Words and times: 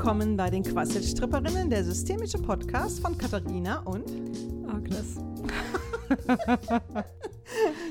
willkommen 0.00 0.34
bei 0.34 0.48
den 0.48 0.62
Quasselstripperinnen, 0.62 1.68
der 1.68 1.84
systemische 1.84 2.38
Podcast 2.38 3.00
von 3.00 3.18
Katharina 3.18 3.80
und 3.80 4.10
Agnes. 4.66 5.18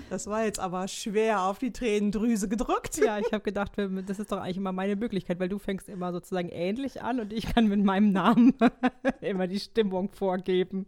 Das 0.09 0.25
war 0.25 0.45
jetzt 0.45 0.59
aber 0.59 0.87
schwer 0.87 1.43
auf 1.43 1.59
die 1.59 1.71
Tränendrüse 1.71 2.47
gedrückt. 2.50 2.97
Ja, 2.97 3.19
ich 3.19 3.32
habe 3.32 3.41
gedacht, 3.41 3.73
das 4.07 4.18
ist 4.18 4.32
doch 4.32 4.39
eigentlich 4.39 4.57
immer 4.57 4.71
meine 4.71 4.95
Möglichkeit, 4.95 5.39
weil 5.39 5.50
du 5.50 5.59
fängst 5.59 5.87
immer 5.87 6.11
sozusagen 6.11 6.50
ähnlich 6.50 7.04
an 7.04 7.19
und 7.19 7.32
ich 7.32 7.45
kann 7.54 7.68
mit 7.68 7.83
meinem 7.83 8.11
Namen 8.11 8.55
immer 9.21 9.46
die 9.46 9.60
Stimmung 9.60 10.10
vorgeben. 10.10 10.87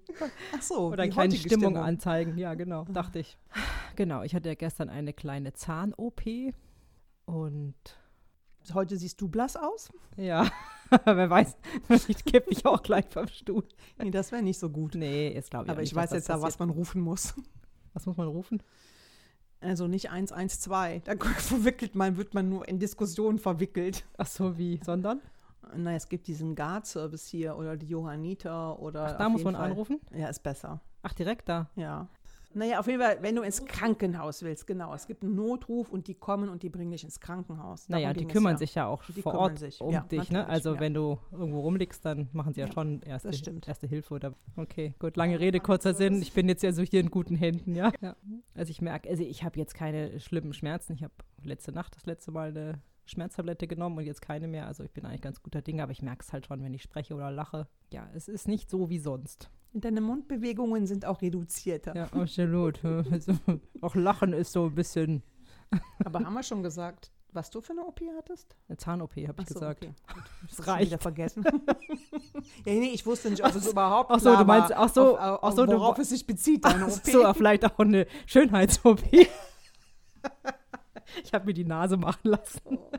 Ach 0.58 0.62
so. 0.62 0.88
Oder 0.88 1.04
eine 1.04 1.12
kleine 1.12 1.36
Stimmung, 1.36 1.72
Stimmung 1.72 1.78
anzeigen. 1.78 2.38
Ja, 2.38 2.56
genau, 2.56 2.86
dachte 2.86 3.20
ich. 3.20 3.38
Genau, 3.96 4.24
ich 4.24 4.34
hatte 4.34 4.50
ja 4.50 4.56
gestern 4.56 4.90
eine 4.90 5.14
kleine 5.14 5.54
Zahn-OP 5.54 6.22
und 7.26 7.76
Heute 8.74 8.96
siehst 8.96 9.20
du 9.20 9.28
blass 9.28 9.58
aus. 9.58 9.92
Ja, 10.16 10.50
wer 11.06 11.30
weiß, 11.30 11.58
vielleicht 11.88 12.26
kippe 12.26 12.52
ich 12.52 12.66
auch 12.66 12.82
gleich 12.84 13.06
vom 13.10 13.28
Stuhl. 13.28 13.64
Nee, 13.98 14.12
das 14.12 14.32
wäre 14.32 14.42
nicht 14.42 14.60
so 14.60 14.70
gut. 14.70 14.96
Nee, 14.96 15.30
ist 15.30 15.50
glaube 15.50 15.66
ich 15.66 15.72
Aber 15.72 15.82
ich 15.82 15.96
weiß 15.96 16.12
jetzt 16.12 16.30
ja, 16.30 16.42
was 16.42 16.60
man 16.60 16.70
rufen 16.70 17.02
muss. 17.02 17.34
Was 17.94 18.06
muss 18.06 18.18
man 18.18 18.28
rufen? 18.28 18.62
Also 19.62 19.88
nicht 19.88 20.10
112. 20.12 21.04
Da 21.04 21.14
verwickelt 21.38 21.96
man, 21.96 22.18
wird 22.18 22.34
man 22.34 22.50
nur 22.50 22.68
in 22.68 22.80
Diskussionen 22.80 23.38
verwickelt. 23.38 24.06
Ach 24.18 24.28
so, 24.28 24.58
wie? 24.58 24.80
Sondern? 24.84 25.22
Naja, 25.76 25.98
es 25.98 26.10
gibt 26.10 26.28
diesen 26.28 26.56
Guard-Service 26.56 27.28
hier 27.28 27.56
oder 27.56 27.78
die 27.78 27.88
Johanniter 27.88 28.80
oder. 28.80 29.14
Ach, 29.14 29.18
da 29.18 29.30
muss 29.30 29.44
man 29.44 29.56
Fall. 29.56 29.72
anrufen? 29.72 30.00
Ja, 30.14 30.28
ist 30.28 30.42
besser. 30.42 30.82
Ach, 31.04 31.14
direkt 31.14 31.48
da? 31.48 31.70
Ja. 31.76 32.08
Naja, 32.54 32.80
auf 32.80 32.88
jeden 32.88 33.02
Fall, 33.02 33.18
wenn 33.22 33.36
du 33.36 33.42
ins 33.42 33.66
Krankenhaus 33.66 34.44
willst, 34.44 34.68
genau. 34.68 34.94
Es 34.94 35.08
gibt 35.08 35.24
einen 35.24 35.36
Notruf 35.36 35.90
und 35.90 36.08
die 36.08 36.16
kommen 36.16 36.50
und 36.50 36.64
die 36.64 36.70
bringen 36.70 36.92
dich 36.92 37.04
ins 37.04 37.20
Krankenhaus. 37.20 37.88
Darum 37.88 38.04
naja, 38.04 38.14
die 38.14 38.26
kümmern 38.26 38.54
ja. 38.54 38.58
sich 38.58 38.76
ja 38.76 38.88
auch 38.88 39.04
die 39.04 39.22
vor 39.22 39.36
Ort 39.36 39.60
sich. 39.60 39.80
um 39.82 39.94
ja, 39.94 40.02
dich, 40.02 40.32
ne? 40.32 40.48
Also 40.48 40.76
ja. 40.76 40.80
wenn 40.80 40.94
du 40.94 41.18
irgendwo 41.32 41.62
rumliegst, 41.62 42.04
dann 42.06 42.30
machen 42.34 42.54
sie 42.54 42.62
ja, 42.62 42.72
schon 42.72 43.02
erste, 43.02 43.32
erste 43.66 43.88
Hilfe 43.88 44.14
oder. 44.14 44.34
Okay, 44.56 44.94
gut. 45.00 45.18
Lange 45.18 45.40
Rede, 45.40 45.60
kurzer 45.60 45.94
Sinn. 45.94 46.22
Ich 46.22 46.34
bin 46.34 46.48
jetzt 46.50 46.64
ja 46.64 46.72
so 46.74 46.82
hier 46.84 47.00
in 47.00 47.10
guten 47.10 47.36
Händen, 47.36 47.76
ja. 47.76 47.92
Also 48.54 48.72
ich 48.72 48.82
merke, 48.82 49.10
also 49.10 49.24
ich 49.24 49.44
habe 49.44 49.58
jetzt 49.60 49.74
keine 49.74 50.20
schlimmen 50.20 50.54
Schmerzen. 50.54 50.94
Ich 50.94 51.04
habe 51.04 51.14
letzte 51.44 51.72
Nacht 51.72 51.96
das 51.96 52.06
letzte 52.06 52.32
Mal 52.32 52.50
eine 52.50 52.82
Schmerztablette 53.12 53.68
genommen 53.68 53.98
und 53.98 54.06
jetzt 54.06 54.22
keine 54.22 54.48
mehr. 54.48 54.68
Also 54.68 54.84
ich 54.84 54.92
bin 54.92 55.06
eigentlich 55.06 55.22
ganz 55.22 55.42
guter 55.42 55.62
Dinge, 55.62 55.84
aber 55.84 55.92
ich 55.92 56.02
merke 56.02 56.24
es 56.24 56.34
halt 56.34 56.46
schon, 56.46 56.64
wenn 56.64 56.74
ich 56.74 56.82
spreche 56.82 57.14
oder 57.14 57.32
lache. 57.32 57.68
Ja, 57.92 58.10
es 58.14 58.28
ist 58.28 58.48
nicht 58.48 58.70
so 58.70 58.90
wie 58.90 59.00
sonst. 59.00 59.50
Deine 59.74 60.02
Mundbewegungen 60.02 60.88
sind 60.88 61.06
auch 61.06 61.22
reduzierter. 61.22 61.96
Ja, 61.96 62.06
absolut. 62.06 62.84
also, 63.12 63.34
auch 63.82 63.96
Lachen 63.96 64.34
ist 64.34 64.52
so 64.52 64.66
ein 64.66 64.76
bisschen. 64.76 65.24
Aber 66.04 66.20
haben 66.20 66.34
wir 66.34 66.44
schon 66.44 66.64
gesagt, 66.64 67.12
was 67.34 67.50
du 67.50 67.62
für 67.62 67.72
eine 67.72 67.86
OP 67.86 68.02
hattest? 68.18 68.56
Eine 68.68 68.78
Zahn-OP, 68.78 69.16
habe 69.16 69.42
ich 69.42 69.48
so, 69.48 69.54
gesagt. 69.54 69.84
Okay. 69.86 69.94
Das 70.48 70.68
reicht. 70.68 70.88
wieder 70.88 70.98
vergessen. 70.98 71.44
ja, 72.66 72.74
nee, 72.74 72.92
ich 72.94 73.06
wusste 73.06 73.30
nicht, 73.30 73.44
ob 73.44 73.56
es 73.56 73.72
überhaupt 73.72 74.12
ach 74.12 74.20
so, 74.20 74.36
du 74.36 74.44
meinst, 74.44 74.74
ach 74.74 74.90
so, 74.90 75.18
auf, 75.18 75.40
ach 75.44 75.52
so 75.54 75.68
worauf 75.68 75.96
du, 75.96 76.02
es 76.02 76.10
sich 76.10 76.26
bezieht, 76.28 76.66
deine 76.66 76.88
OP. 76.88 77.06
so, 77.06 77.34
vielleicht 77.34 77.64
auch 77.64 77.80
eine 77.80 78.06
Schönheits-OP. 78.26 79.02
ich 81.24 81.34
habe 81.34 81.46
mir 81.46 81.54
die 81.54 81.66
Nase 81.66 81.98
machen 81.98 82.30
lassen. 82.30 82.62
Oh, 82.66 82.90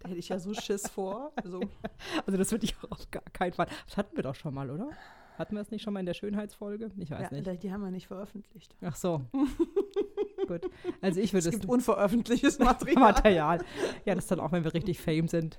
da 0.00 0.08
hätte 0.08 0.18
ich 0.18 0.28
ja 0.28 0.38
so 0.38 0.54
Schiss 0.54 0.88
vor. 0.88 1.32
Also, 1.36 1.60
also 2.26 2.38
das 2.38 2.50
würde 2.50 2.64
ich 2.64 2.76
auch 2.78 2.90
auf 2.90 3.10
gar 3.10 3.22
keinen 3.32 3.52
Fall. 3.52 3.68
Das 3.86 3.96
hatten 3.96 4.16
wir 4.16 4.22
doch 4.22 4.34
schon 4.34 4.54
mal, 4.54 4.70
oder? 4.70 4.90
Hatten 5.38 5.54
wir 5.54 5.60
es 5.60 5.70
nicht 5.70 5.82
schon 5.82 5.92
mal 5.92 6.00
in 6.00 6.06
der 6.06 6.14
Schönheitsfolge? 6.14 6.90
Ich 6.96 7.12
weiß 7.12 7.30
ja, 7.30 7.40
nicht. 7.40 7.62
Die 7.62 7.72
haben 7.72 7.82
wir 7.82 7.92
nicht 7.92 8.08
veröffentlicht. 8.08 8.74
Ach 8.82 8.96
so. 8.96 9.22
Gut. 10.48 10.68
Also 11.00 11.20
ich 11.20 11.32
würde 11.32 11.48
es. 11.48 11.54
Es 11.54 11.60
gibt 11.60 11.66
unveröffentlichtes 11.66 12.58
Material. 12.58 13.12
Material. 13.12 13.64
Ja, 14.04 14.16
das 14.16 14.26
dann 14.26 14.40
auch, 14.40 14.50
wenn 14.50 14.64
wir 14.64 14.74
richtig 14.74 14.98
fame 15.00 15.28
sind. 15.28 15.58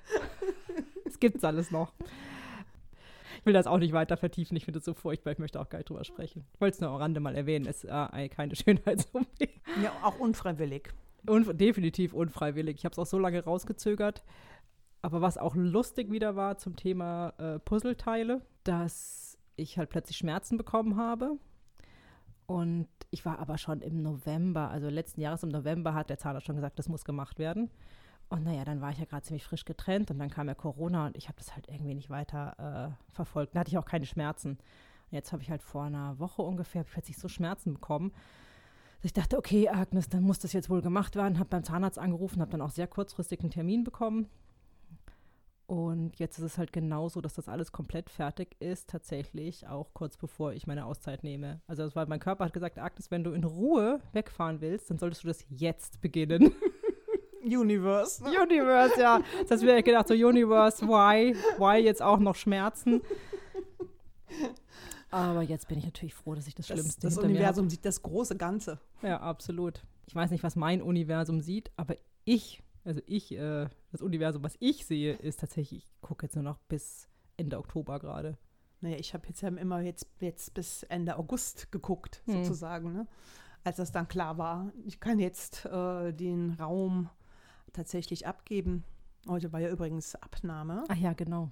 Es 1.05 1.19
gibt's 1.19 1.45
alles 1.45 1.71
noch. 1.71 1.93
Ich 3.39 3.45
will 3.45 3.53
das 3.53 3.67
auch 3.67 3.77
nicht 3.77 3.93
weiter 3.93 4.17
vertiefen. 4.17 4.57
Ich 4.57 4.65
finde 4.65 4.79
es 4.79 4.85
so 4.85 4.93
furchtbar. 4.93 5.31
Ich 5.31 5.39
möchte 5.39 5.61
auch 5.61 5.69
gar 5.69 5.77
nicht 5.77 5.89
drüber 5.89 6.03
sprechen. 6.03 6.45
Ich 6.53 6.59
wollte 6.59 6.75
es 6.75 6.81
nur 6.81 6.89
am 6.89 6.97
Rande 6.97 7.21
mal 7.21 7.35
erwähnen. 7.35 7.65
Es 7.65 7.85
ist 7.85 7.89
äh, 7.89 8.27
keine 8.27 8.55
Schönheits-OP. 8.55 9.25
Ja, 9.81 9.93
auch 10.03 10.19
unfreiwillig. 10.19 10.89
Un 11.27 11.57
definitiv 11.57 12.13
unfreiwillig. 12.13 12.77
Ich 12.77 12.85
habe 12.85 12.93
es 12.93 12.99
auch 12.99 13.05
so 13.05 13.19
lange 13.19 13.43
rausgezögert. 13.43 14.23
Aber 15.01 15.21
was 15.21 15.37
auch 15.37 15.55
lustig 15.55 16.11
wieder 16.11 16.35
war 16.35 16.57
zum 16.57 16.75
Thema 16.75 17.33
äh, 17.37 17.59
Puzzleteile, 17.59 18.41
dass 18.63 19.37
ich 19.55 19.77
halt 19.77 19.89
plötzlich 19.89 20.17
Schmerzen 20.17 20.57
bekommen 20.57 20.97
habe. 20.97 21.37
Und 22.45 22.87
ich 23.11 23.25
war 23.25 23.39
aber 23.39 23.57
schon 23.57 23.81
im 23.81 24.01
November, 24.01 24.69
also 24.69 24.89
letzten 24.89 25.21
Jahres 25.21 25.43
im 25.43 25.49
November 25.49 25.93
hat 25.93 26.09
der 26.09 26.17
Zahnarzt 26.17 26.47
schon 26.47 26.55
gesagt, 26.55 26.79
das 26.79 26.89
muss 26.89 27.05
gemacht 27.05 27.37
werden. 27.39 27.69
Und 28.29 28.43
naja, 28.43 28.63
dann 28.65 28.81
war 28.81 28.91
ich 28.91 28.99
ja 28.99 29.05
gerade 29.05 29.23
ziemlich 29.23 29.43
frisch 29.43 29.65
getrennt 29.65 30.11
und 30.11 30.19
dann 30.19 30.29
kam 30.29 30.47
ja 30.47 30.55
Corona 30.55 31.07
und 31.07 31.17
ich 31.17 31.27
habe 31.27 31.37
das 31.37 31.55
halt 31.55 31.67
irgendwie 31.67 31.95
nicht 31.95 32.09
weiter 32.09 32.95
äh, 32.97 33.13
verfolgt. 33.13 33.55
Dann 33.55 33.61
hatte 33.61 33.69
ich 33.69 33.77
auch 33.77 33.85
keine 33.85 34.05
Schmerzen. 34.05 34.51
Und 34.51 35.15
jetzt 35.15 35.31
habe 35.31 35.41
ich 35.41 35.49
halt 35.49 35.63
vor 35.63 35.83
einer 35.83 36.19
Woche 36.19 36.41
ungefähr 36.41 36.83
plötzlich 36.83 37.17
so 37.17 37.27
Schmerzen 37.27 37.73
bekommen. 37.73 38.11
Ich 39.01 39.13
dachte, 39.13 39.37
okay, 39.37 39.69
Agnes, 39.69 40.09
dann 40.09 40.23
muss 40.23 40.39
das 40.39 40.53
jetzt 40.53 40.69
wohl 40.69 40.81
gemacht 40.81 41.15
werden. 41.15 41.39
Habe 41.39 41.49
beim 41.49 41.63
Zahnarzt 41.63 41.97
angerufen, 41.97 42.41
habe 42.41 42.51
dann 42.51 42.61
auch 42.61 42.71
sehr 42.71 42.87
kurzfristig 42.87 43.39
einen 43.39 43.51
Termin 43.51 43.83
bekommen 43.83 44.27
und 45.69 46.17
jetzt 46.17 46.39
ist 46.39 46.45
es 46.45 46.57
halt 46.57 46.73
genauso, 46.73 47.21
dass 47.21 47.35
das 47.35 47.47
alles 47.47 47.71
komplett 47.71 48.09
fertig 48.09 48.55
ist, 48.59 48.89
tatsächlich, 48.89 49.67
auch 49.67 49.93
kurz 49.93 50.17
bevor 50.17 50.51
ich 50.51 50.65
meine 50.65 50.83
Auszeit 50.83 51.23
nehme. 51.23 51.61
Also 51.67 51.83
das 51.83 51.95
war, 51.95 52.07
mein 52.07 52.19
Körper 52.19 52.45
hat 52.45 52.53
gesagt, 52.53 52.79
Agnes, 52.79 53.11
wenn 53.11 53.23
du 53.23 53.33
in 53.33 53.43
Ruhe 53.43 53.99
wegfahren 54.11 54.61
willst, 54.61 54.89
dann 54.89 54.97
solltest 54.97 55.23
du 55.23 55.27
das 55.27 55.45
jetzt 55.47 56.01
beginnen. 56.01 56.55
Universe. 57.43 58.23
Ne? 58.23 58.31
Universe, 58.41 58.99
ja. 58.99 59.21
Das 59.41 59.51
hast 59.51 59.61
mir 59.61 59.83
gedacht, 59.83 60.07
so 60.07 60.15
Universe, 60.15 60.83
why? 60.87 61.35
Why 61.59 61.77
jetzt 61.77 62.01
auch 62.01 62.17
noch 62.17 62.35
Schmerzen? 62.35 63.03
Aber 65.11 65.41
jetzt 65.41 65.67
bin 65.67 65.79
ich 65.79 65.85
natürlich 65.85 66.13
froh, 66.13 66.35
dass 66.35 66.47
ich 66.47 66.55
das, 66.55 66.67
das 66.67 66.77
Schlimmste 66.77 67.01
Das 67.01 67.17
Universum 67.17 67.69
sieht 67.69 67.85
das 67.85 68.01
große 68.01 68.37
Ganze. 68.37 68.79
Ja, 69.01 69.19
absolut. 69.19 69.83
Ich 70.07 70.15
weiß 70.15 70.31
nicht, 70.31 70.43
was 70.43 70.55
mein 70.55 70.81
Universum 70.81 71.41
sieht, 71.41 71.71
aber 71.77 71.95
ich 72.25 72.63
also 72.85 73.01
ich, 73.05 73.31
äh, 73.33 73.67
das 73.91 74.01
Universum, 74.01 74.43
was 74.43 74.55
ich 74.59 74.85
sehe, 74.85 75.13
ist 75.13 75.39
tatsächlich, 75.39 75.83
ich 75.83 76.01
gucke 76.01 76.25
jetzt 76.25 76.35
nur 76.35 76.43
noch 76.43 76.57
bis 76.57 77.07
Ende 77.37 77.57
Oktober 77.57 77.99
gerade. 77.99 78.37
Naja, 78.81 78.97
ich 78.97 79.13
habe 79.13 79.27
jetzt 79.27 79.41
ja 79.41 79.49
immer 79.49 79.81
jetzt, 79.81 80.07
jetzt 80.21 80.53
bis 80.53 80.83
Ende 80.83 81.17
August 81.17 81.71
geguckt, 81.71 82.23
hm. 82.25 82.43
sozusagen, 82.43 82.93
ne? 82.93 83.07
als 83.63 83.77
das 83.77 83.91
dann 83.91 84.07
klar 84.07 84.37
war. 84.37 84.71
Ich 84.85 84.99
kann 84.99 85.19
jetzt 85.19 85.65
äh, 85.65 86.13
den 86.13 86.51
Raum 86.51 87.09
tatsächlich 87.73 88.25
abgeben. 88.25 88.85
Heute 89.27 89.51
war 89.51 89.59
ja 89.59 89.69
übrigens 89.69 90.15
Abnahme. 90.15 90.85
Ach 90.87 90.95
ja, 90.95 91.13
genau. 91.13 91.51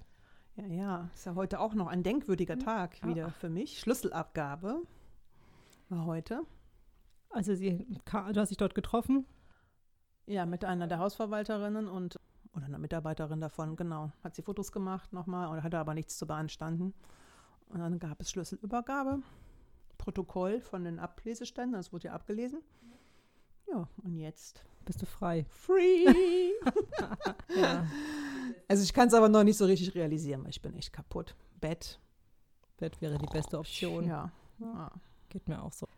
Ja, 0.58 0.66
ja, 0.66 1.10
ist 1.14 1.24
ja 1.24 1.36
heute 1.36 1.60
auch 1.60 1.74
noch 1.74 1.86
ein 1.86 2.02
denkwürdiger 2.02 2.54
hm. 2.54 2.60
Tag 2.60 2.96
ah. 3.02 3.08
wieder 3.08 3.30
für 3.30 3.48
mich. 3.48 3.78
Schlüsselabgabe 3.78 4.82
war 5.88 6.04
heute. 6.04 6.42
Also 7.30 7.54
sie, 7.54 7.86
du 8.04 8.40
hast 8.40 8.48
dich 8.48 8.56
dort 8.56 8.74
getroffen? 8.74 9.24
Ja, 10.26 10.46
mit 10.46 10.64
einer 10.64 10.88
der 10.88 10.98
Hausverwalterinnen 10.98 11.88
und 11.88 12.18
oder 12.54 12.66
einer 12.66 12.78
Mitarbeiterin 12.78 13.40
davon, 13.40 13.76
genau. 13.76 14.10
Hat 14.24 14.34
sie 14.34 14.42
Fotos 14.42 14.72
gemacht 14.72 15.12
nochmal 15.12 15.48
und 15.48 15.62
hatte 15.62 15.78
aber 15.78 15.94
nichts 15.94 16.18
zu 16.18 16.26
beanstanden. 16.26 16.92
Und 17.68 17.78
dann 17.78 17.98
gab 17.98 18.20
es 18.20 18.30
Schlüsselübergabe, 18.30 19.20
Protokoll 19.96 20.60
von 20.60 20.84
den 20.84 20.98
Ableseständen, 20.98 21.74
das 21.74 21.92
wurde 21.92 22.06
ja 22.06 22.14
abgelesen. 22.14 22.62
Ja, 23.70 23.86
und 24.02 24.16
jetzt 24.16 24.64
bist 24.86 25.02
du 25.02 25.06
frei. 25.06 25.46
Free! 25.50 26.06
ja. 27.54 27.86
Also 28.68 28.82
ich 28.82 28.92
kann 28.92 29.08
es 29.08 29.14
aber 29.14 29.28
noch 29.28 29.44
nicht 29.44 29.56
so 29.56 29.64
richtig 29.64 29.94
realisieren, 29.94 30.44
weil 30.44 30.50
ich 30.50 30.62
bin 30.62 30.74
echt 30.74 30.92
kaputt. 30.92 31.34
Bett. 31.60 31.98
Bett 32.76 33.00
wäre 33.00 33.18
die 33.18 33.26
beste 33.26 33.58
Option. 33.58 34.06
Ja. 34.06 34.30
ja. 34.60 34.92
Geht 35.30 35.48
mir 35.48 35.62
auch 35.62 35.72
so. 35.72 35.88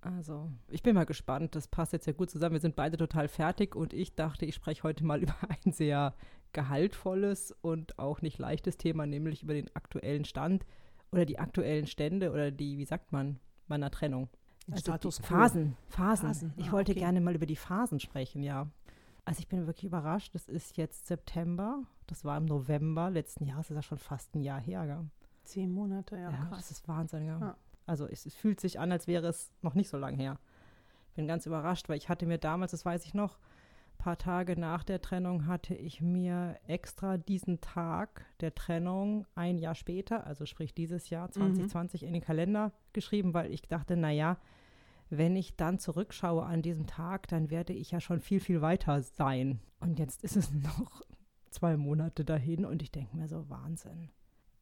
Also, 0.00 0.50
ich 0.68 0.82
bin 0.82 0.94
mal 0.94 1.04
gespannt. 1.04 1.54
Das 1.54 1.68
passt 1.68 1.92
jetzt 1.92 2.06
ja 2.06 2.12
gut 2.12 2.30
zusammen. 2.30 2.54
Wir 2.54 2.60
sind 2.60 2.74
beide 2.74 2.96
total 2.96 3.28
fertig 3.28 3.76
und 3.76 3.92
ich 3.92 4.14
dachte, 4.14 4.46
ich 4.46 4.54
spreche 4.54 4.82
heute 4.82 5.04
mal 5.04 5.22
über 5.22 5.34
ein 5.64 5.72
sehr 5.72 6.14
gehaltvolles 6.52 7.54
und 7.60 7.98
auch 7.98 8.22
nicht 8.22 8.38
leichtes 8.38 8.76
Thema, 8.76 9.06
nämlich 9.06 9.42
über 9.42 9.54
den 9.54 9.74
aktuellen 9.74 10.24
Stand 10.24 10.64
oder 11.12 11.24
die 11.24 11.38
aktuellen 11.38 11.86
Stände 11.86 12.32
oder 12.32 12.50
die, 12.50 12.78
wie 12.78 12.84
sagt 12.84 13.12
man, 13.12 13.38
meiner 13.68 13.90
Trennung. 13.90 14.28
Also 14.70 14.80
Status 14.80 15.18
Phasen, 15.18 15.76
Phasen. 15.88 16.28
Phasen. 16.28 16.52
Ich 16.56 16.68
ah, 16.68 16.72
wollte 16.72 16.92
okay. 16.92 17.00
gerne 17.00 17.20
mal 17.20 17.34
über 17.34 17.46
die 17.46 17.56
Phasen 17.56 18.00
sprechen, 18.00 18.42
ja. 18.42 18.68
Also 19.24 19.40
ich 19.40 19.48
bin 19.48 19.66
wirklich 19.66 19.84
überrascht. 19.84 20.34
Das 20.34 20.48
ist 20.48 20.76
jetzt 20.76 21.06
September. 21.06 21.82
Das 22.12 22.26
war 22.26 22.36
im 22.36 22.44
November 22.44 23.08
letzten 23.08 23.46
Jahres. 23.46 23.70
Ist 23.70 23.74
ja 23.74 23.82
schon 23.82 23.96
fast 23.96 24.34
ein 24.34 24.42
Jahr 24.42 24.60
her. 24.60 24.84
Gell? 24.84 25.06
Zehn 25.44 25.72
Monate, 25.72 26.16
ja. 26.16 26.30
ja 26.30 26.44
krass. 26.44 26.58
Das 26.58 26.70
ist 26.70 26.86
Wahnsinn, 26.86 27.24
ja. 27.24 27.56
Also 27.86 28.06
es, 28.06 28.26
es, 28.26 28.34
fühlt 28.34 28.60
sich 28.60 28.78
an, 28.78 28.92
als 28.92 29.06
wäre 29.06 29.26
es 29.28 29.50
noch 29.62 29.74
nicht 29.74 29.88
so 29.88 29.96
lange 29.96 30.18
her. 30.18 30.38
Ich 31.08 31.14
bin 31.14 31.26
ganz 31.26 31.46
überrascht, 31.46 31.88
weil 31.88 31.96
ich 31.96 32.10
hatte 32.10 32.26
mir 32.26 32.36
damals, 32.36 32.72
das 32.72 32.84
weiß 32.84 33.06
ich 33.06 33.14
noch, 33.14 33.38
ein 33.38 33.98
paar 33.98 34.18
Tage 34.18 34.60
nach 34.60 34.84
der 34.84 35.00
Trennung 35.00 35.46
hatte 35.46 35.74
ich 35.74 36.02
mir 36.02 36.58
extra 36.66 37.16
diesen 37.16 37.62
Tag 37.62 38.26
der 38.40 38.54
Trennung 38.54 39.26
ein 39.34 39.56
Jahr 39.56 39.74
später, 39.74 40.26
also 40.26 40.44
sprich 40.44 40.74
dieses 40.74 41.08
Jahr 41.08 41.30
2020 41.30 42.02
mhm. 42.02 42.08
in 42.08 42.12
den 42.12 42.22
Kalender 42.22 42.72
geschrieben, 42.92 43.32
weil 43.32 43.50
ich 43.50 43.62
dachte, 43.62 43.96
naja, 43.96 44.36
wenn 45.08 45.34
ich 45.34 45.56
dann 45.56 45.78
zurückschaue 45.78 46.44
an 46.44 46.60
diesem 46.60 46.86
Tag, 46.86 47.28
dann 47.28 47.50
werde 47.50 47.72
ich 47.72 47.90
ja 47.90 48.00
schon 48.00 48.20
viel, 48.20 48.40
viel 48.40 48.60
weiter 48.60 49.02
sein. 49.02 49.60
Und 49.80 49.98
jetzt 49.98 50.22
ist 50.24 50.36
es 50.36 50.52
noch 50.52 51.02
zwei 51.52 51.76
Monate 51.76 52.24
dahin 52.24 52.64
und 52.64 52.82
ich 52.82 52.90
denke 52.90 53.16
mir 53.16 53.28
so, 53.28 53.48
Wahnsinn. 53.48 54.10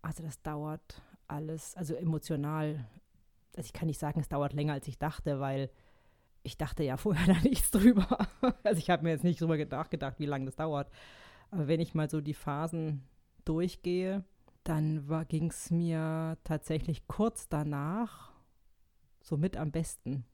Also 0.02 0.22
das 0.22 0.42
dauert 0.42 1.02
alles, 1.28 1.76
also 1.76 1.94
emotional. 1.94 2.86
Also 3.56 3.66
ich 3.66 3.72
kann 3.72 3.86
nicht 3.86 4.00
sagen, 4.00 4.20
es 4.20 4.28
dauert 4.28 4.52
länger, 4.52 4.74
als 4.74 4.88
ich 4.88 4.98
dachte, 4.98 5.40
weil 5.40 5.70
ich 6.42 6.56
dachte 6.56 6.82
ja 6.82 6.96
vorher 6.98 7.34
da 7.34 7.40
nichts 7.40 7.70
drüber. 7.70 8.28
Also 8.62 8.78
ich 8.78 8.90
habe 8.90 9.02
mir 9.04 9.10
jetzt 9.10 9.24
nicht 9.24 9.40
drüber 9.40 9.56
nachgedacht, 9.56 10.18
wie 10.18 10.26
lange 10.26 10.46
das 10.46 10.56
dauert. 10.56 10.90
Aber 11.50 11.68
wenn 11.68 11.80
ich 11.80 11.94
mal 11.94 12.08
so 12.08 12.20
die 12.20 12.34
Phasen 12.34 13.02
durchgehe, 13.44 14.24
dann 14.64 15.06
ging 15.28 15.50
es 15.50 15.70
mir 15.70 16.38
tatsächlich 16.44 17.06
kurz 17.08 17.48
danach 17.48 18.32
so 19.20 19.36
mit 19.36 19.56
am 19.56 19.70
besten. 19.70 20.24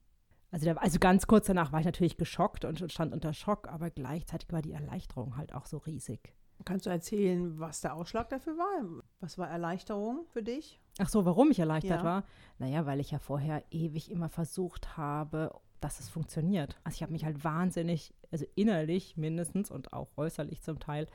Also, 0.51 0.67
da, 0.67 0.75
also 0.75 0.99
ganz 0.99 1.27
kurz 1.27 1.47
danach 1.47 1.73
war 1.73 1.81
ich 1.81 1.87
natürlich 1.87 2.17
geschockt 2.17 2.65
und 2.65 2.91
stand 2.91 3.13
unter 3.13 3.33
Schock, 3.33 3.69
aber 3.69 3.91
gleichzeitig 3.91 4.51
war 4.53 4.63
die 4.63 4.73
Erleichterung 4.73 5.37
halt 5.37 5.53
auch 5.53 5.67
so 5.67 5.79
riesig. 5.79 6.36
Kannst 6.65 6.87
du 6.87 6.91
erzählen, 6.91 7.59
was 7.59 7.81
der 7.81 7.95
Ausschlag 7.95 8.29
dafür 8.29 8.57
war? 8.57 9.03
Was 9.21 9.39
war 9.39 9.49
Erleichterung 9.49 10.27
für 10.29 10.43
dich? 10.43 10.81
Ach 10.99 11.09
so, 11.09 11.25
warum 11.25 11.51
ich 11.51 11.59
erleichtert 11.59 12.01
ja. 12.01 12.05
war? 12.05 12.25
Naja, 12.59 12.87
weil 12.87 13.01
ich 13.01 13.11
ja 13.11 13.19
vorher 13.19 13.63
ewig 13.71 14.11
immer 14.11 14.29
versucht 14.29 14.97
habe, 14.97 15.53
dass 15.81 16.01
es 16.01 16.09
funktioniert. 16.09 16.77
Also 16.85 16.97
ich 16.97 17.03
habe 17.03 17.13
mich 17.13 17.25
halt 17.25 17.45
wahnsinnig, 17.45 18.15
also 18.31 18.47
innerlich 18.55 19.17
mindestens 19.17 19.71
und 19.71 19.93
auch 19.93 20.09
äußerlich 20.17 20.63
zum 20.63 20.81
Teil, 20.81 21.07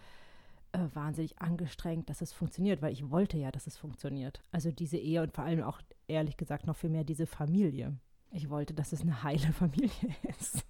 äh, 0.73 0.88
wahnsinnig 0.93 1.41
angestrengt, 1.41 2.09
dass 2.09 2.21
es 2.21 2.31
funktioniert, 2.31 2.81
weil 2.81 2.93
ich 2.93 3.09
wollte 3.09 3.38
ja, 3.38 3.51
dass 3.51 3.67
es 3.67 3.77
funktioniert. 3.77 4.41
Also 4.51 4.71
diese 4.71 4.97
Ehe 4.97 5.21
und 5.21 5.33
vor 5.33 5.43
allem 5.43 5.63
auch, 5.63 5.81
ehrlich 6.07 6.38
gesagt, 6.38 6.65
noch 6.65 6.77
viel 6.77 6.89
mehr 6.89 7.03
diese 7.03 7.27
Familie. 7.27 7.97
Ich 8.31 8.49
wollte, 8.49 8.73
dass 8.73 8.93
es 8.93 9.01
eine 9.01 9.23
heile 9.23 9.51
Familie 9.51 9.91
ist. 10.39 10.63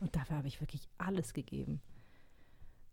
Und 0.00 0.16
dafür 0.16 0.38
habe 0.38 0.48
ich 0.48 0.60
wirklich 0.60 0.88
alles 0.98 1.32
gegeben. 1.32 1.80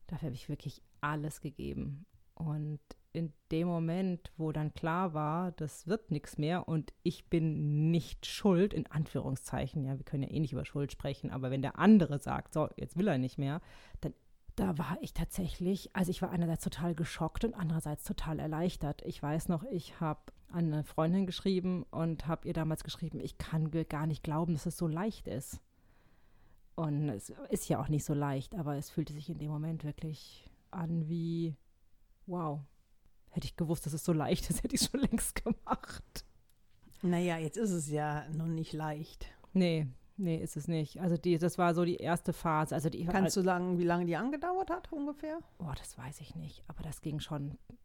Dafür 0.08 0.28
habe 0.28 0.36
ich 0.36 0.50
wirklich 0.50 0.82
alles 1.02 1.42
gegeben. 1.42 2.06
Und 2.34 2.80
in 3.14 3.32
dem 3.52 3.68
Moment, 3.68 4.32
wo 4.36 4.52
dann 4.52 4.74
klar 4.74 5.14
war, 5.14 5.54
das 5.54 5.88
wird 5.88 6.12
nichts 6.12 6.38
mehr 6.38 6.68
und 6.68 6.94
ich 7.02 7.30
bin 7.30 7.90
nicht 7.90 8.26
schuld, 8.26 8.74
in 8.74 8.88
Anführungszeichen, 8.88 9.86
ja, 9.86 9.98
wir 9.98 10.04
können 10.04 10.24
ja 10.24 10.30
eh 10.30 10.40
nicht 10.42 10.52
über 10.52 10.66
Schuld 10.66 10.92
sprechen, 10.92 11.32
aber 11.32 11.50
wenn 11.50 11.62
der 11.62 11.80
andere 11.80 12.20
sagt, 12.20 12.54
so, 12.54 12.68
jetzt 12.76 12.98
will 12.98 13.08
er 13.08 13.18
nicht 13.18 13.38
mehr, 13.38 13.62
dann 14.02 14.14
da 14.56 14.78
war 14.78 14.98
ich 15.02 15.14
tatsächlich, 15.14 15.94
also 15.94 16.12
ich 16.12 16.22
war 16.22 16.32
einerseits 16.32 16.64
total 16.64 16.96
geschockt 16.96 17.44
und 17.44 17.54
andererseits 17.54 18.04
total 18.04 18.40
erleichtert. 18.40 19.02
Ich 19.06 19.22
weiß 19.22 19.50
noch, 19.50 19.64
ich 19.64 20.00
habe 20.00 20.22
an 20.50 20.72
eine 20.72 20.84
Freundin 20.84 21.26
geschrieben 21.26 21.84
und 21.92 22.28
habe 22.28 22.48
ihr 22.48 22.54
damals 22.54 22.84
geschrieben, 22.84 23.20
ich 23.20 23.38
kann 23.38 23.70
gar 23.90 24.08
nicht 24.08 24.24
glauben, 24.24 24.54
dass 24.54 24.66
es 24.66 24.78
so 24.78 24.88
leicht 24.88 25.28
ist. 25.28 25.60
Und 26.76 27.10
es 27.10 27.32
ist 27.50 27.70
ja 27.70 27.80
auch 27.80 27.88
nicht 27.88 28.04
so 28.04 28.14
leicht, 28.14 28.56
aber 28.56 28.76
es 28.76 28.90
fühlte 28.90 29.14
sich 29.14 29.30
in 29.30 29.40
dem 29.40 29.50
Moment 29.50 29.84
wirklich 29.84 30.50
an 30.72 31.08
wie, 31.08 31.56
wow, 32.26 32.60
hätte 33.30 33.46
ich 33.46 33.56
gewusst, 33.56 33.86
dass 33.86 33.94
es 33.94 34.04
so 34.04 34.14
leicht 34.14 34.50
ist, 34.50 34.58
hätte 34.64 34.76
ich 34.76 34.82
es 34.82 34.90
schon 34.90 35.00
längst 35.00 35.44
gemacht. 35.44 36.26
Naja, 37.02 37.38
jetzt 37.38 37.58
ist 37.58 37.72
es 37.72 37.90
ja 37.90 38.28
noch 38.30 38.48
nicht 38.48 38.74
leicht. 38.74 39.28
Nee, 39.54 39.88
nee, 40.18 40.38
ist 40.38 40.58
es 40.58 40.68
nicht. 40.68 41.00
Also 41.00 41.18
die, 41.18 41.38
das 41.38 41.58
war 41.58 41.74
so 41.74 41.86
die 41.86 41.98
erste 41.98 42.34
Phase. 42.34 42.76
Also 42.76 42.90
die, 42.90 43.06
Kannst 43.06 43.38
du 43.38 43.42
sagen, 43.42 43.78
wie 43.78 43.84
lange 43.84 44.06
die 44.06 44.16
angedauert 44.16 44.70
hat 44.70 44.92
ungefähr? 44.92 45.40
Oh, 45.60 45.72
das 45.78 45.98
weiß 45.98 46.20
ich 46.22 46.36
nicht. 46.36 46.64
Aber 46.68 46.84
das 46.84 47.02
ging 47.02 47.20
schon 47.20 47.52
ein 47.70 47.78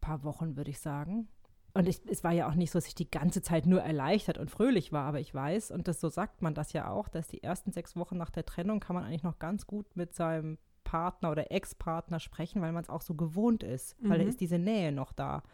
paar 0.00 0.24
Wochen, 0.24 0.56
würde 0.56 0.70
ich 0.70 0.80
sagen. 0.80 1.28
Und 1.72 1.88
ich, 1.88 2.00
es 2.08 2.24
war 2.24 2.32
ja 2.32 2.48
auch 2.48 2.54
nicht 2.54 2.70
so, 2.70 2.78
dass 2.78 2.88
ich 2.88 2.94
die 2.94 3.10
ganze 3.10 3.42
Zeit 3.42 3.66
nur 3.66 3.80
erleichtert 3.80 4.38
und 4.38 4.50
fröhlich 4.50 4.92
war, 4.92 5.04
aber 5.04 5.20
ich 5.20 5.32
weiß, 5.32 5.70
und 5.70 5.86
das 5.86 6.00
so 6.00 6.08
sagt 6.08 6.42
man 6.42 6.54
das 6.54 6.72
ja 6.72 6.90
auch, 6.90 7.08
dass 7.08 7.28
die 7.28 7.42
ersten 7.42 7.70
sechs 7.72 7.94
Wochen 7.96 8.16
nach 8.16 8.30
der 8.30 8.44
Trennung 8.44 8.80
kann 8.80 8.94
man 8.94 9.04
eigentlich 9.04 9.22
noch 9.22 9.38
ganz 9.38 9.66
gut 9.66 9.86
mit 9.94 10.14
seinem 10.14 10.58
Partner 10.82 11.30
oder 11.30 11.52
Ex-Partner 11.52 12.18
sprechen, 12.18 12.60
weil 12.62 12.72
man 12.72 12.82
es 12.82 12.88
auch 12.88 13.02
so 13.02 13.14
gewohnt 13.14 13.62
ist, 13.62 14.00
mhm. 14.02 14.08
weil 14.08 14.18
da 14.18 14.24
ist 14.24 14.40
diese 14.40 14.58
Nähe 14.58 14.90
noch 14.90 15.12
da. 15.12 15.44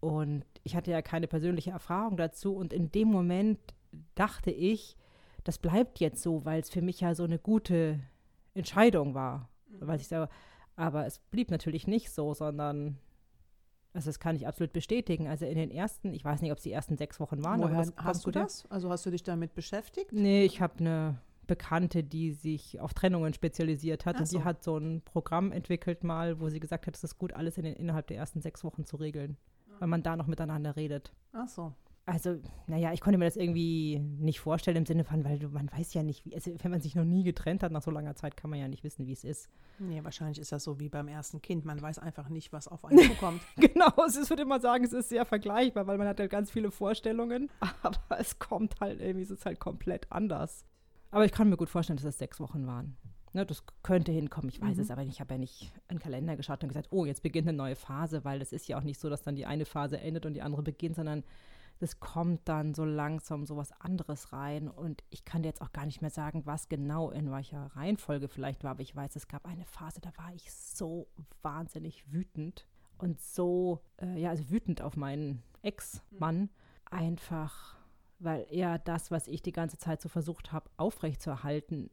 Und 0.00 0.44
ich 0.64 0.76
hatte 0.76 0.90
ja 0.90 1.00
keine 1.00 1.26
persönliche 1.26 1.70
Erfahrung 1.70 2.18
dazu 2.18 2.54
und 2.54 2.74
in 2.74 2.92
dem 2.92 3.08
Moment 3.08 3.58
dachte 4.14 4.50
ich, 4.50 4.98
das 5.44 5.58
bleibt 5.58 6.00
jetzt 6.00 6.22
so, 6.22 6.44
weil 6.44 6.60
es 6.60 6.68
für 6.68 6.82
mich 6.82 7.00
ja 7.00 7.14
so 7.14 7.24
eine 7.24 7.38
gute 7.38 8.00
Entscheidung 8.52 9.14
war. 9.14 9.48
Mhm. 9.68 9.86
Weil 9.86 10.00
ich 10.00 10.08
sage, 10.08 10.28
aber 10.76 11.06
es 11.06 11.18
blieb 11.18 11.50
natürlich 11.50 11.86
nicht 11.86 12.10
so, 12.10 12.34
sondern 12.34 12.98
also 13.94 14.08
das 14.08 14.18
kann 14.18 14.36
ich 14.36 14.46
absolut 14.46 14.72
bestätigen. 14.72 15.28
Also 15.28 15.46
in 15.46 15.56
den 15.56 15.70
ersten, 15.70 16.12
ich 16.12 16.24
weiß 16.24 16.42
nicht, 16.42 16.50
ob 16.50 16.58
es 16.58 16.64
die 16.64 16.72
ersten 16.72 16.96
sechs 16.96 17.20
Wochen 17.20 17.44
waren. 17.44 17.60
Woher 17.60 17.86
hast 17.96 18.26
du 18.26 18.30
das? 18.30 18.66
Also 18.68 18.90
hast 18.90 19.06
du 19.06 19.10
dich 19.10 19.22
damit 19.22 19.54
beschäftigt? 19.54 20.12
Nee, 20.12 20.44
ich 20.44 20.60
habe 20.60 20.80
eine 20.80 21.18
Bekannte, 21.46 22.02
die 22.02 22.32
sich 22.32 22.80
auf 22.80 22.92
Trennungen 22.92 23.32
spezialisiert 23.34 24.04
hat. 24.04 24.16
Ach 24.16 24.20
und 24.20 24.26
so. 24.26 24.38
die 24.38 24.44
hat 24.44 24.64
so 24.64 24.76
ein 24.76 25.02
Programm 25.02 25.52
entwickelt 25.52 26.02
mal, 26.02 26.40
wo 26.40 26.48
sie 26.48 26.58
gesagt 26.58 26.86
hat, 26.86 26.96
es 26.96 27.04
ist 27.04 27.18
gut, 27.18 27.32
alles 27.34 27.56
in 27.56 27.64
den, 27.64 27.74
innerhalb 27.74 28.08
der 28.08 28.16
ersten 28.16 28.40
sechs 28.40 28.64
Wochen 28.64 28.84
zu 28.84 28.96
regeln, 28.96 29.36
weil 29.78 29.88
man 29.88 30.02
da 30.02 30.16
noch 30.16 30.26
miteinander 30.26 30.74
redet. 30.74 31.12
Ach 31.32 31.48
so 31.48 31.72
also, 32.06 32.38
naja, 32.66 32.92
ich 32.92 33.00
konnte 33.00 33.18
mir 33.18 33.24
das 33.24 33.36
irgendwie 33.36 33.98
nicht 33.98 34.40
vorstellen 34.40 34.76
im 34.76 34.86
Sinne 34.86 35.04
von, 35.04 35.24
weil 35.24 35.38
du, 35.38 35.48
man 35.48 35.70
weiß 35.72 35.94
ja 35.94 36.02
nicht, 36.02 36.26
wie, 36.26 36.34
also 36.34 36.50
wenn 36.62 36.70
man 36.70 36.80
sich 36.82 36.94
noch 36.94 37.04
nie 37.04 37.24
getrennt 37.24 37.62
hat 37.62 37.72
nach 37.72 37.82
so 37.82 37.90
langer 37.90 38.14
Zeit, 38.14 38.36
kann 38.36 38.50
man 38.50 38.58
ja 38.58 38.68
nicht 38.68 38.84
wissen, 38.84 39.06
wie 39.06 39.12
es 39.12 39.24
ist. 39.24 39.48
Nee, 39.78 40.04
wahrscheinlich 40.04 40.38
ist 40.38 40.52
das 40.52 40.64
so 40.64 40.78
wie 40.78 40.90
beim 40.90 41.08
ersten 41.08 41.40
Kind. 41.40 41.64
Man 41.64 41.80
weiß 41.80 41.98
einfach 41.98 42.28
nicht, 42.28 42.52
was 42.52 42.68
auf 42.68 42.84
einen 42.84 42.98
zukommt. 42.98 43.40
genau, 43.56 43.88
ich 44.06 44.30
würde 44.30 44.42
immer 44.42 44.60
sagen, 44.60 44.84
es 44.84 44.92
ist 44.92 45.08
sehr 45.08 45.24
vergleichbar, 45.24 45.86
weil 45.86 45.96
man 45.96 46.06
hat 46.06 46.20
halt 46.20 46.30
ganz 46.30 46.50
viele 46.50 46.70
Vorstellungen, 46.70 47.48
aber 47.82 48.18
es 48.18 48.38
kommt 48.38 48.80
halt 48.80 49.00
irgendwie, 49.00 49.22
es 49.22 49.30
ist 49.30 49.46
halt 49.46 49.58
komplett 49.58 50.12
anders. 50.12 50.66
Aber 51.10 51.24
ich 51.24 51.32
kann 51.32 51.48
mir 51.48 51.56
gut 51.56 51.70
vorstellen, 51.70 51.96
dass 51.96 52.04
es 52.04 52.18
sechs 52.18 52.38
Wochen 52.38 52.66
waren. 52.66 52.96
Ne, 53.32 53.44
das 53.44 53.64
könnte 53.82 54.12
hinkommen, 54.12 54.48
ich 54.48 54.60
weiß 54.60 54.76
mhm. 54.76 54.82
es, 54.82 54.90
aber 54.92 55.02
ich 55.02 55.20
habe 55.20 55.34
ja 55.34 55.38
nicht 55.38 55.72
einen 55.88 55.98
Kalender 55.98 56.36
geschaut 56.36 56.62
und 56.62 56.68
gesagt, 56.68 56.88
oh, 56.92 57.04
jetzt 57.04 57.20
beginnt 57.20 57.48
eine 57.48 57.56
neue 57.56 57.74
Phase, 57.74 58.24
weil 58.24 58.40
es 58.40 58.52
ist 58.52 58.68
ja 58.68 58.78
auch 58.78 58.84
nicht 58.84 59.00
so, 59.00 59.10
dass 59.10 59.22
dann 59.22 59.34
die 59.34 59.44
eine 59.44 59.64
Phase 59.64 59.98
endet 59.98 60.24
und 60.24 60.34
die 60.34 60.42
andere 60.42 60.62
beginnt, 60.62 60.94
sondern 60.94 61.24
es 61.80 62.00
kommt 62.00 62.48
dann 62.48 62.74
so 62.74 62.84
langsam 62.84 63.46
so 63.46 63.56
was 63.56 63.72
anderes 63.80 64.32
rein. 64.32 64.68
Und 64.68 65.02
ich 65.10 65.24
kann 65.24 65.42
dir 65.42 65.48
jetzt 65.48 65.62
auch 65.62 65.72
gar 65.72 65.86
nicht 65.86 66.00
mehr 66.00 66.10
sagen, 66.10 66.46
was 66.46 66.68
genau 66.68 67.10
in 67.10 67.30
welcher 67.30 67.66
Reihenfolge 67.76 68.28
vielleicht 68.28 68.64
war, 68.64 68.72
aber 68.72 68.82
ich 68.82 68.94
weiß, 68.94 69.16
es 69.16 69.28
gab 69.28 69.46
eine 69.46 69.66
Phase, 69.66 70.00
da 70.00 70.10
war 70.16 70.32
ich 70.34 70.52
so 70.52 71.08
wahnsinnig 71.42 72.12
wütend 72.12 72.66
und 72.98 73.20
so, 73.20 73.80
äh, 74.00 74.20
ja, 74.20 74.30
also 74.30 74.50
wütend 74.50 74.82
auf 74.82 74.96
meinen 74.96 75.42
Ex-Mann. 75.62 76.50
Einfach, 76.90 77.76
weil 78.18 78.46
er 78.50 78.78
das, 78.78 79.10
was 79.10 79.26
ich 79.26 79.42
die 79.42 79.52
ganze 79.52 79.78
Zeit 79.78 80.00
so 80.00 80.08
versucht 80.08 80.52
habe, 80.52 80.70
aufrechtzuerhalten, 80.76 81.90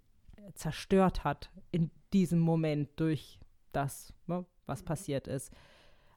zerstört 0.53 1.23
hat 1.23 1.49
in 1.71 1.91
diesem 2.13 2.39
Moment 2.39 2.89
durch 2.99 3.39
das, 3.71 4.13
ne, 4.27 4.45
was 4.65 4.83
passiert 4.83 5.27
ist. 5.27 5.51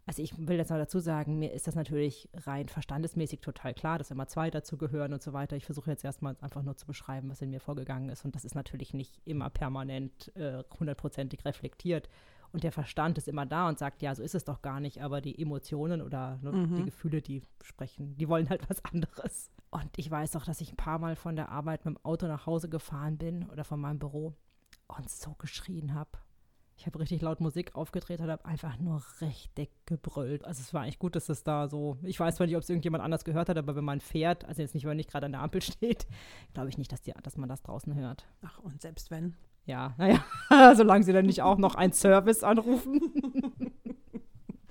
Also 0.07 0.23
ich 0.23 0.35
will 0.37 0.59
jetzt 0.59 0.71
noch 0.71 0.77
dazu 0.77 1.01
sagen, 1.01 1.39
mir 1.39 1.53
ist 1.53 1.67
das 1.67 1.75
natürlich 1.75 2.29
rein 2.35 2.69
verstandesmäßig 2.69 3.41
total 3.41 3.73
klar, 3.73 3.99
dass 3.99 4.11
immer 4.11 4.27
zwei 4.27 4.51
dazu 4.51 4.77
gehören 4.77 5.15
und 5.15 5.23
so 5.23 5.33
weiter. 5.33 5.57
Ich 5.57 5.65
versuche 5.65 5.91
jetzt 5.91 6.05
erstmal 6.05 6.37
einfach 6.41 6.63
nur 6.63 6.77
zu 6.77 6.87
beschreiben, 6.87 7.31
was 7.31 7.41
in 7.41 7.51
mir 7.51 7.61
vorgegangen 7.61 8.11
ist. 8.11 8.25
Und 8.25 8.35
das 8.35 8.45
ist 8.45 8.55
natürlich 8.55 8.93
nicht 8.93 9.21
immer 9.25 9.49
permanent 9.49 10.35
äh, 10.37 10.63
hundertprozentig 10.79 11.41
äh, 11.41 11.49
reflektiert. 11.49 12.11
Und 12.53 12.65
der 12.65 12.73
Verstand 12.73 13.19
ist 13.19 13.29
immer 13.29 13.47
da 13.47 13.69
und 13.69 13.79
sagt, 13.79 14.03
ja, 14.03 14.15
so 14.15 14.23
ist 14.23 14.35
es 14.35 14.45
doch 14.45 14.61
gar 14.61 14.79
nicht. 14.79 15.03
Aber 15.03 15.23
die 15.23 15.41
Emotionen 15.41 16.03
oder 16.03 16.39
ne, 16.43 16.53
mhm. 16.53 16.77
die 16.77 16.85
Gefühle, 16.85 17.23
die 17.23 17.43
sprechen, 17.63 18.15
die 18.17 18.29
wollen 18.29 18.51
halt 18.51 18.63
was 18.69 18.85
anderes. 18.85 19.51
Und 19.71 19.91
ich 19.97 20.11
weiß 20.11 20.37
auch, 20.37 20.45
dass 20.45 20.61
ich 20.61 20.73
ein 20.73 20.77
paar 20.77 20.99
Mal 20.99 21.17
von 21.17 21.35
der 21.35 21.49
Arbeit 21.49 21.87
mit 21.87 21.97
dem 21.97 22.05
Auto 22.05 22.27
nach 22.27 22.45
Hause 22.45 22.69
gefahren 22.69 23.17
bin 23.17 23.49
oder 23.49 23.65
von 23.65 23.81
meinem 23.81 23.99
Büro 23.99 24.35
und 24.87 25.09
so 25.09 25.35
geschrien 25.39 25.95
habe 25.95 26.11
ich 26.77 26.87
habe 26.87 26.99
richtig 26.99 27.23
laut 27.23 27.41
Musik 27.41 27.75
aufgedreht 27.75 28.21
und 28.21 28.31
habe 28.31 28.45
einfach 28.45 28.79
nur 28.79 29.03
richtig 29.21 29.71
gebrüllt. 29.87 30.45
Also 30.45 30.61
es 30.61 30.75
war 30.75 30.83
eigentlich 30.83 30.99
gut, 30.99 31.15
dass 31.15 31.29
es 31.29 31.45
da 31.45 31.69
so, 31.69 31.99
ich 32.03 32.19
weiß 32.19 32.37
zwar 32.37 32.47
nicht, 32.47 32.57
ob 32.57 32.63
es 32.63 32.69
irgendjemand 32.69 33.03
anders 33.03 33.25
gehört 33.25 33.49
hat, 33.49 33.57
aber 33.57 33.77
wenn 33.77 33.85
man 33.85 34.01
fährt, 34.01 34.45
also 34.45 34.61
jetzt 34.61 34.75
nicht, 34.75 34.85
wenn 34.85 34.91
man 34.91 34.97
nicht 34.97 35.11
gerade 35.11 35.27
an 35.27 35.33
der 35.33 35.43
Ampel 35.43 35.63
steht, 35.63 36.07
glaube 36.53 36.69
ich 36.69 36.79
nicht, 36.79 36.91
dass, 36.93 37.03
die, 37.03 37.13
dass 37.23 37.37
man 37.37 37.49
das 37.49 37.63
draußen 37.63 37.95
hört. 37.95 38.27
Ach, 38.43 38.59
und 38.61 38.83
selbst 38.83 39.11
wenn? 39.11 39.35
Ja, 39.67 39.95
naja, 39.99 40.25
solange 40.75 41.05
sie 41.05 41.13
dann 41.13 41.27
nicht 41.27 41.43
auch 41.43 41.59
noch 41.59 41.75
einen 41.75 41.93
Service 41.93 42.43
anrufen. 42.43 43.01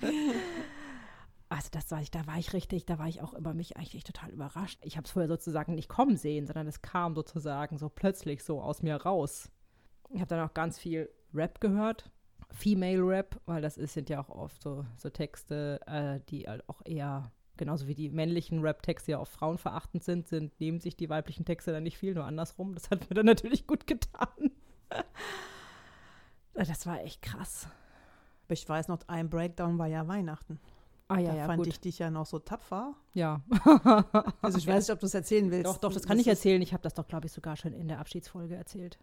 Also 1.49 1.69
das 1.69 1.91
war 1.91 2.01
ich, 2.01 2.09
da 2.09 2.25
war 2.25 2.39
ich 2.39 2.51
richtig, 2.53 2.87
da 2.87 2.97
war 2.97 3.07
ich 3.07 3.21
auch 3.21 3.35
über 3.35 3.53
mich 3.53 3.77
eigentlich 3.77 4.03
total 4.03 4.31
überrascht. 4.31 4.79
Ich 4.81 4.97
habe 4.97 5.05
es 5.05 5.11
vorher 5.11 5.29
sozusagen 5.29 5.75
nicht 5.75 5.87
kommen 5.87 6.17
sehen, 6.17 6.47
sondern 6.47 6.65
es 6.65 6.81
kam 6.81 7.13
sozusagen 7.13 7.77
so 7.77 7.89
plötzlich 7.89 8.43
so 8.43 8.59
aus 8.59 8.81
mir 8.81 8.95
raus. 8.95 9.51
Ich 10.09 10.19
habe 10.19 10.29
dann 10.29 10.49
auch 10.49 10.55
ganz 10.55 10.79
viel 10.79 11.11
Rap 11.33 11.59
gehört. 11.59 12.09
Female 12.53 13.01
Rap, 13.01 13.39
weil 13.45 13.61
das 13.61 13.77
ist, 13.77 13.93
sind 13.93 14.09
ja 14.09 14.21
auch 14.21 14.29
oft 14.29 14.61
so, 14.61 14.85
so 14.95 15.09
Texte, 15.09 15.79
äh, 15.87 16.19
die 16.29 16.47
halt 16.47 16.67
auch 16.69 16.81
eher, 16.85 17.31
genauso 17.57 17.87
wie 17.87 17.95
die 17.95 18.09
männlichen 18.09 18.61
Rap-Texte 18.61 19.13
ja 19.13 19.19
oft 19.19 19.33
frauenverachtend 19.33 20.03
sind, 20.03 20.27
sind, 20.27 20.59
nehmen 20.59 20.79
sich 20.79 20.95
die 20.95 21.09
weiblichen 21.09 21.45
Texte 21.45 21.71
dann 21.71 21.83
nicht 21.83 21.97
viel, 21.97 22.13
nur 22.13 22.25
andersrum. 22.25 22.73
Das 22.75 22.91
hat 22.91 23.09
mir 23.09 23.15
dann 23.15 23.25
natürlich 23.25 23.65
gut 23.65 23.87
getan. 23.87 24.51
das 26.53 26.85
war 26.85 27.01
echt 27.01 27.21
krass. 27.21 27.67
Ich 28.49 28.69
weiß 28.69 28.87
noch, 28.87 28.99
ein 29.07 29.29
Breakdown 29.29 29.79
war 29.79 29.87
ja 29.87 30.07
Weihnachten. 30.07 30.59
Ah, 31.07 31.17
ja, 31.17 31.31
da 31.31 31.37
ja, 31.37 31.45
fand 31.47 31.57
gut. 31.57 31.67
ich 31.67 31.79
dich 31.79 31.99
ja 31.99 32.11
noch 32.11 32.25
so 32.25 32.39
tapfer. 32.39 32.95
Ja. 33.13 33.41
also 34.41 34.57
ich 34.57 34.67
weiß 34.67 34.87
nicht, 34.87 34.93
ob 34.93 34.99
du 34.99 35.07
es 35.07 35.13
erzählen 35.13 35.49
willst. 35.49 35.65
Doch, 35.65 35.77
doch, 35.77 35.93
das 35.93 36.03
kann 36.03 36.17
das 36.17 36.21
ich 36.21 36.27
erzählen. 36.27 36.61
Ich 36.61 36.71
habe 36.71 36.83
das 36.83 36.93
doch, 36.93 37.07
glaube 37.07 37.25
ich, 37.25 37.31
sogar 37.31 37.55
schon 37.55 37.73
in 37.73 37.87
der 37.87 37.99
Abschiedsfolge 37.99 38.55
erzählt. 38.55 38.99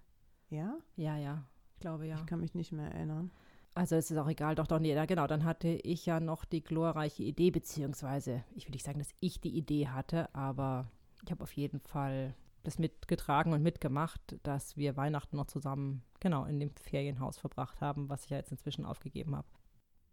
Ja? 0.51 0.77
Ja, 0.97 1.17
ja 1.17 1.45
glaube 1.81 2.07
ja. 2.07 2.17
Ich 2.17 2.27
kann 2.27 2.41
mich 2.41 2.55
nicht 2.55 2.73
mehr 2.73 2.93
erinnern. 2.93 3.31
Also 3.75 3.97
es 3.97 4.11
ist 4.11 4.19
auch 4.19 4.29
egal, 4.29 4.57
doch, 4.57 4.67
doch, 4.67 4.81
nee, 4.81 4.95
da, 4.95 5.07
genau, 5.07 5.27
dann 5.27 5.45
hatte 5.45 5.69
ich 5.69 6.05
ja 6.05 6.19
noch 6.19 6.45
die 6.45 6.63
glorreiche 6.63 7.23
Idee, 7.23 7.51
beziehungsweise 7.51 8.43
ich 8.55 8.67
will 8.67 8.73
nicht 8.73 8.85
sagen, 8.85 8.99
dass 8.99 9.15
ich 9.21 9.41
die 9.41 9.57
Idee 9.57 9.89
hatte, 9.89 10.33
aber 10.35 10.89
ich 11.25 11.31
habe 11.31 11.43
auf 11.43 11.53
jeden 11.53 11.79
Fall 11.81 12.35
das 12.65 12.79
mitgetragen 12.79 13.53
und 13.53 13.63
mitgemacht, 13.63 14.21
dass 14.43 14.77
wir 14.77 14.97
Weihnachten 14.97 15.37
noch 15.37 15.47
zusammen, 15.47 16.03
genau, 16.19 16.45
in 16.45 16.59
dem 16.59 16.71
Ferienhaus 16.77 17.39
verbracht 17.39 17.81
haben, 17.81 18.09
was 18.09 18.25
ich 18.25 18.31
ja 18.31 18.39
jetzt 18.39 18.51
inzwischen 18.51 18.85
aufgegeben 18.85 19.37
habe. 19.37 19.47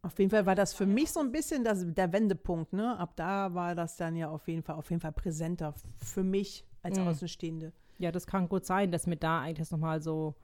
Auf 0.04 0.18
jeden 0.20 0.30
Fall 0.32 0.46
war 0.46 0.56
das 0.56 0.74
für 0.74 0.86
mich 0.86 1.12
so 1.12 1.20
ein 1.20 1.32
bisschen 1.32 1.64
das, 1.64 1.84
der 1.84 2.14
Wendepunkt, 2.14 2.72
ne? 2.72 2.98
Ab 2.98 3.14
da 3.16 3.54
war 3.56 3.74
das 3.76 3.98
dann 3.98 4.16
ja 4.16 4.30
auf 4.30 4.48
jeden 4.48 4.62
Fall, 4.62 4.76
auf 4.76 4.90
jeden 4.92 5.02
Fall 5.02 5.12
präsenter 5.12 5.74
für 5.98 6.24
mich 6.24 6.64
als 6.84 7.00
Mhm. 7.00 7.08
Außenstehende. 7.08 7.74
Ja, 7.98 8.12
das 8.12 8.28
kann 8.28 8.48
gut 8.48 8.66
sein, 8.66 8.92
dass 8.92 9.08
mir 9.08 9.18
da 9.18 9.42
eigentlich 9.42 9.58
das 9.58 9.72
nochmal 9.72 10.02
so 10.02 10.36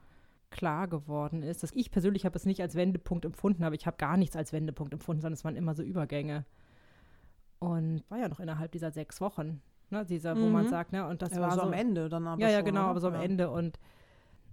klar 0.54 0.88
geworden 0.88 1.42
ist. 1.42 1.62
Dass 1.62 1.72
ich 1.72 1.90
persönlich 1.90 2.24
habe 2.24 2.36
es 2.36 2.46
nicht 2.46 2.62
als 2.62 2.74
Wendepunkt 2.74 3.26
empfunden, 3.26 3.64
aber 3.64 3.74
ich 3.74 3.86
habe 3.86 3.98
gar 3.98 4.16
nichts 4.16 4.36
als 4.36 4.52
Wendepunkt 4.54 4.94
empfunden, 4.94 5.20
sondern 5.20 5.34
es 5.34 5.44
waren 5.44 5.56
immer 5.56 5.74
so 5.74 5.82
Übergänge. 5.82 6.46
Und 7.58 8.02
war 8.08 8.18
ja 8.18 8.28
noch 8.28 8.40
innerhalb 8.40 8.72
dieser 8.72 8.90
sechs 8.90 9.20
Wochen, 9.20 9.60
ne, 9.90 10.04
dieser, 10.06 10.40
wo 10.40 10.48
man 10.48 10.64
Mhm. 10.64 10.68
sagt, 10.68 10.92
ne, 10.92 11.06
und 11.06 11.20
das 11.22 11.32
ja, 11.32 11.40
war 11.40 11.52
so, 11.52 11.62
am 11.62 11.72
Ende 11.72 12.08
dann 12.08 12.26
aber 12.26 12.40
Ja, 12.40 12.48
ja, 12.48 12.60
genau, 12.62 12.82
aber 12.82 13.00
so 13.00 13.08
am 13.08 13.14
Ja. 13.14 13.22
Ende 13.22 13.50
und 13.50 13.78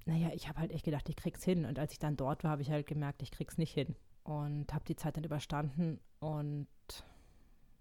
naja, 0.05 0.29
ich 0.33 0.49
habe 0.49 0.59
halt 0.59 0.71
echt 0.71 0.85
gedacht, 0.85 1.07
ich 1.09 1.15
krieg's 1.15 1.43
hin. 1.43 1.65
Und 1.65 1.77
als 1.77 1.93
ich 1.93 1.99
dann 1.99 2.17
dort 2.17 2.43
war, 2.43 2.51
habe 2.51 2.61
ich 2.63 2.71
halt 2.71 2.87
gemerkt, 2.87 3.21
ich 3.21 3.31
krieg's 3.31 3.57
nicht 3.57 3.71
hin. 3.73 3.95
Und 4.23 4.73
habe 4.73 4.83
die 4.85 4.95
Zeit 4.95 5.15
dann 5.17 5.23
überstanden 5.23 5.99
und 6.19 6.67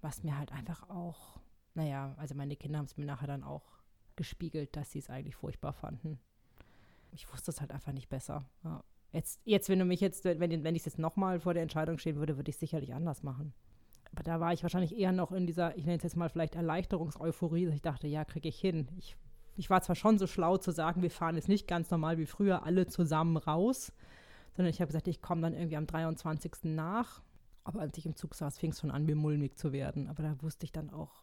was 0.02 0.22
mir 0.22 0.36
halt 0.38 0.52
einfach 0.52 0.88
auch, 0.88 1.38
naja, 1.74 2.14
also 2.18 2.34
meine 2.34 2.56
Kinder 2.56 2.78
haben 2.78 2.86
es 2.86 2.96
mir 2.96 3.04
nachher 3.06 3.26
dann 3.26 3.42
auch 3.44 3.64
gespiegelt, 4.16 4.76
dass 4.76 4.90
sie 4.90 4.98
es 4.98 5.10
eigentlich 5.10 5.36
furchtbar 5.36 5.72
fanden. 5.72 6.18
Ich 7.12 7.30
wusste 7.32 7.50
es 7.50 7.60
halt 7.60 7.72
einfach 7.72 7.92
nicht 7.92 8.08
besser. 8.08 8.44
Ja. 8.64 8.82
Jetzt, 9.12 9.40
jetzt, 9.44 9.68
wenn 9.68 9.78
du 9.78 9.84
mich 9.84 10.00
jetzt, 10.00 10.24
wenn, 10.24 10.64
wenn 10.64 10.74
ich 10.76 10.84
jetzt 10.84 10.98
nochmal 10.98 11.40
vor 11.40 11.54
der 11.54 11.62
Entscheidung 11.62 11.98
stehen 11.98 12.16
würde, 12.16 12.36
würde 12.36 12.50
ich 12.50 12.56
es 12.56 12.60
sicherlich 12.60 12.94
anders 12.94 13.22
machen. 13.22 13.52
Aber 14.12 14.22
da 14.22 14.40
war 14.40 14.52
ich 14.52 14.62
wahrscheinlich 14.62 14.96
eher 14.96 15.12
noch 15.12 15.32
in 15.32 15.46
dieser, 15.46 15.76
ich 15.76 15.84
nenne 15.84 15.98
es 15.98 16.02
jetzt 16.02 16.16
mal 16.16 16.28
vielleicht 16.28 16.54
Erleichterungseuphorie, 16.54 17.66
dass 17.66 17.74
ich 17.74 17.82
dachte, 17.82 18.06
ja, 18.08 18.24
kriege 18.24 18.48
ich 18.48 18.58
hin. 18.58 18.88
Ich, 18.98 19.16
ich 19.56 19.70
war 19.70 19.82
zwar 19.82 19.96
schon 19.96 20.18
so 20.18 20.26
schlau 20.26 20.56
zu 20.56 20.70
sagen, 20.70 21.02
wir 21.02 21.10
fahren 21.10 21.36
jetzt 21.36 21.48
nicht 21.48 21.68
ganz 21.68 21.90
normal 21.90 22.18
wie 22.18 22.26
früher 22.26 22.64
alle 22.64 22.86
zusammen 22.86 23.36
raus, 23.36 23.92
sondern 24.56 24.70
ich 24.70 24.80
habe 24.80 24.88
gesagt, 24.88 25.08
ich 25.08 25.22
komme 25.22 25.42
dann 25.42 25.54
irgendwie 25.54 25.76
am 25.76 25.86
23. 25.86 26.52
nach. 26.64 27.22
Aber 27.62 27.80
als 27.80 27.96
ich 27.98 28.06
im 28.06 28.16
Zug 28.16 28.34
saß, 28.34 28.58
fing 28.58 28.70
es 28.70 28.80
schon 28.80 28.90
an, 28.90 29.04
mir 29.04 29.16
mulmig 29.16 29.56
zu 29.56 29.72
werden. 29.72 30.08
Aber 30.08 30.22
da 30.22 30.42
wusste 30.42 30.64
ich 30.64 30.72
dann 30.72 30.90
auch, 30.90 31.22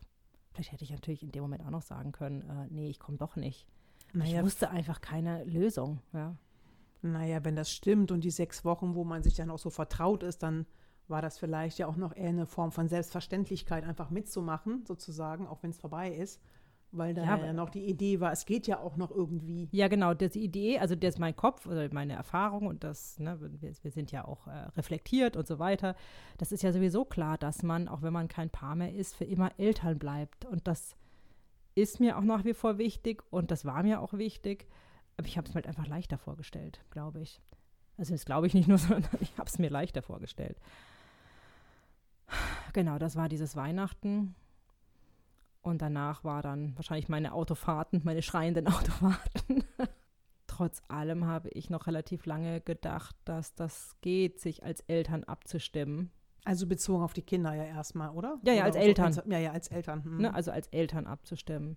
vielleicht 0.51 0.72
hätte 0.72 0.84
ich 0.84 0.91
natürlich 0.91 1.24
in 1.24 1.32
dem 1.32 1.41
Moment 1.41 1.65
auch 1.65 1.72
noch 1.72 1.82
sagen 1.82 2.12
können, 2.12 2.41
äh, 2.41 2.67
nee, 2.70 2.89
ich 2.89 3.00
komme 3.00 3.17
doch 3.17 3.36
nicht. 3.36 3.67
Naja, 4.13 4.39
ich 4.39 4.45
wusste 4.45 4.69
einfach 4.69 5.01
keine 5.01 5.43
Lösung. 5.43 6.01
Ja. 6.13 6.35
Naja, 7.01 7.43
wenn 7.43 7.55
das 7.55 7.71
stimmt 7.71 8.11
und 8.11 8.23
die 8.23 8.31
sechs 8.31 8.65
Wochen, 8.65 8.95
wo 8.95 9.03
man 9.03 9.23
sich 9.23 9.35
dann 9.35 9.51
auch 9.51 9.59
so 9.59 9.69
vertraut 9.69 10.23
ist, 10.23 10.43
dann 10.43 10.65
war 11.07 11.21
das 11.21 11.37
vielleicht 11.37 11.77
ja 11.77 11.87
auch 11.87 11.95
noch 11.95 12.15
eher 12.15 12.29
eine 12.29 12.45
Form 12.45 12.71
von 12.71 12.87
Selbstverständlichkeit, 12.89 13.83
einfach 13.83 14.09
mitzumachen, 14.09 14.83
sozusagen, 14.85 15.47
auch 15.47 15.63
wenn 15.63 15.69
es 15.69 15.77
vorbei 15.77 16.11
ist. 16.11 16.41
Weil 16.91 17.13
da 17.13 17.23
Ja, 17.23 17.37
ja, 17.37 17.53
noch 17.53 17.69
die 17.69 17.85
Idee 17.85 18.21
war, 18.21 18.31
es 18.31 18.45
geht 18.45 18.65
ja 18.65 18.79
auch 18.79 18.95
noch 18.95 19.11
irgendwie. 19.11 19.67
Ja, 19.71 19.89
genau, 19.89 20.13
das 20.13 20.31
die 20.31 20.43
Idee, 20.43 20.79
also 20.79 20.95
das 20.95 21.15
ist 21.15 21.19
mein 21.19 21.35
Kopf 21.35 21.65
oder 21.65 21.93
meine 21.93 22.13
Erfahrung 22.13 22.65
und 22.65 22.83
das, 22.83 23.19
ne, 23.19 23.37
wir, 23.41 23.73
wir 23.81 23.91
sind 23.91 24.11
ja 24.11 24.23
auch 24.23 24.47
äh, 24.47 24.51
reflektiert 24.77 25.35
und 25.35 25.47
so 25.47 25.59
weiter. 25.59 25.95
Das 26.37 26.53
ist 26.53 26.63
ja 26.63 26.71
sowieso 26.71 27.03
klar, 27.03 27.37
dass 27.37 27.61
man, 27.61 27.89
auch 27.89 28.03
wenn 28.03 28.13
man 28.13 28.29
kein 28.29 28.49
Paar 28.49 28.75
mehr 28.75 28.93
ist, 28.93 29.15
für 29.15 29.25
immer 29.25 29.51
Eltern 29.59 29.99
bleibt. 29.99 30.45
Und 30.45 30.65
das 30.67 30.95
ist 31.77 32.00
mir 32.00 32.17
auch 32.17 32.24
nach 32.24 32.43
wie 32.43 32.55
vor 32.55 32.79
wichtig 32.79 33.24
und 33.31 33.51
das 33.51 33.63
war 33.63 33.84
mir 33.84 34.01
auch 34.01 34.13
wichtig. 34.13 34.67
Aber 35.15 35.27
ich 35.27 35.38
habe 35.38 35.48
es 35.48 35.53
mir 35.53 35.55
halt 35.55 35.67
einfach 35.67 35.88
leichter 35.88 36.17
vorgestellt, 36.17 36.81
glaube 36.89 37.22
ich. 37.22 37.39
Also 37.98 38.13
das 38.13 38.25
glaube 38.25 38.48
ich 38.48 38.53
nicht 38.53 38.67
nur, 38.67 38.77
sondern 38.77 39.10
ich 39.19 39.38
habe 39.38 39.48
es 39.48 39.60
mir 39.60 39.69
leichter 39.69 40.01
vorgestellt. 40.01 40.57
Genau, 42.74 42.98
das 42.98 43.15
war 43.15 43.29
dieses 43.29 43.55
Weihnachten. 43.55 44.36
Und 45.62 45.81
danach 45.81 46.24
war 46.24 46.41
dann 46.41 46.75
wahrscheinlich 46.77 47.10
meine 47.10 47.34
Autofahrten, 47.34 48.01
meine 48.03 48.22
schreienden 48.22 48.67
Autofahrten. 48.74 49.63
Trotz 50.48 50.81
allem 50.88 51.25
habe 51.25 51.50
ich 51.50 51.69
noch 51.69 51.86
relativ 51.86 52.25
lange 52.25 52.62
gedacht, 52.62 53.15
dass 53.25 53.53
das 53.53 53.96
geht, 54.01 54.39
sich 54.39 54.63
als 54.63 54.81
Eltern 54.81 55.24
abzustimmen. 55.25 56.10
Also 56.48 56.66
bezogen 56.66 57.04
auf 57.04 57.12
die 57.12 57.24
Kinder 57.24 57.54
ja 57.54 57.66
erstmal, 57.66 58.10
oder? 58.12 58.39
Ja, 58.44 58.54
ja, 58.54 58.63
als 58.63 58.75
so 58.75 58.82
Eltern. 58.82 59.08
ins- 59.08 59.22
Ja, 59.25 59.38
ja, 59.38 59.51
als 59.51 59.68
Eltern. 59.68 60.04
hm. 60.06 60.18
Ne? 60.20 60.34
Also 60.34 60.51
als 60.51 60.68
Eltern 60.70 61.06
abzustimmen. 61.06 61.75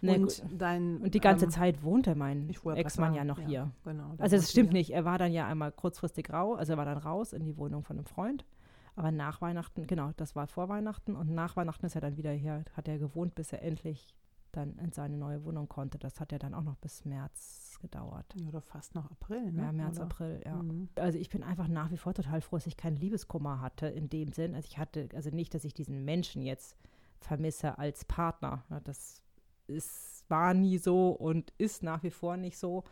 Ne, 0.00 0.14
und 0.14 0.44
dein. 0.56 0.98
und 0.98 1.12
die 1.12 1.20
ganze 1.20 1.46
ähm, 1.46 1.50
Zeit 1.50 1.82
wohnte 1.82 2.14
mein 2.14 2.48
Ex-Mann 2.48 3.14
ja 3.14 3.24
noch 3.24 3.40
hier. 3.40 3.72
Genau. 3.84 4.14
Also 4.18 4.36
es 4.36 4.50
stimmt 4.52 4.68
ja. 4.68 4.74
nicht. 4.74 4.90
Er 4.90 5.04
war 5.04 5.18
dann 5.18 5.32
ja 5.32 5.46
einmal 5.46 5.72
kurzfristig 5.72 6.32
raus, 6.32 6.56
also 6.58 6.74
er 6.74 6.78
war 6.78 6.84
dann 6.84 6.98
raus 6.98 7.32
in 7.32 7.42
die 7.44 7.56
Wohnung 7.56 7.82
von 7.82 7.96
einem 7.98 8.06
Freund. 8.06 8.46
Aber 8.94 9.10
nach 9.10 9.40
Weihnachten, 9.40 9.86
genau, 9.88 10.12
das 10.16 10.36
war 10.36 10.46
vor 10.46 10.68
Weihnachten 10.68 11.16
und 11.16 11.28
nach 11.34 11.56
Weihnachten 11.56 11.84
ist 11.84 11.96
er 11.96 12.00
dann 12.00 12.16
wieder 12.16 12.30
hier, 12.32 12.64
hat 12.76 12.86
er 12.86 12.98
gewohnt, 12.98 13.34
bis 13.34 13.52
er 13.52 13.62
endlich 13.62 14.14
dann 14.52 14.78
in 14.78 14.92
seine 14.92 15.16
neue 15.16 15.44
Wohnung 15.44 15.68
konnte. 15.68 15.98
Das 15.98 16.20
hat 16.20 16.30
ja 16.32 16.38
dann 16.38 16.54
auch 16.54 16.62
noch 16.62 16.76
bis 16.76 17.04
März 17.04 17.59
gedauert. 17.80 18.26
Ja, 18.34 18.48
oder 18.48 18.60
fast 18.60 18.94
noch 18.94 19.10
April, 19.10 19.52
ne? 19.52 19.62
Ja, 19.62 19.72
März, 19.72 19.96
oder? 19.96 20.04
April, 20.04 20.42
ja. 20.44 20.62
Mhm. 20.62 20.88
Also 20.96 21.18
ich 21.18 21.28
bin 21.28 21.42
einfach 21.42 21.68
nach 21.68 21.90
wie 21.90 21.96
vor 21.96 22.14
total 22.14 22.40
froh, 22.40 22.56
dass 22.56 22.66
ich 22.66 22.76
keinen 22.76 22.96
Liebeskummer 22.96 23.60
hatte 23.60 23.86
in 23.86 24.08
dem 24.08 24.32
Sinn. 24.32 24.54
Also 24.54 24.66
ich 24.70 24.78
hatte, 24.78 25.08
also 25.14 25.30
nicht, 25.30 25.54
dass 25.54 25.64
ich 25.64 25.74
diesen 25.74 26.04
Menschen 26.04 26.42
jetzt 26.42 26.76
vermisse 27.20 27.78
als 27.78 28.04
Partner. 28.04 28.64
Das 28.84 29.22
ist, 29.66 30.24
war 30.28 30.54
nie 30.54 30.78
so 30.78 31.10
und 31.10 31.52
ist 31.58 31.82
nach 31.82 32.02
wie 32.02 32.10
vor 32.10 32.36
nicht 32.36 32.58
so. 32.58 32.84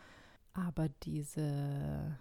Aber 0.52 0.88
diese 0.88 2.16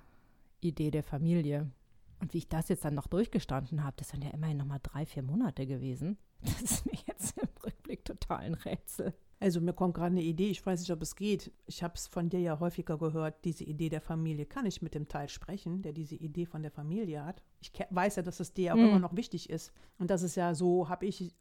Idee 0.61 0.91
der 0.91 1.03
Familie 1.03 1.71
und 2.19 2.33
wie 2.33 2.39
ich 2.39 2.49
das 2.49 2.69
jetzt 2.69 2.85
dann 2.85 2.95
noch 2.95 3.07
durchgestanden 3.07 3.83
habe, 3.83 3.97
das 3.97 4.09
sind 4.09 4.23
ja 4.23 4.31
immerhin 4.31 4.57
noch 4.57 4.65
mal 4.65 4.79
drei, 4.81 5.05
vier 5.05 5.23
Monate 5.23 5.67
gewesen. 5.67 6.17
Das 6.41 6.61
ist 6.61 6.85
mir 6.85 6.99
jetzt 7.07 7.37
im 7.37 7.49
Rückblick 7.63 8.05
total 8.05 8.39
ein 8.39 8.53
Rätsel. 8.53 9.13
Also 9.39 9.61
mir 9.61 9.73
kommt 9.73 9.93
gerade 9.93 10.07
eine 10.11 10.23
Idee, 10.23 10.47
ich 10.49 10.65
weiß 10.65 10.79
nicht, 10.79 10.91
ob 10.91 11.01
es 11.03 11.15
geht. 11.15 11.51
Ich 11.67 11.83
habe 11.83 11.93
es 11.95 12.07
von 12.07 12.27
dir 12.29 12.39
ja 12.39 12.59
häufiger 12.59 12.97
gehört, 12.97 13.45
diese 13.45 13.63
Idee 13.63 13.89
der 13.89 14.01
Familie. 14.01 14.47
Kann 14.47 14.65
ich 14.65 14.81
mit 14.81 14.95
dem 14.95 15.07
Teil 15.07 15.29
sprechen, 15.29 15.83
der 15.83 15.93
diese 15.93 16.15
Idee 16.15 16.47
von 16.47 16.63
der 16.63 16.71
Familie 16.71 17.23
hat? 17.23 17.43
Ich 17.61 17.71
weiß 17.91 18.15
ja, 18.15 18.23
dass 18.23 18.39
es 18.39 18.53
dir 18.53 18.73
auch 18.73 18.77
Mhm. 18.77 18.85
immer 18.85 18.99
noch 18.99 19.15
wichtig 19.15 19.49
ist. 19.51 19.71
Und 19.99 20.09
das 20.09 20.23
ist 20.23 20.35
ja 20.35 20.55
so, 20.55 20.89
habe 20.89 21.05
ich 21.05 21.35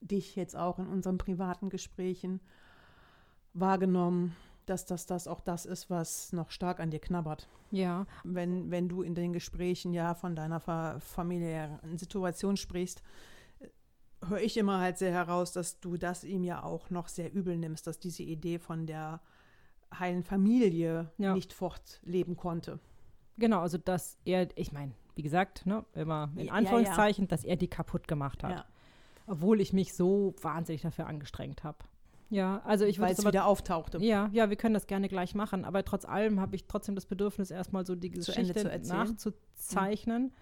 dich 0.00 0.34
jetzt 0.34 0.56
auch 0.56 0.78
in 0.80 0.88
unseren 0.88 1.18
privaten 1.18 1.70
Gesprächen 1.70 2.40
wahrgenommen, 3.54 4.34
dass 4.66 4.84
das, 4.84 5.06
das 5.06 5.28
auch 5.28 5.40
das 5.40 5.66
ist, 5.66 5.88
was 5.88 6.32
noch 6.32 6.50
stark 6.50 6.80
an 6.80 6.90
dir 6.90 6.98
knabbert. 6.98 7.48
Ja, 7.70 8.06
Wenn, 8.24 8.70
wenn 8.70 8.88
du 8.88 9.02
in 9.02 9.14
den 9.14 9.32
Gesprächen 9.32 9.92
ja 9.92 10.14
von 10.14 10.34
deiner 10.34 10.60
fa 10.60 10.98
familiären 10.98 11.96
Situation 11.96 12.56
sprichst, 12.56 13.02
höre 14.26 14.40
ich 14.40 14.56
immer 14.56 14.80
halt 14.80 14.98
sehr 14.98 15.12
heraus, 15.12 15.52
dass 15.52 15.80
du 15.80 15.96
das 15.96 16.24
ihm 16.24 16.44
ja 16.44 16.62
auch 16.62 16.90
noch 16.90 17.08
sehr 17.08 17.32
übel 17.32 17.56
nimmst, 17.56 17.86
dass 17.86 17.98
diese 17.98 18.22
Idee 18.22 18.58
von 18.58 18.86
der 18.86 19.20
heilen 19.98 20.22
Familie 20.24 21.10
Ja. 21.18 21.34
nicht 21.34 21.52
fortleben 21.52 22.36
konnte. 22.36 22.78
Genau, 23.38 23.60
also 23.60 23.78
dass 23.78 24.18
er, 24.24 24.48
ich 24.56 24.72
meine, 24.72 24.92
wie 25.14 25.22
gesagt, 25.22 25.66
ne, 25.66 25.84
immer 25.94 26.30
Ja, 26.34 26.40
in 26.40 26.46
ja, 26.46 26.52
Anführungszeichen, 26.54 27.28
dass 27.28 27.44
er 27.44 27.56
die 27.56 27.68
kaputt 27.68 28.08
gemacht 28.08 28.42
hat. 28.42 28.50
Ja, 28.50 28.64
Obwohl 29.26 29.60
ich 29.60 29.72
mich 29.72 29.94
so 29.94 30.34
wahnsinnig 30.40 30.82
dafür 30.82 31.06
angestrengt 31.06 31.62
habe. 31.64 31.78
Ja, 32.28 32.60
also 32.64 32.84
ich 32.84 32.98
würde 32.98 33.06
weil 33.08 33.12
es 33.12 33.20
aber, 33.20 33.28
wieder 33.28 33.46
auftauchte. 33.46 33.98
ja, 33.98 34.28
ja, 34.32 34.50
wir 34.50 34.56
können 34.56 34.74
das 34.74 34.88
gerne 34.88 35.08
gleich 35.08 35.34
machen, 35.36 35.64
aber 35.64 35.84
trotz 35.84 36.04
allem 36.04 36.40
habe 36.40 36.56
ich 36.56 36.66
trotzdem 36.66 36.94
das 36.96 37.06
Bedürfnis, 37.06 37.50
erstmal 37.52 37.86
so 37.86 37.94
die 37.94 38.10
Zu 38.18 38.32
Ende 38.32 38.52
Geschichte 38.52 38.80
nachzuzeichnen 38.88 40.32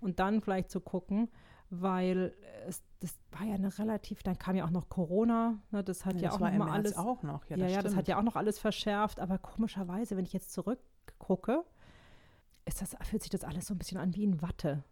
und 0.00 0.18
dann 0.18 0.40
vielleicht 0.40 0.70
zu 0.70 0.80
gucken, 0.80 1.28
weil 1.70 2.34
es, 2.66 2.82
das 3.00 3.18
war 3.32 3.46
ja 3.46 3.54
eine 3.54 3.76
relativ, 3.78 4.22
dann 4.22 4.38
kam 4.38 4.56
ja 4.56 4.64
auch 4.64 4.70
noch 4.70 4.88
Corona, 4.88 5.58
ne, 5.70 5.84
das 5.84 6.04
hat 6.06 6.14
ja, 6.16 6.28
das 6.28 6.34
auch 6.34 6.40
noch 6.40 6.52
mal 6.52 6.70
alles 6.70 6.96
auch 6.96 7.22
noch. 7.22 7.44
Ja, 7.46 7.56
ja, 7.56 7.64
das, 7.64 7.72
ja, 7.72 7.82
das 7.82 7.92
stimmt. 7.92 7.96
hat 7.96 8.08
ja 8.08 8.18
auch 8.18 8.22
noch 8.22 8.36
alles 8.36 8.58
verschärft, 8.58 9.20
aber 9.20 9.38
komischerweise, 9.38 10.16
wenn 10.16 10.24
ich 10.24 10.32
jetzt 10.32 10.52
zurückgucke, 10.52 11.64
ist 12.64 12.80
das, 12.82 12.96
fühlt 13.02 13.22
sich 13.22 13.30
das 13.30 13.44
alles 13.44 13.66
so 13.66 13.74
ein 13.74 13.78
bisschen 13.78 13.98
an 13.98 14.14
wie 14.14 14.24
in 14.24 14.40
Watte. 14.42 14.82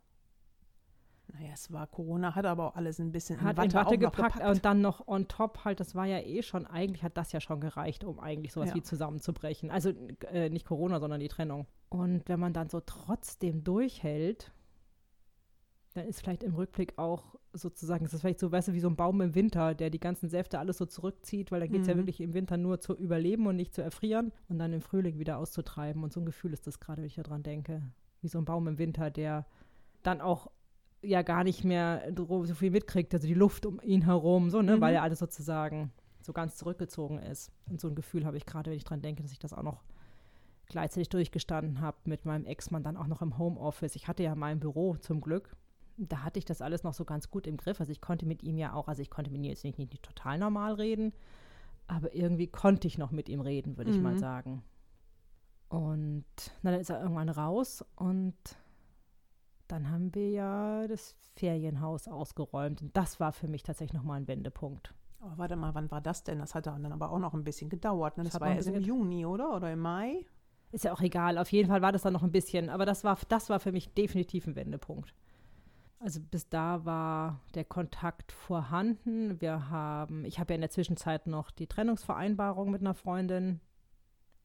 Naja, 1.32 1.50
es 1.52 1.72
war 1.72 1.86
Corona, 1.88 2.34
hat 2.34 2.46
aber 2.46 2.68
auch 2.68 2.76
alles 2.76 2.98
ein 3.00 3.10
bisschen 3.10 3.40
Hat 3.42 3.52
in 3.52 3.56
Watte, 3.56 3.66
in 3.68 3.74
Watte 3.74 3.98
gepackt, 3.98 4.34
gepackt. 4.34 4.50
und 4.56 4.64
dann 4.64 4.80
noch 4.80 5.06
on 5.08 5.26
top 5.28 5.64
halt, 5.64 5.80
das 5.80 5.94
war 5.94 6.06
ja 6.06 6.20
eh 6.20 6.42
schon, 6.42 6.66
eigentlich 6.66 7.02
hat 7.02 7.16
das 7.16 7.32
ja 7.32 7.40
schon 7.40 7.60
gereicht, 7.60 8.04
um 8.04 8.20
eigentlich 8.20 8.52
sowas 8.52 8.70
Ja. 8.70 8.74
wie 8.76 8.82
zusammenzubrechen. 8.82 9.70
Also 9.70 9.90
äh, 10.30 10.48
nicht 10.50 10.66
Corona, 10.66 11.00
sondern 11.00 11.20
die 11.20 11.28
Trennung. 11.28 11.66
Und 11.88 12.22
wenn 12.28 12.38
man 12.38 12.52
dann 12.52 12.68
so 12.68 12.80
trotzdem 12.80 13.64
durchhält, 13.64 14.52
dann 15.96 16.06
ist 16.06 16.20
vielleicht 16.20 16.42
im 16.42 16.54
Rückblick 16.54 16.98
auch 16.98 17.34
sozusagen, 17.52 18.04
es 18.04 18.12
ist 18.12 18.20
vielleicht 18.20 18.38
so, 18.40 18.52
weißt 18.52 18.68
du, 18.68 18.72
wie 18.74 18.80
so 18.80 18.88
ein 18.88 18.96
Baum 18.96 19.20
im 19.22 19.34
Winter, 19.34 19.74
der 19.74 19.88
die 19.90 19.98
ganzen 20.00 20.28
Säfte 20.28 20.58
alles 20.58 20.76
so 20.78 20.84
zurückzieht, 20.86 21.50
weil 21.50 21.60
dann 21.60 21.70
geht 21.70 21.82
es 21.82 21.86
ja 21.88 21.94
Mhm. 21.94 21.98
wirklich 22.00 22.20
im 22.20 22.34
Winter 22.34 22.56
nur 22.56 22.80
zu 22.80 22.94
überleben 22.94 23.46
und 23.46 23.56
nicht 23.56 23.74
zu 23.74 23.82
erfrieren 23.82 24.32
und 24.48 24.58
dann 24.58 24.72
im 24.72 24.82
Frühling 24.82 25.18
wieder 25.18 25.38
auszutreiben. 25.38 26.02
Und 26.04 26.12
so 26.12 26.20
ein 26.20 26.26
Gefühl 26.26 26.52
ist 26.52 26.66
das 26.66 26.80
gerade, 26.80 27.00
wenn 27.02 27.06
ich 27.06 27.14
daran 27.14 27.42
denke. 27.42 27.82
Wie 28.20 28.28
so 28.28 28.38
ein 28.38 28.44
Baum 28.44 28.68
im 28.68 28.78
Winter, 28.78 29.10
der 29.10 29.46
dann 30.02 30.20
auch 30.20 30.50
ja 31.02 31.22
gar 31.22 31.44
nicht 31.44 31.64
mehr 31.64 32.02
so 32.14 32.54
viel 32.54 32.70
mitkriegt, 32.70 33.14
also 33.14 33.26
die 33.26 33.34
Luft 33.34 33.64
um 33.64 33.80
ihn 33.82 34.02
herum, 34.04 34.50
so, 34.50 34.60
ne, 34.60 34.76
Mhm. 34.76 34.80
weil 34.80 34.94
ja 34.94 35.02
alles 35.02 35.18
sozusagen 35.20 35.92
so 36.20 36.32
ganz 36.32 36.56
zurückgezogen 36.56 37.18
ist. 37.20 37.52
Und 37.70 37.80
so 37.80 37.88
ein 37.88 37.94
Gefühl 37.94 38.24
habe 38.26 38.36
ich 38.36 38.44
gerade, 38.44 38.70
wenn 38.70 38.76
ich 38.76 38.84
dran 38.84 39.00
denke, 39.02 39.22
dass 39.22 39.32
ich 39.32 39.38
das 39.38 39.52
auch 39.52 39.62
noch 39.62 39.82
gleichzeitig 40.68 41.08
durchgestanden 41.10 41.80
habe 41.80 41.96
mit 42.04 42.24
meinem 42.24 42.44
Ex-Mann 42.44 42.82
dann 42.82 42.96
auch 42.96 43.06
noch 43.06 43.22
im 43.22 43.38
Homeoffice. 43.38 43.94
Ich 43.94 44.08
hatte 44.08 44.24
ja 44.24 44.34
mein 44.34 44.58
Büro 44.58 44.96
zum 44.96 45.20
Glück. 45.20 45.54
Da 45.98 46.22
hatte 46.22 46.38
ich 46.38 46.44
das 46.44 46.60
alles 46.60 46.82
noch 46.84 46.92
so 46.94 47.04
ganz 47.04 47.30
gut 47.30 47.46
im 47.46 47.56
Griff. 47.56 47.80
Also 47.80 47.90
ich 47.92 48.00
konnte 48.00 48.26
mit 48.26 48.42
ihm 48.42 48.58
ja 48.58 48.74
auch, 48.74 48.88
also 48.88 49.00
ich 49.02 49.10
konnte 49.10 49.30
mit 49.30 49.38
ihm 49.40 49.44
jetzt 49.44 49.64
nicht, 49.64 49.78
nicht, 49.78 49.90
nicht 49.92 50.02
total 50.04 50.38
normal 50.38 50.74
reden, 50.74 51.12
aber 51.86 52.14
irgendwie 52.14 52.48
konnte 52.48 52.86
ich 52.86 52.98
noch 52.98 53.10
mit 53.12 53.28
ihm 53.28 53.40
reden, 53.40 53.76
würde 53.76 53.90
ich 53.90 54.00
mal 54.00 54.14
Mhm. 54.14 54.18
sagen. 54.18 54.62
Und 55.68 56.24
na, 56.62 56.70
dann 56.70 56.80
ist 56.80 56.90
er 56.90 57.00
irgendwann 57.00 57.28
raus 57.28 57.84
und 57.96 58.34
dann 59.68 59.90
haben 59.90 60.14
wir 60.14 60.30
ja 60.30 60.86
das 60.86 61.16
Ferienhaus 61.34 62.06
ausgeräumt. 62.08 62.82
Und 62.82 62.96
das 62.96 63.18
war 63.18 63.32
für 63.32 63.48
mich 63.48 63.62
tatsächlich 63.64 63.94
nochmal 63.94 64.20
ein 64.20 64.28
Wendepunkt. 64.28 64.94
Aber 65.20 65.32
Oh, 65.32 65.38
warte 65.38 65.56
mal, 65.56 65.74
wann 65.74 65.90
war 65.90 66.00
das 66.00 66.22
denn? 66.22 66.38
Das 66.38 66.54
hat 66.54 66.66
dann 66.66 66.92
aber 66.92 67.10
auch 67.10 67.18
noch 67.18 67.34
ein 67.34 67.42
bisschen 67.42 67.68
gedauert. 67.68 68.16
Ne? 68.16 68.24
Das, 68.24 68.34
Das 68.34 68.40
war 68.40 68.54
erst 68.54 68.68
im 68.68 68.80
Juni, 68.80 69.26
oder? 69.26 69.56
Oder 69.56 69.72
im 69.72 69.80
Mai? 69.80 70.24
Ist 70.70 70.84
ja 70.84 70.92
auch 70.92 71.00
egal. 71.00 71.38
Auf 71.38 71.50
jeden 71.50 71.68
Fall 71.68 71.82
war 71.82 71.90
das 71.90 72.02
dann 72.02 72.12
noch 72.12 72.22
ein 72.22 72.30
bisschen, 72.32 72.68
aber 72.68 72.86
das 72.86 73.02
war, 73.02 73.18
das 73.28 73.48
war 73.50 73.58
für 73.58 73.72
mich 73.72 73.92
definitiv 73.94 74.46
ein 74.46 74.54
Wendepunkt. 74.54 75.14
Also 75.98 76.20
bis 76.20 76.48
da 76.48 76.84
war 76.84 77.40
der 77.54 77.64
Kontakt 77.64 78.32
vorhanden. 78.32 79.40
Wir 79.40 79.70
haben, 79.70 80.24
ich 80.24 80.38
habe 80.38 80.52
ja 80.52 80.56
in 80.56 80.60
der 80.60 80.70
Zwischenzeit 80.70 81.26
noch 81.26 81.50
die 81.50 81.66
Trennungsvereinbarung 81.66 82.70
mit 82.70 82.82
einer 82.82 82.94
Freundin 82.94 83.60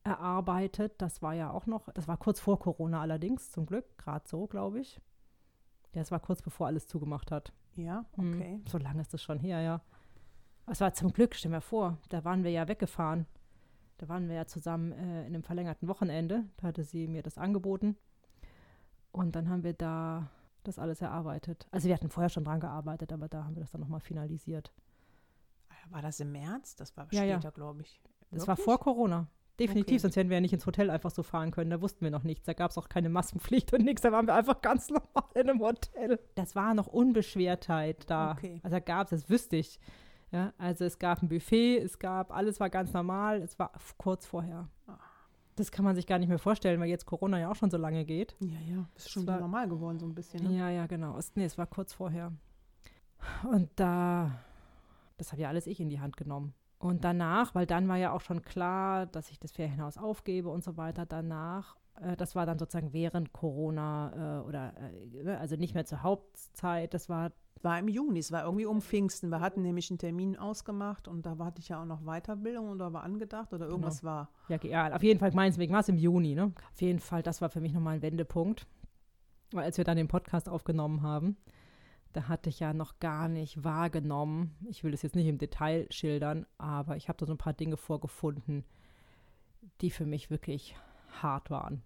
erarbeitet. 0.04 0.94
Das 1.00 1.22
war 1.22 1.34
ja 1.34 1.52
auch 1.52 1.66
noch, 1.66 1.92
das 1.94 2.08
war 2.08 2.18
kurz 2.18 2.40
vor 2.40 2.60
Corona 2.60 3.02
allerdings, 3.02 3.52
zum 3.52 3.66
Glück, 3.66 3.98
gerade 3.98 4.28
so, 4.28 4.48
glaube 4.48 4.80
ich. 4.80 5.00
Ja, 5.94 6.02
es 6.02 6.12
war 6.12 6.20
kurz 6.20 6.42
bevor 6.42 6.68
alles 6.68 6.88
zugemacht 6.88 7.32
hat. 7.32 7.54
Ja, 7.76 8.06
Hm, 8.16 8.34
okay. 8.34 8.60
So 8.68 8.78
lange 8.78 9.02
ist 9.02 9.14
das 9.14 9.22
schon 9.22 9.40
her, 9.40 9.62
ja. 9.62 9.82
Es 10.68 10.80
war 10.80 10.94
zum 10.94 11.12
Glück, 11.12 11.36
stell 11.36 11.52
mir 11.52 11.62
vor, 11.62 11.98
da 12.10 12.24
waren 12.24 12.44
wir 12.44 12.52
ja 12.52 12.68
weggefahren. 12.68 13.26
Da 13.98 14.08
waren 14.08 14.30
wir 14.30 14.36
ja 14.36 14.46
zusammen 14.48 14.94
äh, 14.94 15.22
in 15.22 15.36
einem 15.36 15.44
verlängerten 15.44 15.88
Wochenende. 15.88 16.46
Da 16.58 16.68
hatte 16.68 16.84
sie 16.84 17.08
mir 17.08 17.22
das 17.24 17.38
angeboten. 17.38 17.98
Und 19.12 19.36
dann 19.36 19.50
haben 19.50 19.64
wir 19.64 19.74
da 19.74 20.30
das 20.64 20.80
alles 20.80 21.02
erarbeitet. 21.02 21.68
Also 21.72 21.88
wir 21.88 21.96
hatten 21.96 22.10
vorher 22.10 22.30
schon 22.30 22.44
dran 22.44 22.60
gearbeitet, 22.60 23.12
aber 23.14 23.28
da 23.28 23.44
haben 23.44 23.56
wir 23.56 23.62
das 23.62 23.72
dann 23.72 23.82
nochmal 23.82 24.00
finalisiert. 24.00 24.72
War 25.90 26.02
das 26.02 26.20
im 26.20 26.32
März? 26.32 26.76
Das 26.76 26.96
war 26.96 27.08
Ja, 27.12 27.24
ja. 27.24 27.36
später, 27.40 27.52
glaube 27.52 27.82
ich. 27.82 28.00
Das 28.32 28.48
war 28.48 28.56
vor 28.56 28.80
Corona. 28.80 29.28
Definitiv, 29.60 29.96
Okay. 29.96 30.00
sonst 30.00 30.16
hätten 30.16 30.30
wir 30.30 30.38
ja 30.38 30.42
nicht 30.42 30.54
ins 30.54 30.66
Hotel 30.66 30.90
einfach 30.90 31.12
so 31.12 31.22
fahren 31.22 31.52
können. 31.52 31.70
Da 31.70 31.82
wussten 31.82 32.02
wir 32.06 32.12
noch 32.12 32.24
nichts. 32.24 32.46
Da 32.46 32.54
gab 32.54 32.72
es 32.72 32.78
auch 32.78 32.88
keine 32.88 33.10
Maskenpflicht 33.10 33.74
und 33.74 33.84
nichts. 33.84 34.02
Da 34.02 34.12
waren 34.12 34.26
wir 34.26 34.34
einfach 34.34 34.62
ganz 34.62 34.90
normal 34.90 35.30
in 35.36 35.50
einem 35.50 35.60
Hotel. 35.60 36.20
Das 36.36 36.56
war 36.56 36.74
noch 36.74 36.88
Unbeschwertheit 36.88 38.10
da. 38.10 38.32
Okay. 38.32 38.60
Also 38.64 38.76
da 38.76 38.80
gab 38.80 39.12
es, 39.12 39.22
das 39.22 39.30
wüsste 39.30 39.58
ich. 39.58 39.80
Ja, 40.32 40.54
also 40.58 40.86
es 40.86 40.98
gab 40.98 41.22
ein 41.22 41.28
Buffet, 41.28 41.80
es 41.80 42.00
gab, 42.00 42.32
alles 42.32 42.60
war 42.62 42.70
ganz 42.70 42.94
normal. 42.94 43.42
Es 43.42 43.60
war 43.60 43.74
kurz 43.98 44.26
vorher. 44.26 44.70
Ah. 44.88 44.98
Das 45.62 45.72
kann 45.72 45.86
man 45.86 45.96
sich 45.96 46.08
gar 46.08 46.18
nicht 46.18 46.28
mehr 46.30 46.40
vorstellen, 46.40 46.80
weil 46.80 46.90
jetzt 46.90 47.06
Corona 47.06 47.40
ja 47.40 47.52
auch 47.52 47.56
schon 47.56 47.70
so 47.70 47.78
lange 47.78 48.04
geht. 48.04 48.36
Ja, 48.40 48.60
ja. 48.68 48.86
Das 48.96 49.06
ist 49.06 49.12
schon 49.12 49.28
war- 49.28 49.40
normal 49.40 49.70
geworden, 49.70 50.00
so 50.00 50.08
ein 50.08 50.16
bisschen. 50.16 50.44
Ne? 50.44 50.58
Ja, 50.58 50.70
ja, 50.70 50.88
genau. 50.88 51.18
Es, 51.18 51.36
nee, 51.36 51.46
es 51.46 51.58
war 51.58 51.68
kurz 51.68 51.94
vorher. 51.94 52.32
Und 53.50 53.70
da, 53.76 54.32
das 55.18 55.32
habe 55.32 55.44
ja 55.44 55.50
alles 55.50 55.68
ich 55.68 55.80
in 55.80 55.90
die 55.90 56.00
Hand 56.00 56.18
genommen. 56.18 56.54
Und 56.80 57.04
danach, 57.04 57.54
weil 57.54 57.68
dann 57.68 57.88
war 57.88 57.98
ja 57.98 58.12
auch 58.12 58.22
schon 58.22 58.42
klar, 58.42 59.06
dass 59.06 59.30
ich 59.30 59.40
das 59.40 59.52
Ferienhaus 59.52 60.00
aufgebe 60.00 60.50
und 60.50 60.64
so 60.64 60.78
weiter, 60.78 61.06
danach, 61.06 61.78
äh, 62.02 62.16
das 62.18 62.34
war 62.36 62.48
dann 62.48 62.58
sozusagen 62.58 62.92
während 62.92 63.32
Corona 63.32 64.40
äh, 64.42 64.48
oder, 64.48 64.74
äh, 64.78 65.24
ne, 65.24 65.38
also 65.38 65.58
nicht 65.58 65.76
mehr 65.76 65.86
zur 65.86 66.02
Hauptzeit, 66.02 66.96
das 66.96 67.08
war, 67.08 67.32
War 67.64 67.78
im 67.78 67.88
Juni, 67.88 68.20
es 68.20 68.32
war 68.32 68.44
irgendwie 68.44 68.66
um 68.66 68.82
Pfingsten. 68.82 69.30
Wir 69.30 69.40
hatten 69.40 69.62
nämlich 69.62 69.90
einen 69.92 70.00
Termin 70.00 70.38
ausgemacht 70.38 71.08
und 71.08 71.26
da 71.26 71.38
hatte 71.38 71.60
ich 71.62 71.70
ja 71.70 71.82
auch 71.82 71.86
noch 71.86 72.02
Weiterbildung 72.02 72.70
oder 72.70 72.92
war 72.94 73.04
angedacht 73.04 73.54
oder 73.54 73.68
irgendwas 73.68 74.04
war. 74.04 74.30
ja, 74.48 74.58
ja 74.64 74.96
auf 74.96 75.04
jeden 75.04 75.20
Fall, 75.20 75.32
meineswegen 75.32 75.74
war 75.74 75.82
es 75.82 75.90
im 75.90 75.98
Juni, 75.98 76.34
ne? 76.34 76.54
Auf 76.74 76.82
jeden 76.82 77.00
Fall, 77.00 77.22
das 77.22 77.42
war 77.42 77.50
für 77.50 77.62
mich 77.62 77.74
nochmal 77.74 77.96
ein 77.96 78.02
Wendepunkt. 78.02 78.68
Weil 79.52 79.66
als 79.66 79.78
wir 79.78 79.84
dann 79.84 79.98
den 79.98 80.08
Podcast 80.08 80.48
aufgenommen 80.48 81.02
haben, 81.02 81.38
da 82.14 82.28
hatte 82.28 82.50
ich 82.50 82.60
ja 82.60 82.74
noch 82.74 83.00
gar 83.00 83.28
nicht 83.28 83.64
wahrgenommen, 83.64 84.56
ich 84.70 84.84
will 84.84 84.92
das 84.92 85.02
jetzt 85.02 85.16
nicht 85.16 85.28
im 85.28 85.38
Detail 85.38 85.88
schildern, 85.92 86.46
aber 86.58 86.98
ich 86.98 87.10
habe 87.10 87.18
da 87.18 87.26
so 87.26 87.34
ein 87.34 87.38
paar 87.38 87.54
Dinge 87.54 87.78
vorgefunden, 87.78 88.66
die 89.82 89.92
für 89.92 90.06
mich 90.06 90.30
wirklich 90.30 90.76
hart 91.22 91.50
waren. 91.50 91.84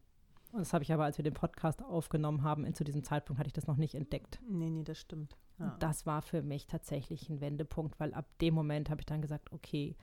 Und 0.51 0.59
das 0.59 0.73
habe 0.73 0.83
ich 0.83 0.93
aber, 0.93 1.03
als 1.03 1.17
wir 1.17 1.23
den 1.23 1.33
Podcast 1.33 1.83
aufgenommen 1.83 2.43
haben, 2.43 2.71
zu 2.73 2.83
diesem 2.83 3.03
Zeitpunkt 3.03 3.39
hatte 3.39 3.47
ich 3.47 3.53
das 3.53 3.67
noch 3.67 3.77
nicht 3.77 3.95
entdeckt. 3.95 4.39
Nee, 4.47 4.69
nee, 4.69 4.83
das 4.83 4.99
stimmt. 4.99 5.35
Ja. 5.59 5.75
Das 5.79 6.05
war 6.05 6.21
für 6.21 6.41
mich 6.41 6.67
tatsächlich 6.67 7.29
ein 7.29 7.39
Wendepunkt, 7.39 7.99
weil 7.99 8.13
ab 8.13 8.25
dem 8.41 8.53
Moment 8.53 8.89
habe 8.89 9.01
ich 9.01 9.05
dann 9.05 9.21
gesagt, 9.21 9.51
okay, 9.51 9.95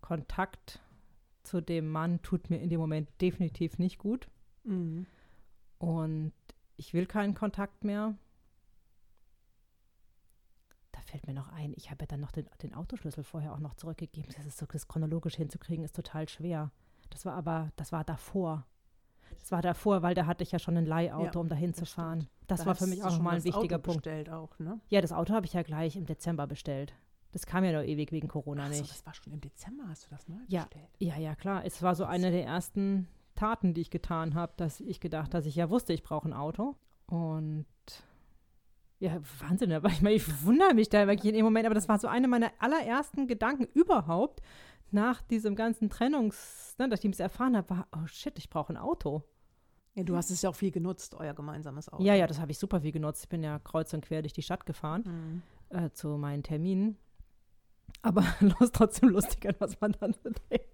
Kontakt 0.00 0.80
zu 1.42 1.60
dem 1.60 1.88
Mann 1.90 2.22
tut 2.22 2.50
mir 2.50 2.58
in 2.58 2.68
dem 2.68 2.80
Moment 2.80 3.08
definitiv 3.20 3.78
nicht 3.78 3.98
gut. 3.98 4.28
Mhm. 4.64 5.06
Und 5.78 6.32
ich 6.76 6.94
will 6.94 7.06
keinen 7.06 7.34
Kontakt 7.34 7.84
mehr. 7.84 8.14
Da 10.92 11.00
fällt 11.00 11.26
mir 11.26 11.34
noch 11.34 11.48
ein, 11.48 11.72
ich 11.76 11.90
habe 11.90 12.02
ja 12.02 12.06
dann 12.06 12.20
noch 12.20 12.32
den, 12.32 12.46
den 12.62 12.74
Autoschlüssel 12.74 13.24
vorher 13.24 13.52
auch 13.52 13.58
noch 13.58 13.74
zurückgegeben. 13.74 14.32
Das 14.36 14.46
ist 14.46 14.58
so, 14.58 14.66
das 14.66 14.86
chronologisch 14.86 15.36
hinzukriegen, 15.36 15.84
ist 15.84 15.96
total 15.96 16.28
schwer. 16.28 16.70
Das 17.08 17.24
war 17.24 17.34
aber, 17.34 17.72
das 17.76 17.90
war 17.90 18.04
davor. 18.04 18.66
Das 19.40 19.52
war 19.52 19.62
davor, 19.62 20.02
weil 20.02 20.14
da 20.14 20.26
hatte 20.26 20.42
ich 20.44 20.52
ja 20.52 20.58
schon 20.58 20.76
ein 20.76 20.86
Leihauto, 20.86 21.24
Ja, 21.34 21.40
um 21.40 21.48
dahin 21.48 21.74
zu 21.74 21.84
fahren. 21.86 22.28
Das 22.46 22.60
Da 22.60 22.66
war 22.66 22.74
für 22.74 22.86
mich 22.86 23.02
auch 23.02 23.08
schon 23.08 23.18
nochmal 23.18 23.36
ein 23.36 23.44
wichtiger 23.44 23.76
Auto 23.76 23.82
Punkt. 23.82 24.02
bestellt 24.04 24.30
auch, 24.30 24.58
ne? 24.58 24.80
Ja, 24.88 25.00
das 25.00 25.12
Auto 25.12 25.32
habe 25.34 25.46
ich 25.46 25.52
ja 25.54 25.62
gleich 25.62 25.96
im 25.96 26.06
Dezember 26.06 26.46
bestellt. 26.46 26.92
Das 27.32 27.46
kam 27.46 27.64
ja 27.64 27.72
nur 27.72 27.84
ewig 27.84 28.10
wegen 28.12 28.26
Corona 28.28 28.64
Ach 28.66 28.72
so, 28.72 28.80
nicht. 28.80 28.90
das 28.90 29.06
war 29.06 29.14
schon 29.14 29.32
im 29.32 29.40
Dezember, 29.40 29.84
hast 29.88 30.06
du 30.06 30.10
das 30.10 30.26
neu 30.28 30.36
Ja. 30.48 30.64
bestellt? 30.64 30.88
Ja, 30.98 31.16
ja, 31.16 31.34
klar. 31.36 31.64
Es 31.64 31.80
war 31.82 31.94
so 31.94 32.04
eine 32.04 32.30
der 32.32 32.44
ersten 32.44 33.06
Taten, 33.36 33.72
die 33.72 33.80
ich 33.82 33.90
getan 33.90 34.34
habe, 34.34 34.52
dass 34.56 34.80
ich 34.80 35.00
gedacht, 35.00 35.32
dass 35.32 35.46
ich 35.46 35.54
ja 35.54 35.70
wusste, 35.70 35.92
ich 35.92 36.02
brauche 36.02 36.28
ein 36.28 36.32
Auto. 36.32 36.74
Und 37.06 37.66
ja, 38.98 39.18
Wahnsinn, 39.40 39.72
aber 39.72 39.88
ich 39.88 40.02
meine, 40.02 40.16
ich 40.16 40.44
wundere 40.44 40.74
mich 40.74 40.88
da 40.90 41.06
wirklich 41.06 41.30
in 41.30 41.36
dem 41.36 41.44
Moment, 41.44 41.64
aber 41.66 41.74
das 41.74 41.88
war 41.88 41.98
so 41.98 42.06
eine 42.08 42.28
meiner 42.28 42.50
allerersten 42.58 43.26
Gedanken 43.28 43.64
überhaupt 43.72 44.40
nach 44.92 45.22
diesem 45.22 45.54
ganzen 45.56 45.90
Trennungs, 45.90 46.74
ne, 46.78 46.88
dass 46.88 47.02
ich 47.04 47.10
das 47.10 47.20
erfahren 47.20 47.56
habe, 47.56 47.70
war, 47.70 47.86
oh 47.96 48.06
shit, 48.06 48.38
ich 48.38 48.50
brauche 48.50 48.72
ein 48.72 48.76
Auto. 48.76 49.22
Ja, 49.94 50.04
du 50.04 50.16
hast 50.16 50.30
es 50.30 50.42
ja 50.42 50.50
auch 50.50 50.54
viel 50.54 50.70
genutzt, 50.70 51.14
euer 51.16 51.34
gemeinsames 51.34 51.88
Auto. 51.88 52.02
Ja, 52.04 52.14
ja, 52.14 52.26
das 52.26 52.38
habe 52.40 52.52
ich 52.52 52.58
super 52.58 52.80
viel 52.80 52.92
genutzt. 52.92 53.24
Ich 53.24 53.28
bin 53.28 53.42
ja 53.42 53.58
kreuz 53.58 53.92
und 53.92 54.04
quer 54.04 54.22
durch 54.22 54.32
die 54.32 54.42
Stadt 54.42 54.64
gefahren 54.66 55.42
Mhm. 55.70 55.76
äh, 55.76 55.90
zu 55.92 56.08
meinen 56.16 56.42
Terminen. 56.42 56.96
Aber 58.02 58.22
los, 58.60 58.70
trotzdem 58.72 59.08
lustig, 59.08 59.46
an 59.48 59.56
was 59.58 59.80
man 59.80 59.92
dann 59.98 60.12
so 60.12 60.30
denkt. 60.50 60.66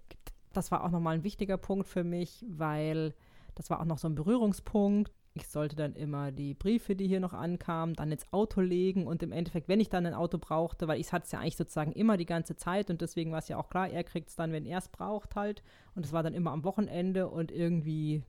Das 0.52 0.70
war 0.70 0.84
auch 0.84 0.90
nochmal 0.90 1.14
ein 1.16 1.24
wichtiger 1.24 1.56
Punkt 1.56 1.88
für 1.88 2.04
mich, 2.04 2.44
weil 2.48 3.14
das 3.54 3.70
war 3.70 3.80
auch 3.80 3.84
noch 3.86 3.98
so 3.98 4.08
ein 4.08 4.14
Berührungspunkt. 4.14 5.12
Ich 5.36 5.48
sollte 5.48 5.76
dann 5.76 5.94
immer 5.94 6.32
die 6.32 6.54
Briefe, 6.54 6.96
die 6.96 7.06
hier 7.06 7.20
noch 7.20 7.34
ankamen, 7.34 7.94
dann 7.94 8.10
ins 8.10 8.32
Auto 8.32 8.62
legen 8.62 9.06
und 9.06 9.22
im 9.22 9.32
Endeffekt, 9.32 9.68
wenn 9.68 9.80
ich 9.80 9.90
dann 9.90 10.06
ein 10.06 10.14
Auto 10.14 10.38
brauchte, 10.38 10.88
weil 10.88 10.98
ich 10.98 11.12
hatte 11.12 11.26
es 11.26 11.32
ja 11.32 11.40
eigentlich 11.40 11.58
sozusagen 11.58 11.92
immer 11.92 12.16
die 12.16 12.24
ganze 12.24 12.56
Zeit 12.56 12.88
und 12.88 13.02
deswegen 13.02 13.32
war 13.32 13.40
es 13.40 13.48
ja 13.48 13.58
auch 13.58 13.68
klar, 13.68 13.88
er 13.90 14.02
kriegt 14.02 14.30
es 14.30 14.36
dann, 14.36 14.52
wenn 14.52 14.64
er 14.64 14.78
es 14.78 14.88
braucht 14.88 15.36
halt. 15.36 15.62
Und 15.94 16.06
es 16.06 16.12
war 16.12 16.22
dann 16.22 16.32
immer 16.32 16.52
am 16.52 16.64
Wochenende 16.64 17.28
und 17.28 17.52
irgendwie 17.52 18.22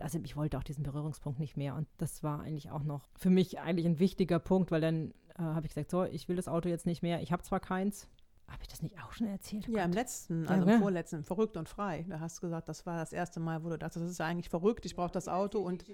also 0.00 0.20
ich 0.22 0.36
wollte 0.36 0.56
auch 0.56 0.62
diesen 0.62 0.84
Berührungspunkt 0.84 1.40
nicht 1.40 1.56
mehr. 1.56 1.74
Und 1.74 1.88
das 1.98 2.22
war 2.22 2.40
eigentlich 2.40 2.70
auch 2.70 2.84
noch 2.84 3.08
für 3.16 3.30
mich 3.30 3.58
eigentlich 3.58 3.86
ein 3.86 3.98
wichtiger 3.98 4.38
Punkt, 4.38 4.70
weil 4.70 4.80
dann 4.80 5.12
äh, 5.36 5.42
habe 5.42 5.66
ich 5.66 5.74
gesagt, 5.74 5.90
so, 5.90 6.04
ich 6.04 6.28
will 6.28 6.36
das 6.36 6.48
Auto 6.48 6.68
jetzt 6.68 6.86
nicht 6.86 7.02
mehr. 7.02 7.22
Ich 7.22 7.32
habe 7.32 7.42
zwar 7.42 7.60
keins. 7.60 8.08
Habe 8.50 8.62
ich 8.62 8.68
das 8.68 8.82
nicht 8.82 8.96
auch 9.02 9.12
schon 9.12 9.28
erzählt? 9.28 9.66
Ja, 9.68 9.84
im 9.84 9.90
Gott. 9.90 9.94
letzten, 9.94 10.44
Ja, 10.44 10.50
also 10.50 10.66
ja. 10.68 10.74
im 10.74 10.80
vorletzten, 10.80 11.24
verrückt 11.24 11.56
und 11.56 11.68
frei. 11.68 12.04
Da 12.08 12.20
hast 12.20 12.38
du 12.38 12.42
gesagt, 12.42 12.68
das 12.68 12.84
war 12.84 12.98
das 12.98 13.12
erste 13.12 13.40
Mal, 13.40 13.62
wo 13.64 13.68
du 13.68 13.78
dachtest, 13.78 14.04
das 14.04 14.10
ist 14.12 14.18
ja 14.18 14.26
eigentlich 14.26 14.48
verrückt, 14.48 14.84
ich 14.86 14.96
brauche 14.96 15.12
das 15.12 15.28
Auto 15.28 15.60
und 15.60 15.84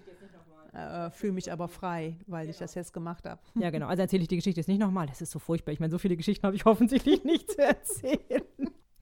äh, 0.73 1.11
fühle 1.11 1.33
mich 1.33 1.53
aber 1.53 1.69
frei, 1.69 2.17
weil 2.27 2.49
ich 2.51 2.59
das 2.59 2.75
jetzt 2.75 2.93
gemacht 2.93 3.27
habe. 3.27 3.41
Ja, 3.55 3.71
genau. 3.71 3.87
Also 3.87 4.03
erzähle 4.03 4.23
ich 4.23 4.29
die 4.29 4.37
Geschichte 4.37 4.61
jetzt 4.61 4.69
nicht 4.69 4.81
nochmal. 4.81 5.07
Das 5.07 5.21
ist 5.21 5.31
so 5.31 5.39
furchtbar. 5.39 5.73
Ich 5.73 5.81
meine, 5.81 5.91
so 5.91 5.99
viele 5.99 6.17
Geschichten 6.17 6.47
habe 6.47 6.57
ich 6.57 6.67
offensichtlich 6.67 7.25
nicht 7.25 7.51
zu 7.51 7.63
erzählen. 7.63 8.43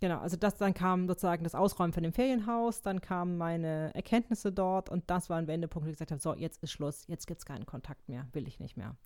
Genau, 0.05 0.19
also 0.19 0.37
das 0.37 0.57
dann 0.57 0.75
kam 0.75 1.09
sozusagen 1.09 1.45
das 1.45 1.55
Ausräumen 1.55 1.95
von 1.95 2.03
dem 2.03 2.13
Ferienhaus, 2.13 2.83
dann 2.83 3.01
kamen 3.01 3.39
meine 3.39 3.91
Erkenntnisse 3.95 4.53
dort 4.53 4.91
und 4.91 5.09
das 5.09 5.31
war 5.31 5.39
ein 5.39 5.47
Wendepunkt, 5.47 5.87
wo 5.87 5.89
ich 5.89 5.95
gesagt 5.95 6.11
habe, 6.11 6.21
so, 6.21 6.35
jetzt 6.35 6.63
ist 6.63 6.73
Schluss, 6.73 7.07
jetzt 7.07 7.27
gibt 7.27 7.39
es 7.39 7.47
keinen 7.47 7.65
Kontakt 7.65 8.07
mehr, 8.07 8.29
will 8.35 8.47
ich 8.47 8.61
nicht 8.61 8.77
mehr. 8.77 8.97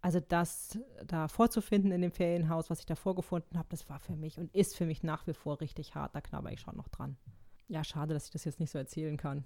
Also 0.00 0.18
das 0.18 0.76
da 1.06 1.28
vorzufinden 1.28 1.92
in 1.92 2.02
dem 2.02 2.10
Ferienhaus, 2.10 2.68
was 2.68 2.80
ich 2.80 2.86
da 2.86 2.96
vorgefunden 2.96 3.56
habe, 3.56 3.68
das 3.70 3.88
war 3.88 4.00
für 4.00 4.16
mich 4.16 4.36
und 4.36 4.52
ist 4.56 4.76
für 4.76 4.86
mich 4.86 5.04
nach 5.04 5.24
wie 5.28 5.34
vor 5.34 5.60
richtig 5.60 5.94
hart. 5.94 6.16
Da 6.16 6.20
knabber 6.20 6.50
ich 6.50 6.58
schon 6.58 6.76
noch 6.76 6.88
dran. 6.88 7.16
Ja, 7.68 7.84
schade, 7.84 8.12
dass 8.12 8.24
ich 8.24 8.32
das 8.32 8.44
jetzt 8.44 8.58
nicht 8.58 8.72
so 8.72 8.78
erzählen 8.78 9.16
kann. 9.16 9.44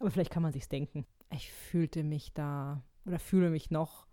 Aber 0.00 0.10
vielleicht 0.10 0.32
kann 0.32 0.42
man 0.42 0.50
sich's 0.50 0.68
denken. 0.68 1.06
Ich 1.30 1.52
fühlte 1.52 2.02
mich 2.02 2.32
da 2.34 2.82
oder 3.06 3.20
fühle 3.20 3.50
mich 3.50 3.70
noch 3.70 4.08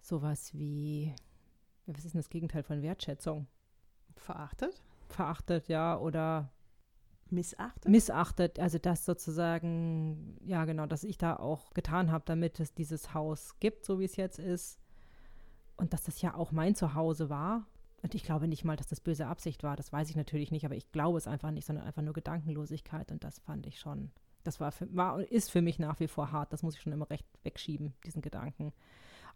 sowas 0.00 0.54
wie, 0.54 1.14
was 1.84 2.06
ist 2.06 2.14
denn 2.14 2.20
das 2.20 2.30
Gegenteil 2.30 2.62
von 2.62 2.80
Wertschätzung? 2.80 3.48
Verachtet? 4.16 4.82
Verachtet, 5.08 5.68
ja, 5.68 5.98
oder 5.98 6.50
Missachtet? 7.32 7.90
missachtet, 7.90 8.58
also 8.58 8.78
das 8.78 9.04
sozusagen, 9.06 10.36
ja 10.44 10.64
genau, 10.66 10.86
dass 10.86 11.02
ich 11.02 11.16
da 11.16 11.36
auch 11.36 11.72
getan 11.72 12.12
habe, 12.12 12.24
damit 12.26 12.60
es 12.60 12.74
dieses 12.74 13.14
Haus 13.14 13.58
gibt, 13.58 13.84
so 13.84 13.98
wie 13.98 14.04
es 14.04 14.16
jetzt 14.16 14.38
ist. 14.38 14.78
Und 15.76 15.94
dass 15.94 16.02
das 16.02 16.20
ja 16.20 16.34
auch 16.34 16.52
mein 16.52 16.74
Zuhause 16.74 17.30
war. 17.30 17.66
Und 18.02 18.14
ich 18.14 18.24
glaube 18.24 18.48
nicht 18.48 18.64
mal, 18.64 18.76
dass 18.76 18.88
das 18.88 19.00
böse 19.00 19.26
Absicht 19.26 19.62
war. 19.62 19.76
Das 19.76 19.92
weiß 19.92 20.10
ich 20.10 20.16
natürlich 20.16 20.50
nicht, 20.50 20.64
aber 20.66 20.74
ich 20.74 20.92
glaube 20.92 21.18
es 21.18 21.26
einfach 21.26 21.50
nicht, 21.50 21.66
sondern 21.66 21.86
einfach 21.86 22.02
nur 22.02 22.12
Gedankenlosigkeit. 22.12 23.10
Und 23.10 23.24
das 23.24 23.38
fand 23.38 23.66
ich 23.66 23.80
schon, 23.80 24.10
das 24.44 24.60
war, 24.60 24.72
für, 24.72 24.94
war 24.94 25.14
und 25.14 25.22
ist 25.24 25.50
für 25.50 25.62
mich 25.62 25.78
nach 25.78 26.00
wie 26.00 26.08
vor 26.08 26.32
hart. 26.32 26.52
Das 26.52 26.62
muss 26.62 26.74
ich 26.74 26.82
schon 26.82 26.92
immer 26.92 27.08
recht 27.08 27.26
wegschieben, 27.42 27.94
diesen 28.04 28.20
Gedanken. 28.20 28.72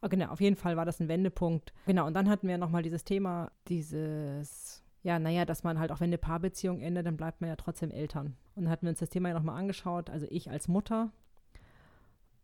Aber 0.01 0.09
genau, 0.09 0.29
auf 0.29 0.41
jeden 0.41 0.57
Fall 0.57 0.77
war 0.77 0.85
das 0.85 1.01
ein 1.01 1.09
Wendepunkt. 1.09 1.73
Genau, 1.87 2.07
und 2.07 2.15
dann 2.15 2.29
hatten 2.29 2.49
wir 2.49 2.59
nochmal 2.59 2.83
dieses 2.83 3.05
Thema, 3.05 3.51
dieses, 3.69 4.83
ja, 5.03 5.19
naja, 5.19 5.45
dass 5.45 5.65
man 5.65 5.79
halt 5.79 5.93
auch 5.93 6.01
wenn 6.01 6.09
eine 6.09 6.19
Paarbeziehung 6.19 6.81
endet, 6.81 7.07
dann 7.07 7.17
bleibt 7.17 7.41
man 7.41 7.49
ja 7.49 7.57
trotzdem 7.57 7.91
Eltern. 7.91 8.37
Und 8.55 8.65
dann 8.65 8.71
hatten 8.71 8.87
wir 8.87 8.91
uns 8.91 9.01
das 9.01 9.11
Thema 9.11 9.29
ja 9.29 9.35
nochmal 9.35 9.59
angeschaut, 9.59 10.11
also 10.11 10.27
ich 10.31 10.51
als 10.51 10.69
Mutter. 10.69 11.11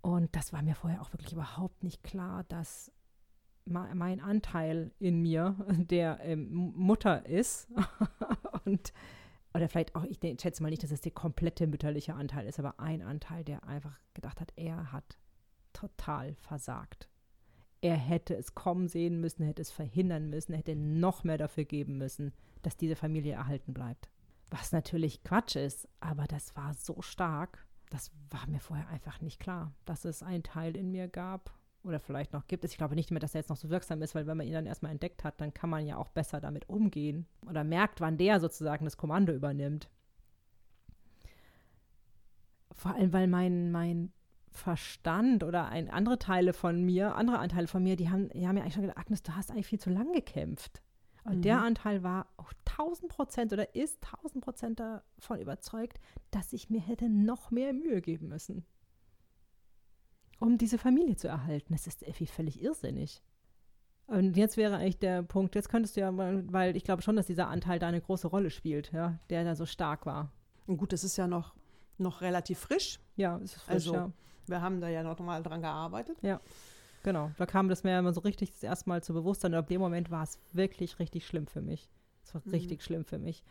Und 0.00 0.34
das 0.34 0.52
war 0.52 0.62
mir 0.62 0.74
vorher 0.74 1.00
auch 1.00 1.12
wirklich 1.12 1.32
überhaupt 1.32 1.84
nicht 1.84 2.02
klar, 2.02 2.44
dass 2.48 2.92
mein 3.64 4.20
Anteil 4.20 4.90
in 4.98 5.20
mir, 5.22 5.56
der 5.68 6.20
ähm, 6.22 6.72
Mutter 6.74 7.24
ist 7.26 7.68
und 8.64 8.92
oder 9.54 9.68
vielleicht 9.68 9.94
auch, 9.94 10.04
ich 10.04 10.18
schätze 10.40 10.62
mal 10.62 10.70
nicht, 10.70 10.82
dass 10.82 10.90
es 10.90 11.02
der 11.02 11.12
komplette 11.12 11.66
mütterliche 11.66 12.14
Anteil 12.14 12.46
ist, 12.46 12.58
aber 12.58 12.80
ein 12.80 13.02
Anteil, 13.02 13.44
der 13.44 13.64
einfach 13.64 14.00
gedacht 14.14 14.40
hat, 14.40 14.52
er 14.56 14.92
hat 14.92 15.18
total 15.72 16.34
versagt. 16.36 17.08
Er 17.83 17.97
hätte 17.97 18.35
es 18.35 18.55
kommen 18.55 18.88
sehen 18.88 19.21
müssen, 19.21 19.45
hätte 19.45 19.61
es 19.61 19.71
verhindern 19.71 20.31
müssen, 20.31 20.55
hätte 20.55 20.75
noch 20.75 21.25
mehr 21.25 21.37
dafür 21.37 21.64
geben 21.64 21.99
müssen, 21.99 22.33
dass 22.62 22.77
diese 22.77 22.97
Familie 22.97 23.35
erhalten 23.35 23.75
bleibt. 23.75 24.09
Was 24.51 24.73
natürlich 24.73 25.23
Quatsch 25.25 25.57
ist, 25.57 25.88
aber 26.01 26.25
das 26.27 26.57
war 26.57 26.73
so 26.75 27.03
stark, 27.03 27.66
das 27.90 28.11
war 28.31 28.47
mir 28.47 28.61
vorher 28.61 28.88
einfach 28.88 29.21
nicht 29.21 29.40
klar, 29.40 29.75
dass 29.85 30.05
es 30.05 30.23
einen 30.23 30.42
Teil 30.42 30.77
in 30.77 30.90
mir 30.90 31.09
gab, 31.09 31.53
oder 31.85 31.99
vielleicht 31.99 32.33
noch 32.33 32.47
gibt 32.47 32.64
es. 32.64 32.73
Ich 32.73 32.79
glaube 32.79 32.95
nicht 32.95 33.11
mehr, 33.11 33.21
dass 33.21 33.35
er 33.35 33.40
jetzt 33.40 33.49
noch 33.49 33.57
so 33.57 33.71
wirksam 33.71 34.03
ist, 34.03 34.14
weil 34.14 34.27
wenn 34.27 34.37
man 34.37 34.47
ihn 34.47 34.53
dann 34.53 34.66
erstmal 34.66 34.92
entdeckt 34.92 35.25
hat, 35.25 35.40
dann 35.40 35.53
kann 35.53 35.71
man 35.71 35.87
ja 35.87 35.97
auch 35.97 36.09
besser 36.09 36.40
damit 36.40 36.68
umgehen 36.68 37.27
oder 37.49 37.64
merkt, 37.64 38.01
wann 38.01 38.18
der 38.18 38.40
sozusagen 38.40 38.85
das 38.85 38.97
Kommando 38.97 39.33
übernimmt. 39.33 39.90
Vor 42.73 42.95
allem, 42.95 43.12
weil 43.12 43.27
mein, 43.27 43.71
mein 43.73 44.12
Verstand 44.52 45.44
oder 45.44 45.68
ein, 45.68 45.90
andere 45.90 46.18
Teile 46.18 46.52
von 46.52 46.84
mir, 46.84 47.14
andere 47.16 47.38
Anteile 47.38 47.66
von 47.66 47.82
mir, 47.82 47.96
die 47.96 48.10
haben, 48.10 48.28
die 48.30 48.46
haben 48.46 48.56
ja 48.56 48.62
eigentlich 48.62 48.74
schon 48.74 48.82
gedacht, 48.82 48.98
Agnes, 48.98 49.22
du 49.22 49.34
hast 49.34 49.50
eigentlich 49.50 49.66
viel 49.66 49.80
zu 49.80 49.90
lang 49.90 50.12
gekämpft. 50.12 50.82
Und 51.24 51.38
mhm. 51.38 51.42
der 51.42 51.62
Anteil 51.62 52.02
war 52.02 52.26
auch 52.36 52.52
1000 52.66 53.10
Prozent 53.10 53.52
oder 53.52 53.74
ist 53.74 54.04
1000 54.04 54.44
Prozent 54.44 54.80
davon 54.80 55.40
überzeugt, 55.40 55.98
dass 56.30 56.52
ich 56.52 56.68
mir 56.68 56.80
hätte 56.80 57.08
noch 57.08 57.50
mehr 57.50 57.72
Mühe 57.72 58.00
geben 58.00 58.28
müssen 58.28 58.64
um 60.42 60.58
diese 60.58 60.76
Familie 60.76 61.16
zu 61.16 61.28
erhalten. 61.28 61.72
Das 61.72 61.86
ist 61.86 62.02
Effi 62.02 62.26
völlig 62.26 62.60
irrsinnig. 62.60 63.22
Und 64.06 64.36
jetzt 64.36 64.56
wäre 64.56 64.76
eigentlich 64.76 64.98
der 64.98 65.22
Punkt, 65.22 65.54
jetzt 65.54 65.68
könntest 65.68 65.96
du 65.96 66.00
ja, 66.00 66.10
weil 66.14 66.76
ich 66.76 66.82
glaube 66.82 67.02
schon, 67.02 67.14
dass 67.14 67.26
dieser 67.26 67.48
Anteil 67.48 67.78
da 67.78 67.86
eine 67.86 68.00
große 68.00 68.26
Rolle 68.26 68.50
spielt, 68.50 68.92
ja, 68.92 69.18
der 69.30 69.44
da 69.44 69.54
so 69.54 69.64
stark 69.64 70.04
war. 70.04 70.32
Und 70.66 70.76
gut, 70.76 70.92
das 70.92 71.04
ist 71.04 71.16
ja 71.16 71.28
noch, 71.28 71.54
noch 71.96 72.20
relativ 72.20 72.58
frisch. 72.58 72.98
Ja, 73.16 73.36
es 73.38 73.54
ist 73.56 73.62
frisch, 73.62 73.74
also, 73.74 73.94
ja. 73.94 74.12
Wir 74.46 74.61
haben 74.61 74.81
da 74.81 74.88
ja 74.88 75.02
noch 75.02 75.18
mal 75.20 75.42
dran 75.42 75.62
gearbeitet. 75.62 76.18
Ja, 76.22 76.40
genau. 77.02 77.31
Da 77.38 77.46
kam 77.46 77.68
das 77.68 77.85
mir 77.85 77.98
immer 77.98 78.12
so 78.12 78.20
richtig 78.20 78.50
das 78.50 78.62
erste 78.62 78.88
Mal 78.88 79.02
zu 79.02 79.12
Bewusstsein. 79.12 79.52
Und 79.52 79.59
ab 79.59 79.68
dem 79.68 79.81
Moment 79.81 80.11
war 80.11 80.22
es 80.22 80.38
wirklich 80.52 80.98
richtig 80.98 81.26
schlimm 81.26 81.46
für 81.46 81.62
mich. 81.62 81.88
Es 82.24 82.35
war 82.35 82.42
mhm. 82.44 82.50
richtig 82.50 82.83
schlimm 82.83 83.05
für 83.05 83.18
mich 83.18 83.42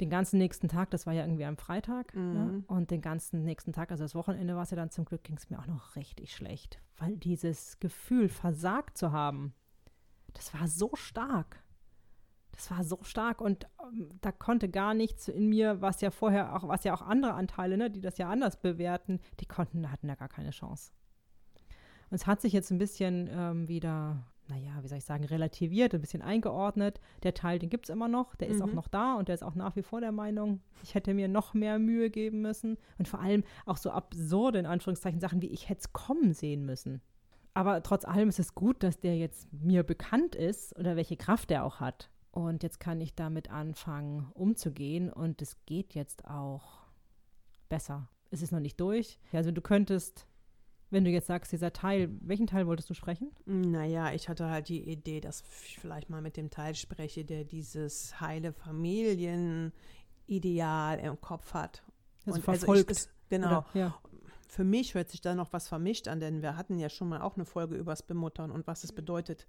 den 0.00 0.10
ganzen 0.10 0.38
nächsten 0.38 0.68
Tag, 0.68 0.90
das 0.90 1.06
war 1.06 1.12
ja 1.12 1.22
irgendwie 1.22 1.44
am 1.44 1.56
Freitag, 1.56 2.14
mhm. 2.14 2.34
ja, 2.34 2.74
und 2.74 2.90
den 2.90 3.02
ganzen 3.02 3.44
nächsten 3.44 3.72
Tag, 3.72 3.90
also 3.90 4.04
das 4.04 4.14
Wochenende 4.14 4.56
war 4.56 4.62
es 4.62 4.70
ja 4.70 4.76
dann 4.76 4.90
zum 4.90 5.04
Glück, 5.04 5.24
ging 5.24 5.36
es 5.36 5.50
mir 5.50 5.58
auch 5.58 5.66
noch 5.66 5.96
richtig 5.96 6.34
schlecht, 6.34 6.80
weil 6.96 7.16
dieses 7.16 7.78
Gefühl, 7.80 8.28
versagt 8.28 8.96
zu 8.96 9.12
haben, 9.12 9.54
das 10.32 10.54
war 10.54 10.66
so 10.68 10.90
stark. 10.94 11.62
Das 12.60 12.70
war 12.70 12.84
so 12.84 12.98
stark 13.02 13.40
und 13.40 13.66
ähm, 13.82 14.10
da 14.20 14.32
konnte 14.32 14.68
gar 14.68 14.92
nichts 14.92 15.28
in 15.28 15.48
mir, 15.48 15.80
was 15.80 16.02
ja 16.02 16.10
vorher 16.10 16.54
auch, 16.54 16.68
was 16.68 16.84
ja 16.84 16.92
auch 16.92 17.00
andere 17.00 17.32
Anteile, 17.32 17.78
ne, 17.78 17.90
die 17.90 18.02
das 18.02 18.18
ja 18.18 18.28
anders 18.28 18.60
bewerten, 18.60 19.18
die 19.40 19.46
konnten, 19.46 19.90
hatten 19.90 20.08
da 20.08 20.14
gar 20.14 20.28
keine 20.28 20.50
Chance. 20.50 20.92
Und 22.10 22.16
es 22.16 22.26
hat 22.26 22.42
sich 22.42 22.52
jetzt 22.52 22.70
ein 22.70 22.78
bisschen 22.78 23.30
ähm, 23.32 23.66
wieder 23.68 24.26
naja, 24.48 24.72
wie 24.82 24.88
soll 24.88 24.98
ich 24.98 25.04
sagen, 25.04 25.24
relativiert, 25.24 25.94
ein 25.94 26.00
bisschen 26.00 26.22
eingeordnet. 26.22 27.00
Der 27.22 27.34
Teil, 27.34 27.60
den 27.60 27.70
gibt 27.70 27.86
es 27.86 27.90
immer 27.90 28.08
noch, 28.08 28.34
der 28.34 28.48
mhm. 28.48 28.54
ist 28.54 28.62
auch 28.62 28.66
mhm. 28.66 28.74
noch 28.74 28.88
da 28.88 29.14
und 29.14 29.28
der 29.28 29.36
ist 29.36 29.44
auch 29.44 29.54
nach 29.54 29.76
wie 29.76 29.82
vor 29.82 30.00
der 30.00 30.10
Meinung, 30.12 30.60
ich 30.82 30.94
hätte 30.94 31.14
mir 31.14 31.28
noch 31.28 31.54
mehr 31.54 31.78
Mühe 31.78 32.10
geben 32.10 32.42
müssen. 32.42 32.76
Und 32.98 33.06
vor 33.06 33.20
allem 33.20 33.44
auch 33.64 33.76
so 33.76 33.90
absurde, 33.90 34.58
in 34.58 34.66
Anführungszeichen, 34.66 35.20
Sachen 35.20 35.40
wie 35.40 35.50
ich 35.50 35.68
hätte 35.68 35.82
es 35.82 35.92
kommen 35.92 36.34
sehen 36.34 36.66
müssen. 36.66 37.00
Aber 37.54 37.82
trotz 37.82 38.04
allem 38.04 38.28
ist 38.28 38.40
es 38.40 38.54
gut, 38.54 38.82
dass 38.82 38.98
der 38.98 39.16
jetzt 39.16 39.52
mir 39.52 39.82
bekannt 39.82 40.34
ist 40.34 40.76
oder 40.76 40.96
welche 40.96 41.16
Kraft 41.16 41.50
der 41.50 41.64
auch 41.64 41.80
hat. 41.80 42.10
Und 42.30 42.62
jetzt 42.62 42.78
kann 42.78 43.00
ich 43.00 43.14
damit 43.14 43.50
anfangen, 43.50 44.30
umzugehen 44.34 45.12
und 45.12 45.42
es 45.42 45.56
geht 45.66 45.94
jetzt 45.94 46.24
auch 46.26 46.84
besser. 47.68 48.08
Es 48.30 48.42
ist 48.42 48.52
noch 48.52 48.60
nicht 48.60 48.80
durch. 48.80 49.18
Also 49.32 49.50
du 49.50 49.60
könntest 49.60 50.26
wenn 50.90 51.04
du 51.04 51.10
jetzt 51.10 51.28
sagst, 51.28 51.52
dieser 51.52 51.72
Teil, 51.72 52.10
welchen 52.20 52.48
Teil 52.48 52.66
wolltest 52.66 52.90
du 52.90 52.94
sprechen? 52.94 53.30
Naja, 53.46 54.12
ich 54.12 54.28
hatte 54.28 54.50
halt 54.50 54.68
die 54.68 54.90
Idee, 54.90 55.20
dass 55.20 55.44
ich 55.64 55.78
vielleicht 55.78 56.10
mal 56.10 56.20
mit 56.20 56.36
dem 56.36 56.50
Teil 56.50 56.74
spreche, 56.74 57.24
der 57.24 57.44
dieses 57.44 58.20
heile 58.20 58.52
Familienideal 58.52 59.72
im 60.98 61.20
Kopf 61.20 61.54
hat. 61.54 61.84
Also 62.26 62.38
und 62.38 62.44
verfolgt. 62.44 62.88
Also 62.88 63.08
ich, 63.08 63.28
genau. 63.28 63.58
Oder, 63.58 63.66
ja. 63.74 63.94
Für 64.48 64.64
mich 64.64 64.94
hört 64.94 65.10
sich 65.10 65.20
da 65.20 65.36
noch 65.36 65.52
was 65.52 65.68
vermischt 65.68 66.08
an, 66.08 66.18
denn 66.18 66.42
wir 66.42 66.56
hatten 66.56 66.80
ja 66.80 66.88
schon 66.88 67.08
mal 67.08 67.20
auch 67.20 67.36
eine 67.36 67.44
Folge 67.44 67.76
übers 67.76 68.02
Bemuttern 68.02 68.50
und 68.50 68.66
was 68.66 68.82
es 68.82 68.90
bedeutet, 68.90 69.46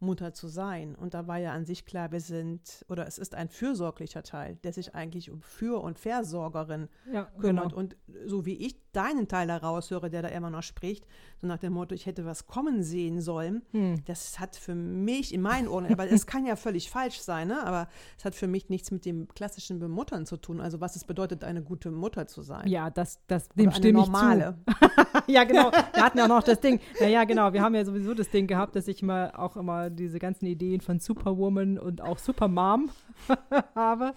Mutter 0.00 0.32
zu 0.32 0.48
sein. 0.48 0.94
Und 0.94 1.14
da 1.14 1.26
war 1.26 1.38
ja 1.38 1.52
an 1.52 1.64
sich 1.64 1.84
klar, 1.84 2.10
wir 2.12 2.20
sind, 2.20 2.84
oder 2.88 3.06
es 3.06 3.18
ist 3.18 3.34
ein 3.34 3.48
fürsorglicher 3.48 4.22
Teil, 4.22 4.56
der 4.56 4.72
sich 4.72 4.94
eigentlich 4.94 5.30
um 5.30 5.42
Für- 5.42 5.82
und 5.82 5.98
Versorgerin 5.98 6.88
ja, 7.12 7.24
kümmert. 7.38 7.70
Genau. 7.70 7.76
Und 7.76 7.96
so 8.26 8.46
wie 8.46 8.54
ich 8.54 8.89
deinen 8.92 9.28
Teil 9.28 9.46
daraus 9.46 9.90
höre, 9.90 10.08
der 10.08 10.22
da 10.22 10.28
immer 10.28 10.50
noch 10.50 10.62
spricht, 10.62 11.06
so 11.40 11.46
nach 11.46 11.58
dem 11.58 11.72
Motto, 11.72 11.94
ich 11.94 12.06
hätte 12.06 12.24
was 12.24 12.46
kommen 12.46 12.82
sehen 12.82 13.20
sollen, 13.20 13.62
hm. 13.72 14.02
das 14.06 14.38
hat 14.38 14.56
für 14.56 14.74
mich 14.74 15.32
in 15.32 15.42
meinen 15.42 15.68
Ohren, 15.68 15.96
weil 15.96 16.08
es 16.08 16.26
kann 16.26 16.46
ja 16.46 16.56
völlig 16.56 16.90
falsch 16.90 17.20
sein, 17.20 17.48
ne? 17.48 17.64
aber 17.64 17.88
es 18.18 18.24
hat 18.24 18.34
für 18.34 18.46
mich 18.46 18.68
nichts 18.68 18.90
mit 18.90 19.04
dem 19.04 19.28
klassischen 19.28 19.78
Bemuttern 19.78 20.26
zu 20.26 20.36
tun. 20.36 20.60
Also 20.60 20.80
was 20.80 20.96
es 20.96 21.04
bedeutet, 21.04 21.44
eine 21.44 21.62
gute 21.62 21.90
Mutter 21.90 22.26
zu 22.26 22.42
sein. 22.42 22.68
Ja, 22.68 22.90
das, 22.90 23.20
das 23.26 23.48
dem 23.50 23.70
stimme 23.72 24.00
normale. 24.00 24.58
ich 24.66 24.74
zu. 24.74 24.90
ja, 25.32 25.44
genau. 25.44 25.70
Wir 25.70 26.02
hatten 26.02 26.18
ja 26.18 26.24
auch 26.24 26.28
noch 26.28 26.42
das 26.42 26.60
Ding. 26.60 26.80
Naja, 27.00 27.24
genau. 27.24 27.52
Wir 27.52 27.62
haben 27.62 27.74
ja 27.74 27.84
sowieso 27.84 28.14
das 28.14 28.30
Ding 28.30 28.46
gehabt, 28.46 28.76
dass 28.76 28.88
ich 28.88 29.02
immer 29.02 29.32
auch 29.38 29.56
immer 29.56 29.90
diese 29.90 30.18
ganzen 30.18 30.46
Ideen 30.46 30.80
von 30.80 31.00
Superwoman 31.00 31.78
und 31.78 32.00
auch 32.00 32.18
Supermom 32.18 32.90
habe 33.74 34.14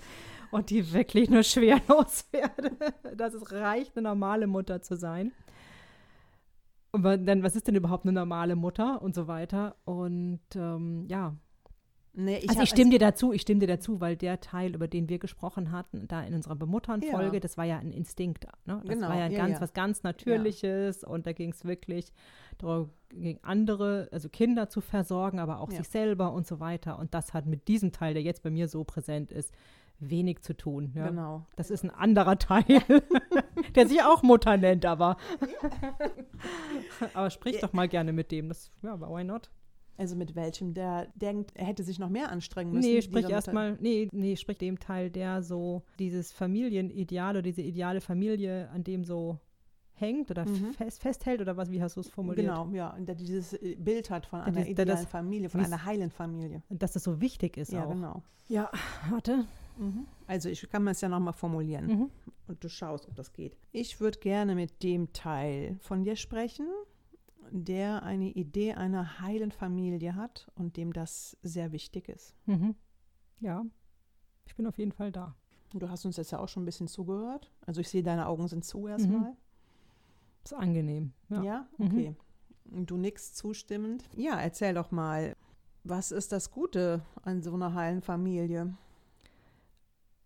und 0.53 0.69
die 0.69 0.93
wirklich 0.93 1.29
nur 1.29 1.43
schwer 1.43 1.81
loswerde. 1.88 2.71
dass 3.15 3.33
es 3.33 3.51
reicht, 3.51 3.97
eine 3.97 4.09
normale 4.09 4.47
Mutter 4.47 4.62
zu 4.82 4.95
sein. 4.95 5.32
Und 6.91 7.26
dann, 7.26 7.41
was 7.41 7.56
ist 7.56 7.67
denn 7.67 7.76
überhaupt 7.76 8.06
eine 8.06 8.13
normale 8.13 8.56
Mutter 8.56 9.02
und 9.02 9.15
so 9.15 9.28
weiter? 9.28 9.76
Und 9.84 10.41
ähm, 10.56 11.08
ja. 11.10 11.36
Nee, 12.15 12.38
ich 12.38 12.49
also 12.49 12.62
ich 12.62 12.69
stimme 12.69 12.91
dir 12.91 12.99
dazu, 12.99 13.34
ich 13.34 13.41
stimme 13.41 13.62
dir 13.62 13.67
dazu, 13.67 13.99
weil 13.99 14.15
der 14.15 14.39
Teil, 14.39 14.76
über 14.76 14.88
den 14.88 15.10
wir 15.10 15.17
gesprochen 15.17 15.71
hatten, 15.71 16.08
da 16.08 16.21
in 16.21 16.36
unserer 16.36 16.56
Bemuttern-Folge, 16.56 17.38
ja. 17.38 17.39
das 17.39 17.58
war 17.58 17.65
ja 17.65 17.80
ein 17.80 17.91
Instinkt. 17.91 18.45
Ne? 18.67 18.80
Das 18.86 18.95
genau, 18.95 19.10
war 19.10 19.17
ja, 19.17 19.26
ein 19.26 19.32
ja 19.32 19.39
ganz, 19.39 19.54
ja. 19.56 19.62
was 19.62 19.73
ganz 19.73 20.04
Natürliches 20.04 21.04
und 21.04 21.26
da 21.26 21.34
ging 21.34 21.52
es 21.52 21.65
wirklich 21.65 22.13
darum, 22.60 22.91
andere, 23.41 24.10
also 24.12 24.30
Kinder 24.30 24.69
zu 24.69 24.82
versorgen, 24.82 25.39
aber 25.39 25.60
auch 25.60 25.71
sich 25.71 25.89
selber 25.89 26.34
und 26.34 26.45
so 26.45 26.60
weiter. 26.60 26.99
Und 26.99 27.15
das 27.15 27.34
hat 27.34 27.47
mit 27.47 27.67
diesem 27.67 27.91
Teil, 27.91 28.13
der 28.13 28.21
jetzt 28.21 28.43
bei 28.43 28.52
mir 28.52 28.67
so 28.67 28.84
präsent 28.84 29.32
ist, 29.32 29.52
wenig 30.09 30.41
zu 30.41 30.55
tun. 30.55 30.91
Ja? 30.95 31.07
Genau. 31.07 31.45
Das 31.55 31.69
ist 31.69 31.83
ein 31.83 31.91
anderer 31.91 32.37
Teil, 32.37 32.63
der 33.75 33.87
sich 33.87 34.01
auch 34.03 34.23
Mutter 34.23 34.57
nennt, 34.57 34.85
aber. 34.85 35.17
aber 37.13 37.29
sprich 37.29 37.59
doch 37.59 37.73
mal 37.73 37.87
gerne 37.87 38.13
mit 38.13 38.31
dem. 38.31 38.49
Das, 38.49 38.71
ja, 38.81 38.99
why 38.99 39.23
not? 39.23 39.49
Also 39.95 40.15
mit 40.15 40.35
welchem, 40.35 40.73
der 40.73 41.07
denkt, 41.15 41.51
er 41.55 41.65
hätte 41.65 41.83
sich 41.83 41.99
noch 41.99 42.09
mehr 42.09 42.31
anstrengen 42.31 42.71
müssen? 42.71 42.89
Nee, 42.89 43.01
sprich 43.01 43.29
erstmal, 43.29 43.77
nee, 43.79 44.09
nee, 44.11 44.35
sprich 44.35 44.57
dem 44.57 44.79
Teil, 44.79 45.11
der 45.11 45.43
so 45.43 45.83
dieses 45.99 46.31
Familienideal 46.31 47.35
oder 47.35 47.41
diese 47.43 47.61
ideale 47.61 48.01
Familie, 48.01 48.69
an 48.71 48.83
dem 48.83 49.03
so 49.03 49.39
hängt 49.93 50.31
oder 50.31 50.45
mhm. 50.45 50.73
fest, 50.73 51.01
festhält 51.01 51.41
oder 51.41 51.57
was, 51.57 51.71
wie 51.71 51.81
hast 51.81 51.95
du 51.95 52.01
es 52.01 52.09
formuliert? 52.09 52.47
Genau, 52.47 52.69
ja, 52.73 52.89
und 52.89 53.05
der 53.05 53.15
dieses 53.15 53.53
äh, 53.53 53.75
Bild 53.75 54.09
hat 54.09 54.25
von 54.25 54.41
einer 54.41 54.65
idealen 54.67 54.89
das, 54.89 55.05
Familie, 55.05 55.49
von 55.49 55.63
einer 55.63 55.85
heilen 55.85 56.09
Familie. 56.09 56.63
Dass 56.69 56.93
das 56.93 57.03
so 57.03 57.21
wichtig 57.21 57.57
ist 57.57 57.71
ja, 57.71 57.83
auch. 57.83 57.89
Ja, 57.89 57.93
genau. 57.93 58.23
Ja, 58.49 58.71
warte. 59.09 59.45
Mhm. 59.77 60.07
Also 60.27 60.49
ich 60.49 60.67
kann 60.69 60.83
mir 60.83 60.91
es 60.91 61.01
ja 61.01 61.09
nochmal 61.09 61.33
formulieren 61.33 61.86
mhm. 61.86 62.09
und 62.47 62.63
du 62.63 62.69
schaust, 62.69 63.07
ob 63.07 63.15
das 63.15 63.33
geht. 63.33 63.57
Ich 63.71 63.99
würde 63.99 64.19
gerne 64.19 64.55
mit 64.55 64.83
dem 64.83 65.13
Teil 65.13 65.77
von 65.81 66.03
dir 66.03 66.15
sprechen, 66.15 66.67
der 67.51 68.03
eine 68.03 68.29
Idee 68.29 68.73
einer 68.73 69.19
heilen 69.19 69.51
Familie 69.51 70.15
hat 70.15 70.51
und 70.55 70.77
dem 70.77 70.93
das 70.93 71.38
sehr 71.41 71.71
wichtig 71.71 72.09
ist. 72.09 72.36
Mhm. 72.45 72.75
Ja, 73.39 73.65
ich 74.45 74.55
bin 74.55 74.67
auf 74.67 74.77
jeden 74.77 74.91
Fall 74.91 75.12
da. 75.12 75.36
Du 75.73 75.89
hast 75.89 76.05
uns 76.05 76.17
jetzt 76.17 76.31
ja 76.31 76.39
auch 76.39 76.47
schon 76.47 76.63
ein 76.63 76.67
bisschen 76.67 76.88
zugehört. 76.88 77.51
Also 77.65 77.81
ich 77.81 77.89
sehe, 77.89 78.03
deine 78.03 78.27
Augen 78.27 78.47
sind 78.47 78.63
zu 78.63 78.88
erstmal. 78.88 79.31
Mhm. 79.31 79.38
Ist 80.43 80.53
angenehm. 80.53 81.13
Ja, 81.29 81.43
ja? 81.43 81.67
Mhm. 81.77 81.86
okay. 81.86 82.15
Du 82.65 82.97
nix 82.97 83.33
zustimmend. 83.33 84.03
Ja, 84.15 84.39
erzähl 84.39 84.73
doch 84.73 84.91
mal, 84.91 85.36
Was 85.83 86.12
ist 86.12 86.31
das 86.31 86.51
Gute 86.51 87.01
an 87.23 87.41
so 87.41 87.53
einer 87.53 87.73
heilen 87.73 88.01
Familie? 88.01 88.77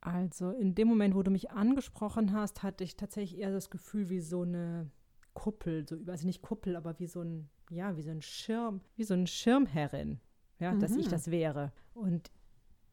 Also 0.02 0.52
in 0.52 0.76
dem 0.76 0.88
Moment, 0.88 1.16
wo 1.16 1.24
du 1.24 1.32
mich 1.32 1.52
angesprochen 1.52 2.32
hast, 2.34 2.64
hatte 2.64 2.84
ich 2.84 2.96
tatsächlich 2.96 3.40
eher 3.40 3.52
das 3.52 3.70
Gefühl 3.70 4.10
wie 4.10 4.20
so 4.20 4.44
eine 4.44 4.90
Kuppel, 5.34 5.88
so 5.88 5.96
über, 5.96 6.14
also 6.14 6.26
nicht 6.26 6.42
Kuppel, 6.42 6.76
aber 6.76 7.00
wie 7.00 7.08
so 7.08 7.22
ein, 7.22 7.50
ja, 7.70 7.96
wie 7.98 8.04
so 8.04 8.12
ein 8.12 8.22
Schirm, 8.22 8.82
wie 8.96 9.04
so 9.04 9.14
ein 9.14 9.28
Schirmherrin, 9.28 10.20
ja, 10.60 10.74
dass 10.76 10.96
ich 10.96 11.08
Mhm. 11.08 11.12
das 11.12 11.32
wäre. 11.32 11.72
Und 11.94 12.32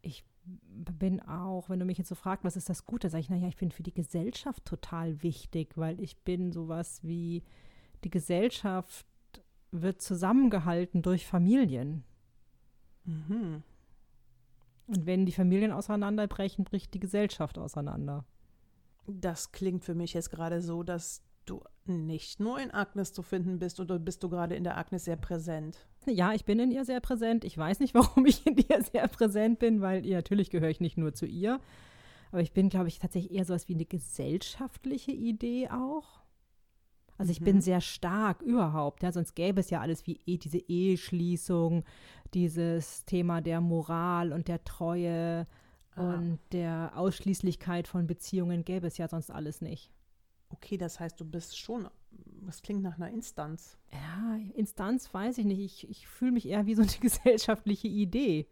ich 0.03 0.25
bin 0.45 1.21
auch, 1.23 1.71
wenn 1.71 1.79
du 1.79 1.87
mich 1.87 1.99
jetzt 1.99 2.09
so 2.09 2.15
fragst, 2.15 2.45
was 2.45 2.57
ist 2.57 2.69
das 2.69 2.85
Gute, 2.85 3.09
sage 3.09 3.21
ich, 3.23 3.31
naja, 3.31 3.49
ich 3.49 3.57
bin 3.57 3.71
für 3.71 3.83
die 3.83 3.95
Gesellschaft 3.95 4.65
total 4.65 5.23
wichtig, 5.23 5.77
weil 5.77 6.01
ich 6.01 6.19
bin 6.19 6.53
sowas 6.53 7.03
wie, 7.03 7.43
die 8.03 8.11
Gesellschaft 8.11 9.07
wird 9.71 10.03
zusammengehalten 10.03 11.03
durch 11.03 11.27
Familien. 11.27 12.05
Mhm. 13.05 13.63
Und 14.87 15.07
wenn 15.07 15.27
die 15.27 15.33
Familien 15.33 15.73
auseinanderbrechen, 15.73 16.65
bricht 16.65 16.95
die 16.95 17.01
Gesellschaft 17.01 17.59
auseinander. 17.59 18.25
Das 19.07 19.53
klingt 19.53 19.85
für 19.85 19.95
mich 19.95 20.15
jetzt 20.15 20.31
gerade 20.31 20.61
so, 20.61 20.83
dass 20.83 21.23
du 21.47 21.63
nicht 21.87 22.41
nur 22.41 22.59
in 22.59 22.71
Agnes 22.71 23.13
zu 23.13 23.23
finden 23.23 23.59
bist 23.59 23.81
oder 23.81 23.99
bist 23.99 24.23
du 24.23 24.29
gerade 24.29 24.55
in 24.55 24.65
der 24.65 24.79
Agnes 24.79 25.05
sehr 25.05 25.17
präsent? 25.17 25.87
Ja, 26.07 26.33
ich 26.33 26.45
bin 26.45 26.59
in 26.59 26.71
ihr 26.71 26.85
sehr 26.85 27.01
präsent. 27.01 27.45
Ich 27.45 27.57
weiß 27.57 27.81
nicht, 27.81 27.95
warum 27.95 28.27
ich 28.27 28.47
in 28.47 28.57
ihr 28.57 28.83
sehr 28.83 29.09
präsent 29.09 29.59
bin, 29.59 29.81
weil 29.81 30.05
ihr 30.07 30.17
natürlich 30.17 30.51
gehöre 30.51 30.71
ich 30.71 30.81
nicht 30.81 30.97
nur 30.97 31.15
zu 31.15 31.27
ihr. 31.27 31.61
Aber 32.33 32.43
ich 32.43 32.53
bin, 32.53 32.69
glaube 32.69 32.89
ich, 32.89 32.99
tatsächlich 32.99 33.33
eher 33.33 33.45
sowas 33.45 33.69
wie 33.69 33.75
eine 33.75 33.85
gesellschaftliche 33.85 35.13
Idee 35.13 35.69
auch. 35.71 36.24
Also 37.17 37.31
ich 37.31 37.41
bin 37.41 37.57
Mhm. 37.57 37.61
sehr 37.61 37.81
stark 37.81 38.43
überhaupt, 38.43 39.03
ja, 39.03 39.13
sonst 39.13 39.35
gäbe 39.35 39.61
es 39.61 39.71
ja 39.71 39.81
alles 39.81 40.07
wie 40.07 40.21
eh, 40.27 40.37
diese 40.37 40.59
Eheschließung, 40.59 41.85
dieses 42.35 43.05
Thema 43.05 43.41
der 43.41 43.61
Moral 43.61 44.33
und 44.33 44.49
der 44.49 44.65
Treue 44.65 45.47
Ah. 45.97 46.15
und 46.17 46.41
der 46.53 46.93
Ausschließlichkeit 46.97 47.87
von 47.87 48.09
Beziehungen 48.09 48.65
gäbe 48.65 48.89
es 48.89 48.99
ja 48.99 49.07
sonst 49.07 49.31
alles 49.31 49.61
nicht. 49.61 49.93
Okay, 50.51 50.77
das 50.77 50.99
heißt, 50.99 51.21
du 51.21 51.25
bist 51.25 51.57
schon, 51.59 51.89
das 52.47 52.63
klingt 52.63 52.83
nach 52.83 52.97
einer 52.97 53.11
Instanz. 53.11 53.79
Ja, 53.93 54.37
Instanz 54.55 55.13
weiß 55.15 55.39
ich 55.39 55.45
nicht. 55.45 55.61
Ich, 55.61 55.89
ich 55.89 56.09
fühle 56.09 56.33
mich 56.33 56.49
eher 56.49 56.67
wie 56.67 56.75
so 56.75 56.83
eine 56.83 56.91
gesellschaftliche 57.01 57.87
Idee. 57.89 58.49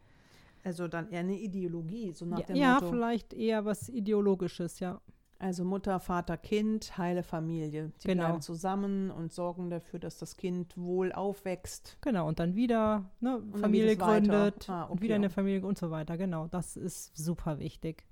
Also 0.64 0.86
dann 0.86 1.10
eher 1.10 1.20
eine 1.20 1.36
Ideologie, 1.36 2.12
so 2.12 2.24
nach 2.24 2.38
Ja, 2.38 2.46
dem 2.46 2.58
ja 2.58 2.74
Motto. 2.74 2.90
vielleicht 2.90 3.32
eher 3.34 3.64
was 3.64 3.88
Ideologisches, 3.88 4.78
ja. 4.78 5.00
Also 5.42 5.64
Mutter, 5.64 5.98
Vater, 5.98 6.36
Kind, 6.36 6.96
heile 6.98 7.24
Familie. 7.24 7.90
Sie 7.98 8.06
Genau. 8.06 8.26
bleiben 8.26 8.40
zusammen 8.42 9.10
und 9.10 9.32
sorgen 9.32 9.70
dafür, 9.70 9.98
dass 9.98 10.16
das 10.18 10.36
Kind 10.36 10.76
wohl 10.78 11.10
aufwächst. 11.12 11.98
Genau, 12.00 12.28
und 12.28 12.38
dann 12.38 12.54
wieder 12.54 13.10
ne, 13.18 13.42
dann 13.50 13.60
Familie 13.60 13.98
weiter. 13.98 14.20
gründet 14.20 14.70
Ah, 14.70 14.84
und 14.84 14.92
okay. 14.92 15.02
wieder 15.02 15.16
eine 15.16 15.30
Familie 15.30 15.66
und 15.66 15.76
so 15.76 15.90
weiter. 15.90 16.16
Genau, 16.16 16.46
das 16.46 16.76
ist 16.76 17.16
super 17.16 17.58
wichtig. 17.58 18.04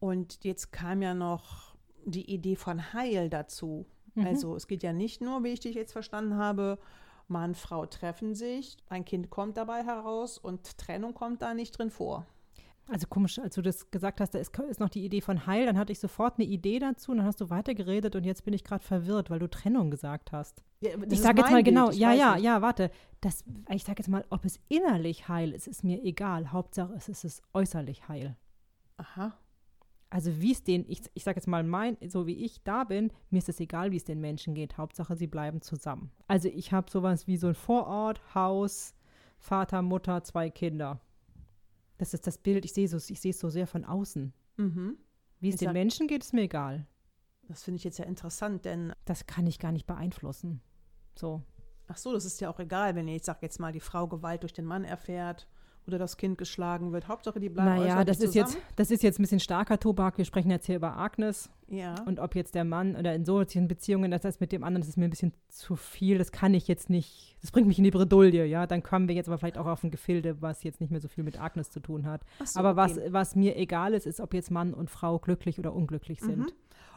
Und 0.00 0.44
jetzt 0.44 0.72
kam 0.72 1.02
ja 1.02 1.12
noch 1.12 1.76
die 2.06 2.30
Idee 2.32 2.56
von 2.56 2.94
Heil 2.94 3.28
dazu. 3.28 3.84
Mhm. 4.14 4.26
Also 4.26 4.56
es 4.56 4.66
geht 4.66 4.82
ja 4.82 4.94
nicht 4.94 5.20
nur, 5.20 5.44
wie 5.44 5.48
ich 5.48 5.60
dich 5.60 5.74
jetzt 5.74 5.92
verstanden 5.92 6.36
habe, 6.36 6.78
Mann, 7.28 7.54
Frau 7.54 7.84
treffen 7.86 8.34
sich, 8.34 8.78
ein 8.88 9.04
Kind 9.04 9.28
kommt 9.30 9.56
dabei 9.58 9.84
heraus 9.84 10.38
und 10.38 10.78
Trennung 10.78 11.12
kommt 11.14 11.42
da 11.42 11.52
nicht 11.54 11.78
drin 11.78 11.90
vor. 11.90 12.26
Also 12.92 13.06
komisch, 13.06 13.38
als 13.38 13.54
du 13.54 13.62
das 13.62 13.90
gesagt 13.90 14.20
hast, 14.20 14.34
da 14.34 14.38
ist, 14.38 14.56
ist 14.58 14.80
noch 14.80 14.90
die 14.90 15.02
Idee 15.02 15.22
von 15.22 15.46
Heil, 15.46 15.64
dann 15.64 15.78
hatte 15.78 15.92
ich 15.92 15.98
sofort 15.98 16.38
eine 16.38 16.46
Idee 16.46 16.78
dazu 16.78 17.12
und 17.12 17.18
dann 17.18 17.26
hast 17.26 17.40
du 17.40 17.48
weitergeredet 17.48 18.14
und 18.14 18.24
jetzt 18.24 18.44
bin 18.44 18.52
ich 18.52 18.64
gerade 18.64 18.84
verwirrt, 18.84 19.30
weil 19.30 19.38
du 19.38 19.48
Trennung 19.48 19.90
gesagt 19.90 20.30
hast. 20.30 20.62
Ja, 20.80 20.90
ich 21.08 21.20
sage 21.20 21.40
jetzt 21.40 21.50
mal 21.50 21.62
Bild, 21.62 21.66
genau, 21.66 21.90
ja, 21.90 22.12
ja, 22.12 22.34
nicht. 22.34 22.44
ja, 22.44 22.60
warte. 22.60 22.90
Das, 23.22 23.44
ich 23.70 23.84
sage 23.84 24.00
jetzt 24.00 24.08
mal, 24.08 24.26
ob 24.28 24.44
es 24.44 24.60
innerlich 24.68 25.28
heil 25.28 25.52
ist, 25.52 25.66
ist 25.66 25.84
mir 25.84 26.04
egal. 26.04 26.52
Hauptsache, 26.52 26.92
es 26.94 27.08
ist 27.08 27.24
es 27.24 27.42
äußerlich 27.54 28.08
heil. 28.08 28.36
Aha. 28.98 29.38
Also 30.10 30.42
wie 30.42 30.52
es 30.52 30.62
den, 30.62 30.84
ich, 30.88 31.00
ich 31.14 31.24
sage 31.24 31.38
jetzt 31.38 31.46
mal 31.46 31.64
mein, 31.64 31.96
so 32.06 32.26
wie 32.26 32.44
ich 32.44 32.62
da 32.62 32.84
bin, 32.84 33.10
mir 33.30 33.38
ist 33.38 33.48
es 33.48 33.58
egal, 33.60 33.92
wie 33.92 33.96
es 33.96 34.04
den 34.04 34.20
Menschen 34.20 34.54
geht. 34.54 34.76
Hauptsache, 34.76 35.16
sie 35.16 35.26
bleiben 35.26 35.62
zusammen. 35.62 36.10
Also 36.28 36.48
ich 36.48 36.72
habe 36.72 36.90
sowas 36.90 37.26
wie 37.26 37.38
so 37.38 37.46
ein 37.46 37.54
Vorort, 37.54 38.20
Haus, 38.34 38.94
Vater, 39.38 39.80
Mutter, 39.80 40.22
zwei 40.22 40.50
Kinder. 40.50 41.00
Das 41.98 42.14
ist 42.14 42.26
das 42.26 42.38
Bild, 42.38 42.64
ich 42.64 42.72
sehe 42.72 42.88
so, 42.88 42.96
ich 42.96 43.20
sehe 43.20 43.30
es 43.30 43.38
so 43.38 43.48
sehr 43.48 43.66
von 43.66 43.84
außen. 43.84 44.32
Mhm. 44.56 44.96
Wie 45.40 45.48
es 45.48 45.54
Ich 45.54 45.58
den 45.60 45.66
sag- 45.66 45.72
Menschen 45.74 46.06
geht, 46.08 46.22
ist 46.22 46.32
mir 46.34 46.42
egal. 46.42 46.86
Das 47.48 47.64
finde 47.64 47.76
ich 47.78 47.84
jetzt 47.84 47.98
ja 47.98 48.04
interessant, 48.06 48.64
denn 48.64 48.92
Das 49.04 49.26
kann 49.26 49.46
ich 49.46 49.58
gar 49.58 49.72
nicht 49.72 49.86
beeinflussen. 49.86 50.60
So. 51.18 51.42
ach 51.88 51.96
so, 51.98 52.12
das 52.12 52.24
ist 52.24 52.40
ja 52.40 52.48
auch 52.50 52.58
egal, 52.60 52.94
wenn 52.94 53.06
ich 53.08 53.22
sage 53.24 53.40
jetzt 53.42 53.58
mal 53.60 53.72
die 53.72 53.80
Frau 53.80 54.06
Gewalt 54.08 54.42
durch 54.42 54.52
den 54.54 54.64
Mann 54.64 54.84
erfährt 54.84 55.48
oder 55.86 55.98
das 55.98 56.16
Kind 56.16 56.38
geschlagen 56.38 56.92
wird. 56.92 57.08
Hauptsache, 57.08 57.40
die 57.40 57.48
bleiben 57.48 57.82
Naja, 57.82 58.04
das 58.04 58.20
ist, 58.20 58.34
jetzt, 58.34 58.52
zusammen. 58.52 58.66
das 58.76 58.90
ist 58.90 59.02
jetzt 59.02 59.18
ein 59.18 59.22
bisschen 59.22 59.40
starker 59.40 59.78
Tobak. 59.78 60.18
Wir 60.18 60.24
sprechen 60.24 60.50
jetzt 60.50 60.66
hier 60.66 60.76
über 60.76 60.96
Agnes. 60.96 61.50
Ja. 61.68 61.94
Und 62.06 62.20
ob 62.20 62.34
jetzt 62.34 62.54
der 62.54 62.64
Mann 62.64 62.94
oder 62.96 63.14
in 63.14 63.24
solchen 63.24 63.66
Beziehungen, 63.66 64.10
das 64.10 64.24
heißt 64.24 64.40
mit 64.40 64.52
dem 64.52 64.62
anderen, 64.62 64.82
das 64.82 64.88
ist 64.90 64.96
mir 64.96 65.04
ein 65.04 65.10
bisschen 65.10 65.32
zu 65.48 65.74
viel. 65.74 66.18
Das 66.18 66.30
kann 66.30 66.54
ich 66.54 66.68
jetzt 66.68 66.90
nicht. 66.90 67.36
Das 67.40 67.50
bringt 67.50 67.66
mich 67.66 67.78
in 67.78 67.84
die 67.84 67.90
Bredouille, 67.90 68.44
ja. 68.44 68.66
Dann 68.66 68.82
kommen 68.82 69.08
wir 69.08 69.14
jetzt 69.14 69.28
aber 69.28 69.38
vielleicht 69.38 69.58
auch 69.58 69.66
auf 69.66 69.82
ein 69.82 69.90
Gefilde, 69.90 70.40
was 70.40 70.62
jetzt 70.62 70.80
nicht 70.80 70.90
mehr 70.90 71.00
so 71.00 71.08
viel 71.08 71.24
mit 71.24 71.40
Agnes 71.40 71.70
zu 71.70 71.80
tun 71.80 72.06
hat. 72.06 72.22
So, 72.44 72.60
aber 72.60 72.76
was, 72.76 72.98
okay. 72.98 73.08
was 73.10 73.34
mir 73.34 73.56
egal 73.56 73.94
ist, 73.94 74.06
ist, 74.06 74.20
ob 74.20 74.34
jetzt 74.34 74.50
Mann 74.50 74.74
und 74.74 74.90
Frau 74.90 75.18
glücklich 75.18 75.58
oder 75.58 75.74
unglücklich 75.74 76.20
sind. 76.20 76.38
Mhm. 76.38 76.52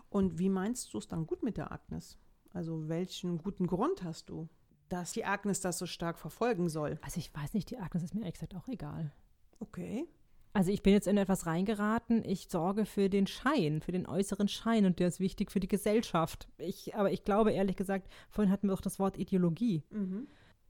Und 0.10 0.40
wie 0.40 0.50
meinst 0.50 0.94
du 0.94 0.98
es 0.98 1.08
dann 1.08 1.26
gut 1.26 1.42
mit 1.44 1.58
der 1.58 1.72
Agnes? 1.72 2.18
Also 2.54 2.88
welchen 2.88 3.38
guten 3.40 3.68
Grund 3.68 4.04
hast 4.04 4.30
du, 4.30 4.48
dass 4.90 5.14
die 5.14 5.26
Agnes 5.26 5.62
das 5.62 5.78
so 5.78 5.86
stark 5.86 6.18
verfolgen 6.18 6.70
soll? 6.70 6.98
Also 7.02 7.20
ich 7.20 7.34
weiß 7.34 7.54
nicht, 7.54 7.70
die 7.72 7.78
Agnes 7.78 8.04
ist 8.04 8.14
mir 8.14 8.22
ehrlich 8.22 8.36
gesagt 8.36 8.56
auch 8.56 8.68
egal. 8.68 9.12
Okay. 9.60 10.06
Also 10.54 10.72
ich 10.72 10.84
bin 10.84 10.94
jetzt 10.94 11.08
in 11.08 11.18
etwas 11.18 11.48
reingeraten. 11.48 12.24
Ich 12.24 12.48
sorge 12.50 12.86
für 12.86 13.10
den 13.10 13.28
Schein, 13.28 13.82
für 13.82 13.92
den 13.92 14.06
äußeren 14.08 14.48
Schein 14.48 14.86
und 14.86 15.00
der 15.00 15.10
ist 15.10 15.20
wichtig 15.20 15.52
für 15.52 15.60
die 15.60 15.68
Gesellschaft. 15.68 16.48
Ich, 16.58 16.96
aber 16.96 17.12
ich 17.12 17.26
glaube 17.26 17.52
ehrlich 17.52 17.76
gesagt, 17.76 18.08
vorhin 18.30 18.52
hatten 18.52 18.68
wir 18.68 18.74
auch 18.74 18.82
das 18.82 18.98
Wort 18.98 19.18
Ideologie. 19.18 19.84
Mhm. 19.90 20.28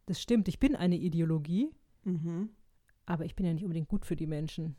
Das 0.08 0.20
stimmt, 0.22 0.48
ich 0.48 0.60
bin 0.60 0.76
eine 0.76 0.98
Ideologie, 0.98 1.72
Mhm. 2.04 2.50
aber 3.06 3.26
ich 3.26 3.36
bin 3.36 3.46
ja 3.46 3.54
nicht 3.54 3.64
unbedingt 3.64 3.88
gut 3.88 4.06
für 4.06 4.16
die 4.16 4.28
Menschen. 4.28 4.76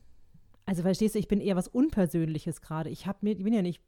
Also 0.65 0.83
verstehst 0.83 1.15
du, 1.15 1.21
ich 1.21 1.29
bin 1.29 1.41
eher 1.41 1.55
was 1.55 1.69
Unpersönliches 1.69 2.61
gerade. 2.61 2.91
Ich 2.91 3.07
habe 3.07 3.19
mir, 3.23 3.37
ich 3.37 3.45
bin 3.45 3.53
ja 3.53 3.63
nicht, 3.63 3.81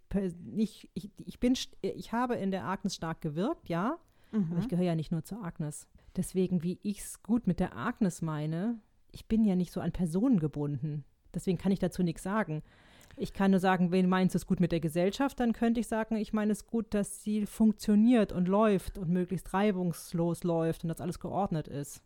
nicht 0.45 0.89
ich, 0.95 1.11
ich 1.25 1.41
bin, 1.41 1.55
ich 1.83 2.13
habe 2.13 2.37
in 2.37 2.53
der 2.53 2.65
Agnes 2.65 2.95
stark 2.95 3.21
gewirkt, 3.21 3.69
ja, 3.69 3.99
Mhm. 4.33 4.49
aber 4.51 4.61
ich 4.61 4.69
gehöre 4.69 4.85
ja 4.85 4.95
nicht 4.95 5.13
nur 5.13 5.25
zur 5.25 5.43
Agnes. 5.43 5.87
Deswegen, 6.17 6.63
wie 6.63 6.79
ich 6.83 7.01
es 7.01 7.23
gut 7.23 7.47
mit 7.47 7.61
der 7.61 7.77
Agnes 7.77 8.23
meine, 8.23 8.81
ich 9.13 9.27
bin 9.27 9.45
ja 9.45 9.57
nicht 9.57 9.73
so 9.73 9.81
an 9.81 9.93
Personen 9.93 10.39
gebunden. 10.39 11.05
Deswegen 11.35 11.59
kann 11.59 11.73
ich 11.73 11.79
dazu 11.79 12.03
nichts 12.03 12.23
sagen. 12.23 12.63
Ich 13.17 13.33
kann 13.33 13.51
nur 13.51 13.61
sagen, 13.61 13.91
wenn 13.91 14.09
meinst 14.09 14.35
du 14.35 14.39
es 14.39 14.47
gut 14.47 14.61
mit 14.61 14.73
der 14.73 14.81
Gesellschaft, 14.81 15.41
dann 15.41 15.53
könnte 15.53 15.81
ich 15.81 15.89
sagen, 15.89 16.17
ich 16.17 16.33
meine 16.33 16.53
es 16.53 16.67
gut, 16.67 16.95
dass 16.95 17.23
sie 17.23 17.47
funktioniert 17.47 18.33
und 18.33 18.49
läuft 18.49 18.97
und 18.97 19.09
möglichst 19.11 19.53
reibungslos 19.53 20.45
läuft 20.45 20.85
und 20.85 20.89
dass 20.89 21.01
alles 21.01 21.19
geordnet 21.19 21.69
ist. 21.69 22.03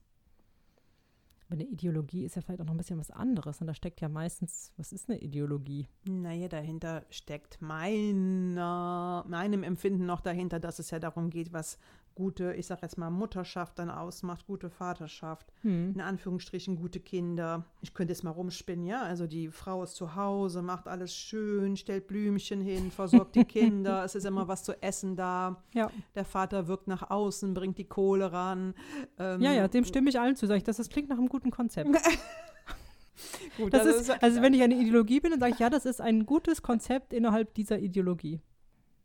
Aber 1.46 1.60
eine 1.60 1.68
Ideologie 1.68 2.24
ist 2.24 2.34
ja 2.34 2.40
vielleicht 2.40 2.62
auch 2.62 2.64
noch 2.64 2.72
ein 2.72 2.78
bisschen 2.78 2.98
was 2.98 3.10
anderes 3.10 3.60
und 3.60 3.66
da 3.66 3.74
steckt 3.74 4.00
ja 4.00 4.08
meistens, 4.08 4.72
was 4.78 4.90
ist 4.90 5.10
eine 5.10 5.18
Ideologie? 5.18 5.86
Naja, 6.08 6.48
dahinter 6.48 7.04
steckt 7.10 7.60
meiner, 7.60 9.22
meinem 9.28 9.62
Empfinden 9.62 10.06
noch 10.06 10.22
dahinter, 10.22 10.60
dass 10.60 10.78
es 10.78 10.90
ja 10.90 10.98
darum 10.98 11.28
geht, 11.28 11.52
was 11.52 11.78
gute, 12.14 12.54
ich 12.54 12.66
sag 12.66 12.82
jetzt 12.82 12.98
mal, 12.98 13.10
Mutterschaft 13.10 13.78
dann 13.78 13.90
ausmacht, 13.90 14.46
gute 14.46 14.70
Vaterschaft, 14.70 15.52
Hm. 15.62 15.92
in 15.94 16.00
Anführungsstrichen 16.00 16.76
gute 16.76 17.00
Kinder. 17.00 17.64
Ich 17.80 17.94
könnte 17.94 18.12
jetzt 18.12 18.22
mal 18.22 18.30
rumspinnen, 18.30 18.84
ja. 18.86 19.02
Also 19.02 19.26
die 19.26 19.48
Frau 19.48 19.82
ist 19.82 19.94
zu 19.94 20.14
Hause, 20.14 20.62
macht 20.62 20.88
alles 20.88 21.14
schön, 21.14 21.76
stellt 21.76 22.06
Blümchen 22.06 22.60
hin, 22.60 22.90
versorgt 22.90 23.34
die 23.36 23.44
Kinder, 23.44 24.02
es 24.04 24.14
ist 24.14 24.24
immer 24.26 24.48
was 24.48 24.64
zu 24.64 24.80
essen 24.82 25.16
da. 25.16 25.62
Ja. 25.74 25.90
Der 26.14 26.24
Vater 26.24 26.68
wirkt 26.68 26.88
nach 26.88 27.10
außen, 27.10 27.54
bringt 27.54 27.78
die 27.78 27.84
Kohle 27.88 28.32
ran. 28.32 28.74
Ähm, 29.18 29.40
ja, 29.40 29.52
ja, 29.52 29.68
dem 29.68 29.84
stimme 29.84 30.10
ich 30.10 30.18
allen 30.20 30.36
zu. 30.36 30.46
Sag 30.46 30.56
ich, 30.56 30.64
das, 30.64 30.76
das 30.76 30.88
klingt 30.88 31.08
nach 31.08 31.18
einem 31.18 31.28
guten 31.28 31.50
Konzept. 31.50 31.90
gut, 33.56 33.72
Das 33.72 33.86
also 33.86 34.00
ist, 34.00 34.22
also 34.22 34.42
wenn 34.42 34.54
ich 34.54 34.62
eine 34.62 34.74
Ideologie 34.74 35.20
bin, 35.20 35.30
dann 35.32 35.40
sage 35.40 35.52
ich, 35.54 35.58
ja, 35.58 35.70
das 35.70 35.84
ist 35.86 36.00
ein 36.00 36.26
gutes 36.26 36.62
Konzept 36.62 37.12
innerhalb 37.12 37.54
dieser 37.54 37.78
Ideologie. 37.78 38.40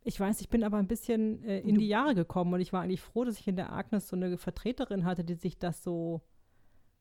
Ich 0.08 0.18
weiß, 0.18 0.40
ich 0.40 0.48
bin 0.48 0.64
aber 0.64 0.78
ein 0.78 0.86
bisschen 0.88 1.44
äh, 1.44 1.60
in 1.60 1.76
die 1.76 1.86
Jahre 1.86 2.14
gekommen 2.14 2.54
und 2.54 2.60
ich 2.60 2.72
war 2.72 2.80
eigentlich 2.80 3.02
froh, 3.02 3.24
dass 3.24 3.38
ich 3.38 3.46
in 3.46 3.56
der 3.56 3.74
Agnes 3.74 4.08
so 4.08 4.16
eine 4.16 4.38
Vertreterin 4.38 5.04
hatte, 5.04 5.22
die 5.22 5.34
sich 5.34 5.58
das 5.58 5.82
so, 5.82 6.22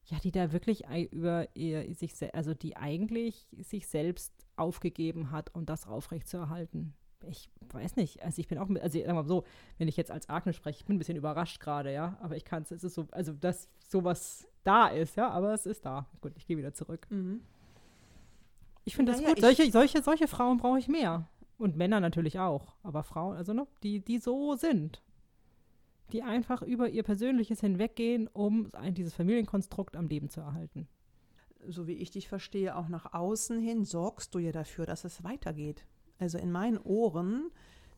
ja, 0.07 0.17
die 0.19 0.31
da 0.31 0.51
wirklich 0.51 0.83
über 1.11 1.47
ihr, 1.55 1.95
sich, 1.95 2.11
also 2.35 2.53
die 2.53 2.75
eigentlich 2.75 3.47
sich 3.59 3.87
selbst 3.87 4.33
aufgegeben 4.57 5.31
hat, 5.31 5.55
um 5.55 5.65
das 5.65 5.87
aufrechtzuerhalten. 5.87 6.95
Ich 7.29 7.49
weiß 7.71 7.95
nicht, 7.95 8.21
also 8.23 8.41
ich 8.41 8.49
bin 8.49 8.57
auch, 8.57 8.67
also 8.69 8.99
sagen 8.99 9.07
wir 9.07 9.13
mal 9.13 9.23
so, 9.25 9.45
wenn 9.77 9.87
ich 9.87 9.95
jetzt 9.95 10.11
als 10.11 10.27
Agnes 10.27 10.57
spreche, 10.57 10.79
ich 10.81 10.85
bin 10.85 10.97
ein 10.97 10.99
bisschen 10.99 11.17
überrascht 11.17 11.61
gerade, 11.61 11.93
ja, 11.93 12.17
aber 12.21 12.35
ich 12.35 12.43
kann 12.43 12.63
es, 12.63 12.71
es 12.71 12.83
ist 12.83 12.93
so, 12.95 13.07
also 13.11 13.31
dass 13.31 13.69
sowas 13.87 14.45
da 14.65 14.87
ist, 14.87 15.15
ja, 15.15 15.29
aber 15.29 15.53
es 15.53 15.65
ist 15.65 15.85
da. 15.85 16.07
Gut, 16.19 16.33
ich 16.35 16.45
gehe 16.45 16.57
wieder 16.57 16.73
zurück. 16.73 17.07
Mhm. 17.09 17.39
Ich 18.83 18.97
finde 18.97 19.13
das 19.13 19.21
Naja, 19.21 19.33
gut. 19.33 19.37
ich- 19.39 19.43
Solche, 19.45 19.71
solche, 19.71 20.01
solche 20.03 20.27
Frauen 20.27 20.57
brauche 20.57 20.77
ich 20.79 20.89
mehr. 20.89 21.29
Und 21.57 21.75
Männer 21.75 21.99
natürlich 21.99 22.39
auch. 22.39 22.75
Aber 22.83 23.03
Frauen, 23.03 23.35
also 23.35 23.53
ne, 23.53 23.67
die, 23.83 23.99
die 23.99 24.19
so 24.19 24.55
sind. 24.55 25.01
die 26.13 26.23
einfach 26.23 26.61
über 26.61 26.89
ihr 26.89 27.03
Persönliches 27.03 27.59
hinweggehen, 27.59 28.27
um 28.31 28.69
ein, 28.73 28.93
dieses 28.93 29.13
Familienkonstrukt 29.13 29.95
am 29.95 30.07
Leben 30.07 30.29
zu 30.29 30.39
erhalten. 30.39 30.87
So 31.67 31.87
wie 31.87 31.93
ich 31.93 32.11
dich 32.11 32.27
verstehe, 32.29 32.77
auch 32.77 32.87
nach 32.87 33.13
außen 33.13 33.59
hin 33.59 33.83
sorgst 33.83 34.33
du 34.33 34.39
ja 34.39 34.51
dafür, 34.51 34.85
dass 34.85 35.03
es 35.03 35.23
weitergeht. 35.23 35.85
Also 36.19 36.37
in 36.37 36.51
meinen 36.51 36.77
Ohren 36.77 37.51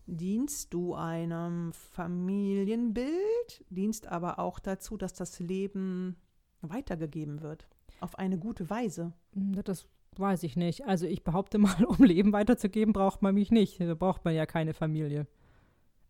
dienst 0.07 0.73
du 0.73 0.95
einem 0.95 1.71
Familienbild, 1.73 3.63
dienst 3.69 4.07
aber 4.07 4.39
auch 4.39 4.59
dazu, 4.59 4.97
dass 4.97 5.13
das 5.13 5.39
Leben 5.39 6.15
weitergegeben 6.61 7.41
wird. 7.41 7.67
Auf 7.99 8.17
eine 8.17 8.39
gute 8.39 8.69
Weise. 8.69 9.13
Hm, 9.33 9.61
das 9.63 9.87
weiß 10.19 10.43
ich 10.43 10.55
nicht. 10.55 10.85
Also 10.85 11.05
ich 11.05 11.23
behaupte 11.23 11.57
mal, 11.57 11.83
um 11.85 12.03
Leben 12.03 12.33
weiterzugeben, 12.33 12.93
braucht 12.93 13.21
man 13.21 13.35
mich 13.35 13.51
nicht. 13.51 13.79
Da 13.79 13.93
braucht 13.93 14.25
man 14.25 14.35
ja 14.35 14.45
keine 14.45 14.73
Familie. 14.73 15.27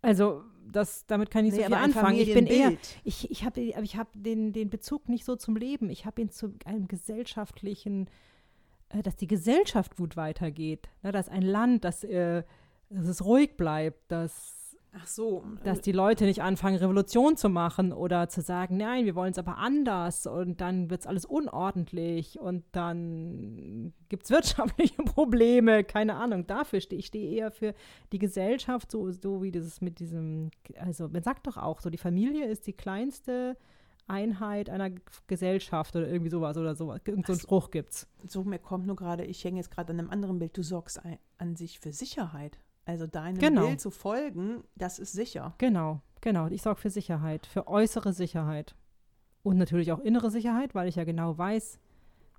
Also 0.02 0.44
das, 0.72 1.06
damit 1.08 1.30
kann 1.30 1.46
ich 1.46 1.54
nee, 1.54 1.60
so 1.60 1.66
viel 1.66 1.74
anfangen. 1.74 2.18
Ich 2.18 2.34
bin 2.34 2.48
eher, 2.48 2.74
ich, 3.04 3.30
ich 3.30 3.44
habe 3.44 3.60
ich 3.60 3.98
hab 3.98 4.08
den, 4.14 4.54
den 4.54 4.70
Bezug 4.70 5.10
nicht 5.10 5.26
so 5.26 5.36
zum 5.36 5.56
Leben. 5.56 5.90
Ich 5.90 6.06
habe 6.06 6.22
ihn 6.22 6.30
zu 6.30 6.54
einem 6.66 6.88
gesellschaftlichen, 6.88 8.10
äh, 8.90 9.02
dass 9.02 9.16
die 9.16 9.28
Gesellschaft 9.28 9.98
gut 9.98 10.16
weitergeht. 10.16 10.90
Ne, 11.04 11.12
dass 11.12 11.28
ein 11.30 11.42
Land, 11.42 11.84
dass, 11.84 12.04
äh, 12.04 12.44
dass 12.90 13.08
es 13.08 13.26
ruhig 13.26 13.58
bleibt, 13.58 14.12
dass 14.12 14.59
Ach 14.92 15.06
so. 15.06 15.44
Dass 15.64 15.82
die 15.82 15.92
Leute 15.92 16.26
nicht 16.26 16.42
anfangen, 16.42 16.78
Revolution 16.78 17.38
zu 17.38 17.48
machen 17.48 17.94
oder 17.94 18.28
zu 18.28 18.42
sagen, 18.42 18.78
nein, 18.78 19.06
wir 19.06 19.16
wollen 19.16 19.32
es 19.32 19.38
aber 19.38 19.58
anders 19.58 20.26
und 20.26 20.62
dann 20.62 20.90
wird 20.90 21.02
es 21.02 21.08
alles 21.08 21.26
unordentlich 21.26 22.40
und 22.40 22.64
dann 22.72 23.94
gibt 24.10 24.24
es 24.24 24.30
wirtschaftliche 24.32 25.04
Probleme, 25.04 25.84
keine 25.84 26.16
Ahnung. 26.16 26.48
Dafür 26.48 26.82
stehe 26.82 27.00
ich 27.00 27.08
stehe 27.08 27.30
eher 27.30 27.52
für 27.52 27.74
die 28.12 28.20
Gesellschaft, 28.20 28.92
so, 28.92 29.12
so 29.12 29.44
wie 29.44 29.52
das 29.52 29.80
mit 29.82 30.00
diesem, 30.00 30.50
also 30.80 31.08
man 31.08 31.22
sagt 31.22 31.46
doch 31.46 31.58
auch 31.58 31.82
so, 31.82 31.90
die 31.90 31.98
Familie 31.98 32.46
ist 32.46 32.66
die 32.66 32.74
kleinste 32.74 33.58
Einheit 34.08 34.72
einer 34.72 34.90
Gesellschaft 35.28 35.96
oder 35.96 36.08
irgendwie 36.08 36.32
sowas 36.32 36.58
oder 36.58 36.74
sowas. 36.74 37.00
Irgend 37.06 37.28
so 37.28 37.34
einen 37.34 37.40
Spruch 37.40 37.70
gibt's. 37.70 38.08
So, 38.28 38.44
mir 38.44 38.58
kommt 38.58 38.88
nur 38.88 38.96
gerade, 38.96 39.24
ich 39.24 39.44
hänge 39.44 39.58
jetzt 39.58 39.70
gerade 39.70 39.94
an 39.94 40.00
einem 40.00 40.10
anderen 40.10 40.40
Bild, 40.40 40.58
du 40.58 40.64
sorgst 40.64 41.06
ein, 41.06 41.20
an 41.38 41.56
sich 41.56 41.80
für 41.80 41.92
Sicherheit. 41.92 42.58
Also 42.90 43.06
deinem 43.06 43.38
genau. 43.38 43.68
Bild 43.68 43.80
zu 43.80 43.92
folgen, 43.92 44.64
das 44.76 44.98
ist 44.98 45.12
sicher. 45.12 45.54
Genau, 45.60 46.02
genau. 46.22 46.48
Ich 46.48 46.64
sorge 46.64 46.82
für 46.82 46.90
Sicherheit, 46.90 47.46
für 47.46 47.68
äußere 47.68 48.14
Sicherheit. 48.14 48.76
Und 49.44 49.58
natürlich 49.58 49.92
auch 49.92 50.00
innere 50.00 50.32
Sicherheit, 50.32 50.74
weil 50.74 50.88
ich 50.88 50.96
ja 50.96 51.04
genau 51.04 51.38
weiß, 51.38 51.78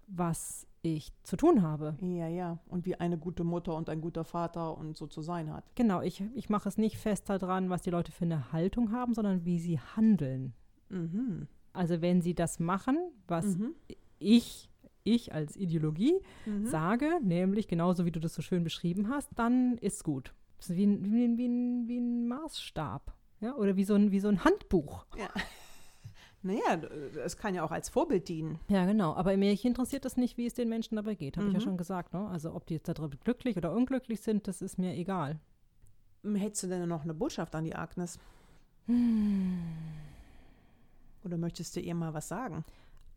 was 0.09 0.67
ich 0.83 1.13
zu 1.23 1.37
tun 1.37 1.63
habe. 1.63 1.97
Ja, 2.01 2.27
ja. 2.27 2.59
Und 2.67 2.85
wie 2.85 2.97
eine 2.97 3.17
gute 3.17 3.45
Mutter 3.45 3.77
und 3.77 3.89
ein 3.89 4.01
guter 4.01 4.25
Vater 4.25 4.77
und 4.77 4.97
so 4.97 5.07
zu 5.07 5.23
sein 5.23 5.53
hat. 5.53 5.63
Genau, 5.77 6.03
ich, 6.03 6.25
ich 6.35 6.51
mache 6.51 6.69
es 6.69 6.79
nicht 6.79 6.99
fest 6.99 7.31
daran, 7.31 7.71
was 7.71 7.83
die 7.83 7.91
Leute 7.91 8.11
für 8.11 8.25
eine 8.25 8.51
Haltung 8.51 8.91
haben, 8.91 9.15
sondern 9.15 9.45
wie 9.45 9.61
sie 9.61 9.79
handeln. 9.79 10.53
Mhm. 10.89 11.47
Also 11.73 12.03
wenn 12.03 12.23
sie 12.23 12.35
das 12.35 12.59
machen, 12.59 12.99
was 13.29 13.57
mhm. 13.57 13.77
ich 14.19 14.69
ich 15.03 15.33
als 15.33 15.57
Ideologie 15.57 16.15
mhm. 16.45 16.67
sage, 16.67 17.21
nämlich 17.23 17.69
genauso 17.69 18.05
wie 18.05 18.11
du 18.11 18.21
das 18.21 18.35
so 18.35 18.43
schön 18.43 18.65
beschrieben 18.65 19.09
hast, 19.09 19.31
dann 19.37 19.79
ist 19.79 20.05
gut. 20.05 20.35
Das 20.61 20.69
ist 20.69 20.77
wie 20.77 20.87
ein, 20.87 21.11
wie 21.11 21.25
ein, 21.25 21.39
wie 21.39 21.49
ein, 21.49 21.89
wie 21.89 21.99
ein 21.99 22.29
Maßstab. 22.29 23.15
Ja? 23.41 23.55
Oder 23.57 23.77
wie 23.77 23.85
so 23.85 23.95
ein, 23.95 24.11
wie 24.11 24.21
so 24.21 24.29
ein 24.29 24.45
Handbuch. 24.45 25.07
Ja. 25.19 25.29
Naja, 26.43 26.81
es 27.23 27.37
kann 27.37 27.55
ja 27.55 27.63
auch 27.63 27.71
als 27.71 27.91
Vorbild 27.91 28.27
dienen. 28.27 28.61
Ja, 28.69 28.87
genau. 28.87 29.15
Aber 29.15 29.37
mich 29.37 29.63
interessiert 29.63 30.07
das 30.07 30.17
nicht, 30.17 30.39
wie 30.39 30.47
es 30.47 30.55
den 30.55 30.71
Menschen 30.71 30.97
dabei 30.97 31.15
geht, 31.15 31.37
habe 31.37 31.45
mhm. 31.45 31.51
ich 31.51 31.55
ja 31.57 31.61
mhm. 31.61 31.65
schon 31.65 31.77
gesagt. 31.77 32.15
Ne? 32.15 32.27
Also 32.29 32.55
ob 32.55 32.65
die 32.65 32.73
jetzt 32.73 32.89
darüber 32.89 33.15
glücklich 33.23 33.59
oder 33.59 33.75
unglücklich 33.75 34.23
sind, 34.23 34.49
das 34.49 34.63
ist 34.63 34.79
mir 34.79 34.95
egal. 34.95 35.39
Hättest 36.25 36.63
du 36.63 36.69
denn 36.69 36.89
noch 36.89 37.03
eine 37.03 37.13
Botschaft 37.13 37.55
an 37.55 37.65
die 37.65 37.75
Agnes? 37.75 38.19
Hm. 38.87 39.59
Oder 41.25 41.37
möchtest 41.37 41.77
du 41.77 41.81
ihr 41.81 41.95
mal 41.95 42.15
was 42.15 42.29
sagen? 42.29 42.65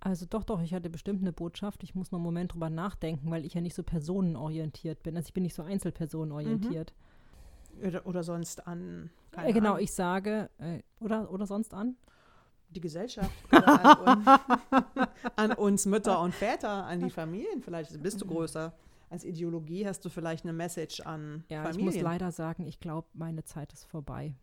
Also 0.01 0.25
doch, 0.29 0.43
doch, 0.43 0.62
ich 0.62 0.73
hatte 0.73 0.89
bestimmt 0.89 1.21
eine 1.21 1.32
Botschaft. 1.32 1.82
Ich 1.84 1.95
muss 1.95 2.12
noch 2.12 2.19
einen 2.19 2.25
Moment 2.25 2.53
drüber 2.53 2.69
nachdenken, 2.69 3.32
weil 3.32 3.45
ich 3.45 3.53
ja 3.53 3.62
nicht 3.62 3.73
so 3.73 3.84
personenorientiert 3.84 5.01
bin. 5.01 5.15
Also 5.15 5.27
ich 5.27 5.34
bin 5.34 5.43
nicht 5.43 5.56
so 5.56 5.63
einzelpersonenorientiert. 5.63 6.91
Mhm. 6.91 7.12
Oder, 7.81 8.05
oder 8.05 8.23
sonst 8.23 8.67
an. 8.67 9.09
Äh, 9.36 9.53
genau, 9.53 9.71
Ahnung. 9.71 9.83
ich 9.83 9.93
sage, 9.93 10.49
äh, 10.59 10.79
oder, 10.99 11.31
oder 11.31 11.45
sonst 11.45 11.73
an? 11.73 11.95
Die 12.69 12.81
Gesellschaft. 12.81 13.31
An, 13.51 13.97
un, 13.99 14.25
an, 15.36 15.51
uns 15.53 15.86
Mütter 15.86 16.19
und 16.19 16.33
Väter, 16.33 16.86
an 16.86 17.01
die 17.01 17.09
Familien. 17.09 17.62
Vielleicht 17.62 18.01
bist 18.01 18.21
du 18.21 18.25
größer. 18.25 18.73
Als 19.09 19.23
Ideologie 19.23 19.88
hast 19.88 20.03
du 20.03 20.09
vielleicht 20.09 20.43
eine 20.43 20.53
Message 20.53 21.01
an 21.01 21.43
ja, 21.47 21.62
Familien. 21.62 21.89
ich 21.89 21.95
muss 21.95 22.03
leider 22.03 22.31
sagen, 22.31 22.65
ich 22.65 22.79
glaube, 22.79 23.07
meine 23.13 23.43
Zeit 23.43 23.71
ist 23.73 23.86
vorbei. 23.86 24.33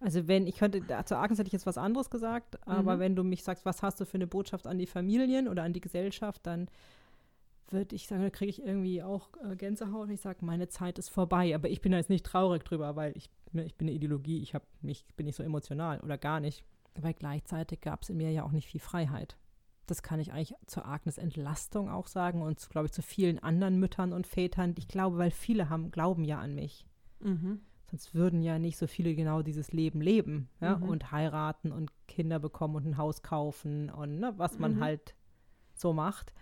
Also 0.00 0.26
wenn, 0.26 0.46
ich 0.46 0.56
könnte, 0.56 0.82
zu 1.04 1.16
Agnes 1.16 1.38
hätte 1.38 1.48
ich 1.48 1.52
jetzt 1.52 1.66
was 1.66 1.76
anderes 1.76 2.08
gesagt, 2.10 2.66
aber 2.66 2.96
mhm. 2.96 3.00
wenn 3.00 3.16
du 3.16 3.22
mich 3.22 3.44
sagst, 3.44 3.66
was 3.66 3.82
hast 3.82 4.00
du 4.00 4.06
für 4.06 4.16
eine 4.16 4.26
Botschaft 4.26 4.66
an 4.66 4.78
die 4.78 4.86
Familien 4.86 5.46
oder 5.46 5.62
an 5.62 5.74
die 5.74 5.80
Gesellschaft, 5.80 6.46
dann 6.46 6.68
würde 7.72 7.94
ich 7.94 8.06
sagen, 8.06 8.22
da 8.22 8.30
kriege 8.30 8.50
ich 8.50 8.62
irgendwie 8.62 9.02
auch 9.02 9.30
äh, 9.44 9.56
Gänsehaut 9.56 10.08
und 10.08 10.10
ich 10.10 10.20
sage, 10.20 10.44
meine 10.44 10.68
Zeit 10.68 10.98
ist 10.98 11.08
vorbei. 11.08 11.54
Aber 11.54 11.68
ich 11.68 11.80
bin 11.80 11.92
da 11.92 11.98
jetzt 11.98 12.10
nicht 12.10 12.26
traurig 12.26 12.64
drüber, 12.64 12.96
weil 12.96 13.16
ich, 13.16 13.30
ne, 13.52 13.64
ich 13.64 13.76
bin 13.76 13.88
eine 13.88 13.96
Ideologie, 13.96 14.42
ich 14.42 14.54
mich, 14.82 15.04
bin 15.16 15.26
nicht 15.26 15.36
so 15.36 15.42
emotional 15.42 16.00
oder 16.00 16.18
gar 16.18 16.40
nicht. 16.40 16.64
Weil 16.94 17.14
gleichzeitig 17.14 17.80
gab 17.80 18.02
es 18.02 18.10
in 18.10 18.16
mir 18.16 18.32
ja 18.32 18.44
auch 18.44 18.52
nicht 18.52 18.68
viel 18.68 18.80
Freiheit. 18.80 19.36
Das 19.86 20.02
kann 20.02 20.20
ich 20.20 20.32
eigentlich 20.32 20.54
zur 20.66 20.86
Agnes 20.86 21.18
Entlastung 21.18 21.88
auch 21.88 22.06
sagen 22.06 22.42
und, 22.42 22.68
glaube 22.70 22.86
ich, 22.86 22.92
zu 22.92 23.02
vielen 23.02 23.38
anderen 23.38 23.78
Müttern 23.78 24.12
und 24.12 24.26
Vätern. 24.26 24.74
Ich 24.78 24.88
glaube, 24.88 25.18
weil 25.18 25.30
viele 25.30 25.68
haben, 25.68 25.90
glauben 25.90 26.24
ja 26.24 26.38
an 26.38 26.54
mich. 26.54 26.86
Mhm. 27.20 27.60
Sonst 27.90 28.14
würden 28.14 28.40
ja 28.42 28.60
nicht 28.60 28.76
so 28.76 28.86
viele 28.86 29.16
genau 29.16 29.42
dieses 29.42 29.72
Leben 29.72 30.00
leben 30.00 30.48
ja? 30.60 30.76
Mhm. 30.76 30.88
und 30.88 31.10
heiraten 31.10 31.72
und 31.72 31.90
Kinder 32.06 32.38
bekommen 32.38 32.76
und 32.76 32.86
ein 32.86 32.96
Haus 32.96 33.22
kaufen 33.22 33.90
und 33.90 34.20
ne, 34.20 34.32
was 34.36 34.60
man 34.60 34.76
mhm. 34.76 34.80
halt 34.80 35.16
so 35.74 35.92
macht. 35.92 36.32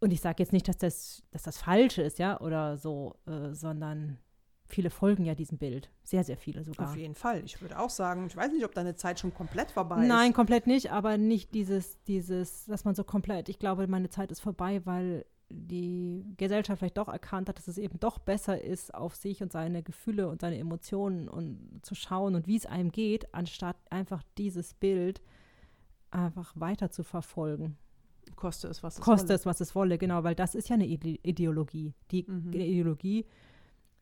Und 0.00 0.12
ich 0.12 0.20
sage 0.20 0.42
jetzt 0.42 0.52
nicht, 0.52 0.66
dass 0.66 0.78
das, 0.78 1.22
dass 1.30 1.42
das 1.42 1.58
falsch 1.58 1.98
ist, 1.98 2.18
ja, 2.18 2.40
oder 2.40 2.78
so, 2.78 3.16
äh, 3.26 3.52
sondern 3.52 4.18
viele 4.66 4.90
folgen 4.90 5.24
ja 5.24 5.34
diesem 5.34 5.58
Bild. 5.58 5.90
Sehr, 6.02 6.24
sehr 6.24 6.36
viele 6.36 6.64
sogar. 6.64 6.88
Auf 6.88 6.96
jeden 6.96 7.14
Fall. 7.14 7.42
Ich 7.44 7.60
würde 7.60 7.78
auch 7.78 7.90
sagen, 7.90 8.26
ich 8.26 8.36
weiß 8.36 8.52
nicht, 8.52 8.64
ob 8.64 8.74
deine 8.74 8.94
Zeit 8.96 9.20
schon 9.20 9.34
komplett 9.34 9.70
vorbei 9.70 10.02
ist. 10.02 10.08
Nein, 10.08 10.32
komplett 10.32 10.66
nicht, 10.66 10.90
aber 10.90 11.18
nicht 11.18 11.54
dieses, 11.54 12.02
dieses, 12.04 12.64
dass 12.66 12.84
man 12.84 12.94
so 12.94 13.04
komplett, 13.04 13.48
ich 13.48 13.58
glaube, 13.58 13.86
meine 13.88 14.08
Zeit 14.08 14.30
ist 14.32 14.40
vorbei, 14.40 14.80
weil 14.86 15.26
die 15.52 16.24
Gesellschaft 16.36 16.78
vielleicht 16.78 16.96
doch 16.96 17.08
erkannt 17.08 17.48
hat, 17.48 17.58
dass 17.58 17.68
es 17.68 17.76
eben 17.76 17.98
doch 17.98 18.18
besser 18.18 18.62
ist, 18.62 18.94
auf 18.94 19.16
sich 19.16 19.42
und 19.42 19.50
seine 19.50 19.82
Gefühle 19.82 20.28
und 20.28 20.40
seine 20.40 20.58
Emotionen 20.58 21.28
und 21.28 21.80
zu 21.82 21.94
schauen 21.94 22.36
und 22.36 22.46
wie 22.46 22.56
es 22.56 22.66
einem 22.66 22.92
geht, 22.92 23.34
anstatt 23.34 23.76
einfach 23.90 24.22
dieses 24.38 24.74
Bild 24.74 25.20
einfach 26.12 26.52
weiter 26.54 26.90
zu 26.90 27.02
verfolgen. 27.02 27.76
Koste 28.36 28.68
es, 28.68 28.82
was 28.82 28.98
es 28.98 29.04
Koste 29.04 29.28
wolle. 29.28 29.34
es, 29.34 29.46
was 29.46 29.60
es 29.60 29.74
wolle, 29.74 29.98
genau, 29.98 30.24
weil 30.24 30.34
das 30.34 30.54
ist 30.54 30.68
ja 30.68 30.74
eine 30.74 30.86
Ideologie. 30.86 31.94
Die 32.10 32.24
mhm. 32.26 32.52
Ideologie 32.52 33.26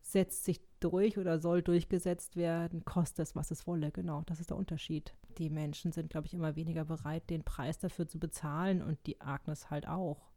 setzt 0.00 0.44
sich 0.44 0.60
durch 0.80 1.18
oder 1.18 1.38
soll 1.38 1.62
durchgesetzt 1.62 2.36
werden, 2.36 2.84
koste 2.84 3.22
es, 3.22 3.34
was 3.36 3.50
es 3.50 3.66
wolle, 3.66 3.90
genau. 3.90 4.22
Das 4.26 4.40
ist 4.40 4.50
der 4.50 4.56
Unterschied. 4.56 5.14
Die 5.38 5.50
Menschen 5.50 5.92
sind, 5.92 6.10
glaube 6.10 6.26
ich, 6.26 6.34
immer 6.34 6.56
weniger 6.56 6.84
bereit, 6.84 7.28
den 7.30 7.44
Preis 7.44 7.78
dafür 7.78 8.06
zu 8.06 8.18
bezahlen 8.18 8.82
und 8.82 8.98
die 9.06 9.20
Agnes 9.20 9.70
halt 9.70 9.86
auch. 9.86 10.30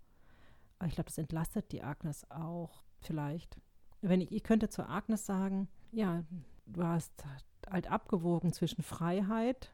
Aber 0.79 0.87
ich 0.87 0.95
glaube, 0.95 1.09
das 1.09 1.17
entlastet 1.17 1.71
die 1.71 1.83
Agnes 1.83 2.29
auch 2.31 2.83
vielleicht. 2.99 3.59
Wenn 4.01 4.21
ich, 4.21 4.31
ich 4.31 4.43
könnte 4.43 4.69
zur 4.69 4.89
Agnes 4.89 5.25
sagen, 5.25 5.67
ja, 5.91 6.23
du 6.65 6.83
hast 6.83 7.11
halt 7.69 7.89
abgewogen 7.89 8.51
zwischen 8.51 8.81
Freiheit, 8.81 9.73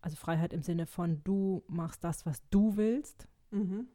also 0.00 0.16
Freiheit 0.16 0.52
im 0.52 0.62
Sinne 0.62 0.86
von 0.86 1.22
du 1.24 1.64
machst 1.66 2.04
das, 2.04 2.24
was 2.24 2.40
du 2.50 2.76
willst, 2.76 3.26
Mhm. 3.50 3.88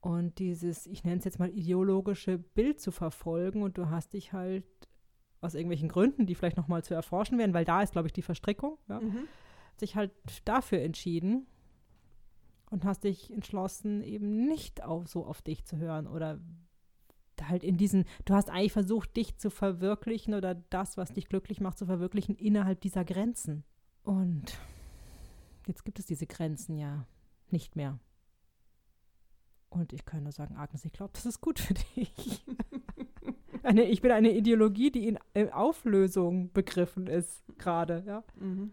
Und 0.00 0.38
dieses, 0.38 0.86
ich 0.86 1.02
nenne 1.04 1.18
es 1.18 1.24
jetzt 1.24 1.38
mal 1.38 1.48
ideologische 1.48 2.38
Bild 2.38 2.80
zu 2.80 2.90
verfolgen 2.90 3.62
und 3.62 3.78
du 3.78 3.88
hast 3.88 4.12
dich 4.12 4.32
halt 4.32 4.64
aus 5.40 5.54
irgendwelchen 5.54 5.88
Gründen, 5.88 6.26
die 6.26 6.34
vielleicht 6.34 6.56
nochmal 6.56 6.84
zu 6.84 6.94
erforschen 6.94 7.38
werden, 7.38 7.54
weil 7.54 7.64
da 7.64 7.82
ist, 7.82 7.92
glaube 7.92 8.08
ich, 8.08 8.12
die 8.12 8.22
Verstrickung, 8.22 8.78
ja, 8.88 9.00
mhm. 9.00 9.28
sich 9.76 9.96
halt 9.96 10.10
dafür 10.44 10.80
entschieden 10.80 11.46
und 12.70 12.84
hast 12.84 13.04
dich 13.04 13.32
entschlossen, 13.32 14.02
eben 14.02 14.46
nicht 14.46 14.82
auf, 14.82 15.08
so 15.08 15.24
auf 15.24 15.42
dich 15.42 15.64
zu 15.64 15.76
hören 15.76 16.06
oder 16.06 16.40
halt 17.42 17.64
in 17.64 17.76
diesen, 17.76 18.04
du 18.24 18.34
hast 18.34 18.50
eigentlich 18.50 18.72
versucht, 18.72 19.16
dich 19.16 19.36
zu 19.38 19.50
verwirklichen 19.50 20.34
oder 20.34 20.54
das, 20.54 20.96
was 20.96 21.12
dich 21.12 21.28
glücklich 21.28 21.60
macht, 21.60 21.78
zu 21.78 21.86
verwirklichen 21.86 22.36
innerhalb 22.36 22.80
dieser 22.80 23.04
Grenzen. 23.04 23.64
Und 24.02 24.58
jetzt 25.66 25.84
gibt 25.84 25.98
es 25.98 26.06
diese 26.06 26.26
Grenzen 26.26 26.76
ja 26.76 27.06
nicht 27.50 27.76
mehr. 27.76 27.98
Und 29.74 29.92
ich 29.92 30.04
kann 30.04 30.22
nur 30.22 30.32
sagen, 30.32 30.56
Agnes, 30.56 30.84
ich 30.84 30.92
glaube, 30.92 31.10
das 31.14 31.26
ist 31.26 31.40
gut 31.40 31.58
für 31.58 31.74
dich. 31.74 32.44
eine, 33.64 33.84
ich 33.84 34.02
bin 34.02 34.12
eine 34.12 34.32
Ideologie, 34.32 34.92
die 34.92 35.08
in, 35.08 35.18
in 35.34 35.50
Auflösung 35.50 36.52
begriffen 36.52 37.08
ist 37.08 37.42
gerade, 37.58 38.04
ja. 38.06 38.22
Mhm. 38.36 38.72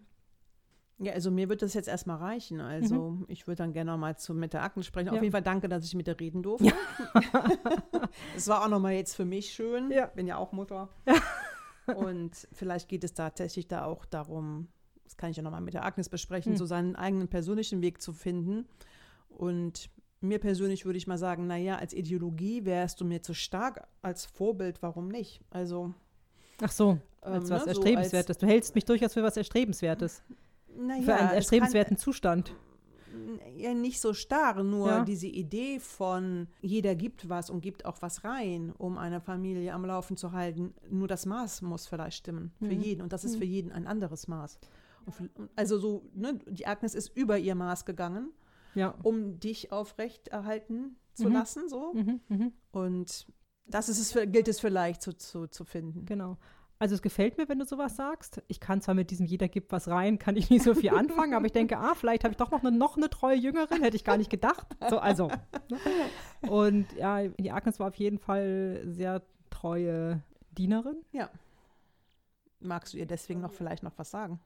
Ja, 0.98 1.14
also 1.14 1.32
mir 1.32 1.48
wird 1.48 1.62
das 1.62 1.74
jetzt 1.74 1.88
erstmal 1.88 2.18
reichen. 2.18 2.60
Also 2.60 3.10
mhm. 3.10 3.24
ich 3.26 3.48
würde 3.48 3.56
dann 3.56 3.72
gerne 3.72 3.90
noch 3.90 3.98
mal 3.98 4.16
zu, 4.16 4.32
mit 4.32 4.52
der 4.52 4.62
Agnes 4.62 4.86
sprechen. 4.86 5.08
Ja. 5.08 5.14
Auf 5.14 5.22
jeden 5.22 5.32
Fall 5.32 5.42
danke, 5.42 5.68
dass 5.68 5.84
ich 5.84 5.96
mit 5.96 6.06
dir 6.06 6.18
reden 6.20 6.42
durfte. 6.42 6.66
Ja. 6.66 6.74
Es 8.36 8.46
war 8.46 8.62
auch 8.62 8.68
noch 8.68 8.78
mal 8.78 8.92
jetzt 8.92 9.16
für 9.16 9.24
mich 9.24 9.52
schön. 9.52 9.90
Ja. 9.90 10.06
Bin 10.06 10.28
ja 10.28 10.36
auch 10.36 10.52
Mutter. 10.52 10.90
Ja. 11.06 11.94
Und 11.96 12.46
vielleicht 12.52 12.88
geht 12.88 13.02
es 13.02 13.14
tatsächlich 13.14 13.66
da 13.66 13.84
auch 13.84 14.04
darum, 14.04 14.68
das 15.02 15.16
kann 15.16 15.30
ich 15.30 15.36
ja 15.36 15.42
nochmal 15.42 15.62
mit 15.62 15.74
der 15.74 15.84
Agnes 15.84 16.08
besprechen, 16.08 16.52
Hm. 16.52 16.56
so 16.56 16.66
seinen 16.66 16.94
eigenen 16.94 17.26
persönlichen 17.26 17.82
Weg 17.82 18.00
zu 18.00 18.12
finden. 18.12 18.68
Und 19.28 19.90
mir 20.22 20.38
persönlich 20.38 20.84
würde 20.84 20.96
ich 20.98 21.06
mal 21.06 21.18
sagen, 21.18 21.46
naja, 21.46 21.76
als 21.76 21.92
Ideologie 21.92 22.64
wärst 22.64 23.00
du 23.00 23.04
mir 23.04 23.22
zu 23.22 23.34
stark 23.34 23.86
als 24.02 24.24
Vorbild, 24.26 24.82
warum 24.82 25.08
nicht? 25.08 25.40
Also, 25.50 25.92
Ach 26.60 26.70
so, 26.70 26.98
ähm, 27.24 27.32
als 27.32 27.44
ne, 27.48 27.50
was 27.56 27.62
so 27.64 27.68
Erstrebenswertes. 27.68 28.38
du 28.38 28.46
hältst 28.46 28.74
mich 28.74 28.84
durchaus 28.84 29.14
für 29.14 29.22
was 29.22 29.36
Erstrebenswertes. 29.36 30.22
naja, 30.76 31.02
für 31.02 31.14
einen 31.14 31.30
erstrebenswerten 31.30 31.96
Zustand. 31.96 32.48
Kann, 32.48 32.56
ja, 33.56 33.74
nicht 33.74 34.00
so 34.00 34.14
starr, 34.14 34.62
nur 34.62 34.88
Ja. 34.88 35.04
diese 35.04 35.26
Idee 35.26 35.78
von 35.80 36.48
jeder 36.62 36.94
gibt 36.94 37.28
was 37.28 37.50
und 37.50 37.60
gibt 37.60 37.84
auch 37.84 38.00
was 38.00 38.24
rein, 38.24 38.72
um 38.78 38.96
eine 38.96 39.20
Familie 39.20 39.74
am 39.74 39.84
Laufen 39.84 40.16
zu 40.16 40.32
halten. 40.32 40.72
Nur 40.88 41.08
das 41.08 41.26
Maß 41.26 41.60
muss 41.62 41.86
vielleicht 41.86 42.16
stimmen 42.18 42.52
für 42.58 42.74
Mhm. 42.74 42.80
jeden 42.80 43.02
und 43.02 43.12
das 43.12 43.24
ist 43.24 43.34
Mhm. 43.34 43.38
für 43.38 43.44
jeden 43.44 43.72
ein 43.72 43.86
anderes 43.86 44.28
Maß. 44.28 44.58
Für, 45.10 45.28
also 45.56 45.78
so, 45.78 46.04
ne, 46.14 46.38
die 46.48 46.66
Agnes 46.66 46.94
ist 46.94 47.14
über 47.16 47.36
ihr 47.38 47.54
Maß 47.54 47.84
gegangen, 47.84 48.30
Ja. 48.74 48.94
um 49.02 49.38
dich 49.40 49.70
aufrecht 49.72 50.28
erhalten 50.28 50.96
zu 51.14 51.28
Mhm. 51.28 51.32
lassen, 51.34 51.68
so. 51.68 51.92
Mhm, 51.94 52.20
mhm, 52.28 52.52
Und 52.72 53.26
das 53.66 53.88
ist 53.88 53.98
es 53.98 54.12
für, 54.12 54.26
gilt 54.26 54.48
es 54.48 54.60
vielleicht 54.60 55.02
zu, 55.02 55.12
zu, 55.16 55.46
zu 55.46 55.64
finden. 55.64 56.04
genau. 56.06 56.36
Also 56.78 56.96
es 56.96 57.02
gefällt 57.02 57.38
mir, 57.38 57.48
wenn 57.48 57.60
du 57.60 57.64
sowas 57.64 57.94
sagst. 57.94 58.42
Ich 58.48 58.58
kann 58.58 58.80
zwar 58.80 58.96
mit 58.96 59.12
diesem 59.12 59.24
jeder 59.24 59.46
gibt 59.46 59.70
was 59.70 59.86
rein, 59.86 60.18
kann 60.18 60.36
ich 60.36 60.50
nicht 60.50 60.64
so 60.64 60.74
viel 60.74 60.90
anfangen, 60.90 61.34
aber 61.34 61.46
ich 61.46 61.52
denke, 61.52 61.78
ah, 61.78 61.94
vielleicht 61.94 62.24
habe 62.24 62.32
ich 62.32 62.36
doch 62.38 62.50
noch 62.50 62.64
eine, 62.64 62.76
noch 62.76 62.96
eine 62.96 63.08
treue 63.08 63.36
Jüngerin, 63.36 63.82
hätte 63.84 63.94
ich 63.94 64.02
gar 64.02 64.16
nicht 64.16 64.30
gedacht. 64.30 64.66
So, 64.90 64.98
also. 64.98 65.28
ne? 65.68 65.78
Und 66.50 66.92
ja, 66.94 67.28
die 67.28 67.52
Agnes 67.52 67.78
war 67.78 67.86
auf 67.86 67.94
jeden 67.94 68.18
Fall 68.18 68.82
sehr 68.86 69.22
treue 69.48 70.22
Dienerin. 70.58 70.96
Magst 72.58 72.94
du 72.94 72.98
ihr 72.98 73.06
deswegen 73.06 73.40
noch 73.40 73.52
vielleicht 73.52 73.82
noch 73.84 73.96
was 73.96 74.10
sagen? 74.10 74.40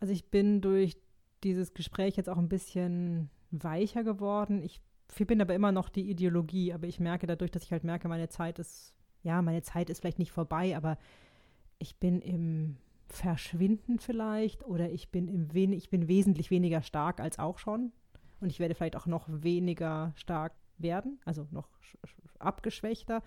Also 0.00 0.12
ich 0.12 0.26
bin 0.30 0.60
durch 0.60 0.96
dieses 1.42 1.72
Gespräch 1.74 2.16
jetzt 2.16 2.28
auch 2.28 2.38
ein 2.38 2.48
bisschen 2.50 3.30
weicher 3.52 4.04
geworden. 4.04 4.62
Ich 4.62 4.80
bin 5.26 5.40
aber 5.40 5.54
immer 5.54 5.72
noch 5.72 5.88
die 5.88 6.08
Ideologie, 6.10 6.72
aber 6.72 6.86
ich 6.86 6.98
merke 6.98 7.26
dadurch, 7.26 7.50
dass 7.50 7.64
ich 7.64 7.72
halt 7.72 7.84
merke, 7.84 8.08
meine 8.08 8.28
Zeit 8.28 8.58
ist, 8.58 8.94
ja, 9.22 9.42
meine 9.42 9.62
Zeit 9.62 9.90
ist 9.90 10.00
vielleicht 10.00 10.18
nicht 10.18 10.32
vorbei, 10.32 10.76
aber 10.76 10.98
ich 11.78 11.96
bin 11.96 12.20
im 12.20 12.76
Verschwinden 13.08 13.98
vielleicht 13.98 14.64
oder 14.64 14.90
ich 14.90 15.10
bin 15.10 15.28
im 15.28 15.52
wen 15.52 15.72
ich 15.72 15.90
bin 15.90 16.08
wesentlich 16.08 16.50
weniger 16.50 16.82
stark 16.82 17.20
als 17.20 17.38
auch 17.38 17.58
schon 17.58 17.92
und 18.40 18.48
ich 18.48 18.58
werde 18.58 18.74
vielleicht 18.74 18.96
auch 18.96 19.06
noch 19.06 19.26
weniger 19.28 20.12
stark 20.16 20.54
werden, 20.78 21.20
also 21.26 21.46
noch 21.50 21.68
sch- 21.82 21.98
sch- 22.06 22.38
abgeschwächter. 22.40 23.22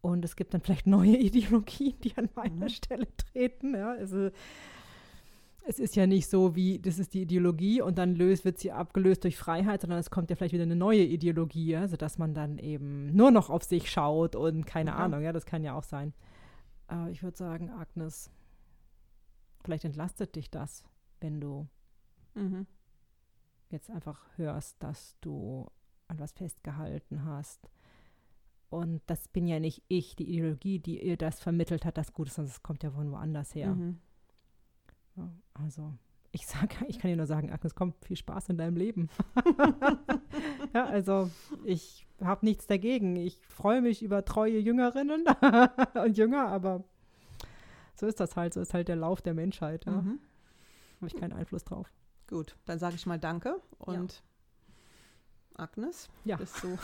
Und 0.00 0.24
es 0.24 0.34
gibt 0.34 0.52
dann 0.52 0.60
vielleicht 0.60 0.86
neue 0.88 1.16
Ideologien, 1.16 1.94
die 2.02 2.16
an 2.16 2.28
meiner 2.34 2.64
Mhm. 2.66 2.68
Stelle 2.70 3.06
treten. 3.16 3.74
Ja, 3.76 3.92
also 3.92 4.30
es 5.66 5.78
ist 5.78 5.94
ja 5.96 6.06
nicht 6.06 6.28
so 6.28 6.54
wie, 6.56 6.78
das 6.78 6.98
ist 6.98 7.14
die 7.14 7.22
Ideologie 7.22 7.80
und 7.80 7.96
dann 7.98 8.14
löst, 8.14 8.44
wird 8.44 8.58
sie 8.58 8.72
abgelöst 8.72 9.24
durch 9.24 9.36
Freiheit, 9.36 9.80
sondern 9.82 9.98
es 10.00 10.10
kommt 10.10 10.30
ja 10.30 10.36
vielleicht 10.36 10.54
wieder 10.54 10.64
eine 10.64 10.76
neue 10.76 11.02
Ideologie, 11.04 11.66
ja, 11.70 11.86
sodass 11.88 12.18
man 12.18 12.34
dann 12.34 12.58
eben 12.58 13.14
nur 13.14 13.30
noch 13.30 13.48
auf 13.50 13.62
sich 13.62 13.90
schaut 13.90 14.34
und 14.36 14.66
keine 14.66 14.92
Mhm. 14.92 14.96
Ahnung, 14.96 15.22
ja, 15.22 15.32
das 15.32 15.46
kann 15.46 15.62
ja 15.64 15.74
auch 15.74 15.84
sein. 15.84 16.12
Aber 16.88 17.10
ich 17.10 17.22
würde 17.22 17.36
sagen, 17.36 17.70
Agnes, 17.70 18.30
vielleicht 19.64 19.84
entlastet 19.84 20.34
dich 20.34 20.50
das, 20.50 20.84
wenn 21.20 21.40
du 21.40 21.68
Mhm. 22.34 22.66
jetzt 23.70 23.90
einfach 23.90 24.20
hörst, 24.36 24.82
dass 24.82 25.16
du 25.20 25.66
an 26.08 26.18
was 26.18 26.32
festgehalten 26.32 27.24
hast. 27.24 27.70
Und 28.68 29.02
das 29.06 29.28
bin 29.28 29.46
ja 29.46 29.60
nicht 29.60 29.82
ich, 29.88 30.16
die 30.16 30.28
Ideologie, 30.28 30.78
die 30.78 31.02
ihr 31.02 31.16
das 31.16 31.40
vermittelt 31.40 31.84
hat, 31.84 31.98
das 31.98 32.12
Gute, 32.14 32.30
sondern 32.30 32.50
es 32.50 32.62
kommt 32.62 32.82
ja 32.82 32.90
von 32.90 33.10
woanders 33.12 33.54
her. 33.54 33.74
Mhm. 33.74 33.98
Ja, 35.16 35.30
also, 35.54 35.92
ich 36.30 36.46
sag, 36.46 36.82
ich 36.88 36.98
kann 36.98 37.10
dir 37.10 37.16
nur 37.16 37.26
sagen, 37.26 37.50
Agnes, 37.52 37.74
komm, 37.74 37.92
viel 38.02 38.16
Spaß 38.16 38.48
in 38.50 38.58
deinem 38.58 38.76
Leben. 38.76 39.08
ja, 40.74 40.86
also, 40.86 41.30
ich 41.64 42.06
habe 42.22 42.44
nichts 42.46 42.66
dagegen. 42.66 43.16
Ich 43.16 43.38
freue 43.48 43.82
mich 43.82 44.02
über 44.02 44.24
treue 44.24 44.58
Jüngerinnen 44.58 45.24
und 45.94 46.16
Jünger, 46.16 46.48
aber 46.48 46.84
so 47.94 48.06
ist 48.06 48.20
das 48.20 48.36
halt. 48.36 48.54
So 48.54 48.60
ist 48.60 48.72
halt 48.74 48.88
der 48.88 48.96
Lauf 48.96 49.20
der 49.20 49.34
Menschheit. 49.34 49.84
Ja. 49.84 49.92
Mhm. 49.92 50.18
Habe 50.96 51.06
ich 51.06 51.16
keinen 51.16 51.32
Einfluss 51.32 51.64
drauf. 51.64 51.92
Gut, 52.28 52.56
dann 52.64 52.78
sage 52.78 52.94
ich 52.94 53.04
mal 53.06 53.18
Danke 53.18 53.60
und 53.78 54.22
Agnes, 55.54 56.08
Ja. 56.24 56.36
bist 56.36 56.62
du 56.62 56.78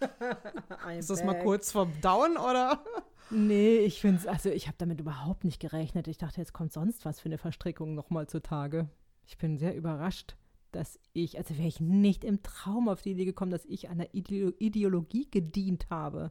ist 0.98 1.10
das 1.10 1.24
mal 1.24 1.38
kurz 1.42 1.72
verdauen 1.72 2.36
oder? 2.36 2.82
Nee, 3.30 3.78
ich 3.78 4.00
finde 4.00 4.18
es, 4.18 4.26
also 4.26 4.50
ich 4.50 4.68
habe 4.68 4.76
damit 4.78 5.00
überhaupt 5.00 5.44
nicht 5.44 5.60
gerechnet. 5.60 6.06
Ich 6.06 6.18
dachte, 6.18 6.40
jetzt 6.40 6.52
kommt 6.52 6.72
sonst 6.72 7.04
was 7.04 7.20
für 7.20 7.26
eine 7.26 7.38
Verstrickung 7.38 7.94
nochmal 7.94 8.28
zutage. 8.28 8.88
Ich 9.26 9.36
bin 9.36 9.58
sehr 9.58 9.74
überrascht, 9.74 10.36
dass 10.70 11.00
ich, 11.12 11.36
also 11.36 11.56
wäre 11.56 11.66
ich 11.66 11.80
nicht 11.80 12.22
im 12.22 12.42
Traum 12.42 12.88
auf 12.88 13.02
die 13.02 13.12
Idee 13.12 13.24
gekommen, 13.24 13.50
dass 13.50 13.64
ich 13.64 13.88
einer 13.88 14.14
Ideo 14.14 14.52
Ideologie 14.58 15.28
gedient 15.30 15.90
habe. 15.90 16.30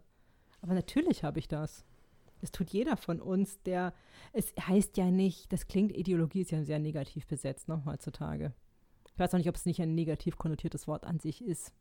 Aber 0.61 0.73
natürlich 0.73 1.23
habe 1.23 1.39
ich 1.39 1.47
das. 1.47 1.85
Das 2.41 2.51
tut 2.51 2.69
jeder 2.69 2.95
von 2.95 3.21
uns, 3.21 3.61
der, 3.63 3.93
es 4.31 4.53
heißt 4.59 4.97
ja 4.97 5.09
nicht, 5.09 5.51
das 5.51 5.67
klingt, 5.67 5.95
Ideologie 5.95 6.41
ist 6.41 6.51
ja 6.51 6.63
sehr 6.63 6.79
negativ 6.79 7.27
besetzt, 7.27 7.67
ne, 7.67 7.83
heutzutage. 7.85 8.53
Ich 9.11 9.19
weiß 9.19 9.33
auch 9.33 9.37
nicht, 9.37 9.49
ob 9.49 9.55
es 9.55 9.65
nicht 9.65 9.81
ein 9.81 9.95
negativ 9.95 10.37
konnotiertes 10.37 10.87
Wort 10.87 11.05
an 11.05 11.19
sich 11.19 11.43
ist. 11.43 11.73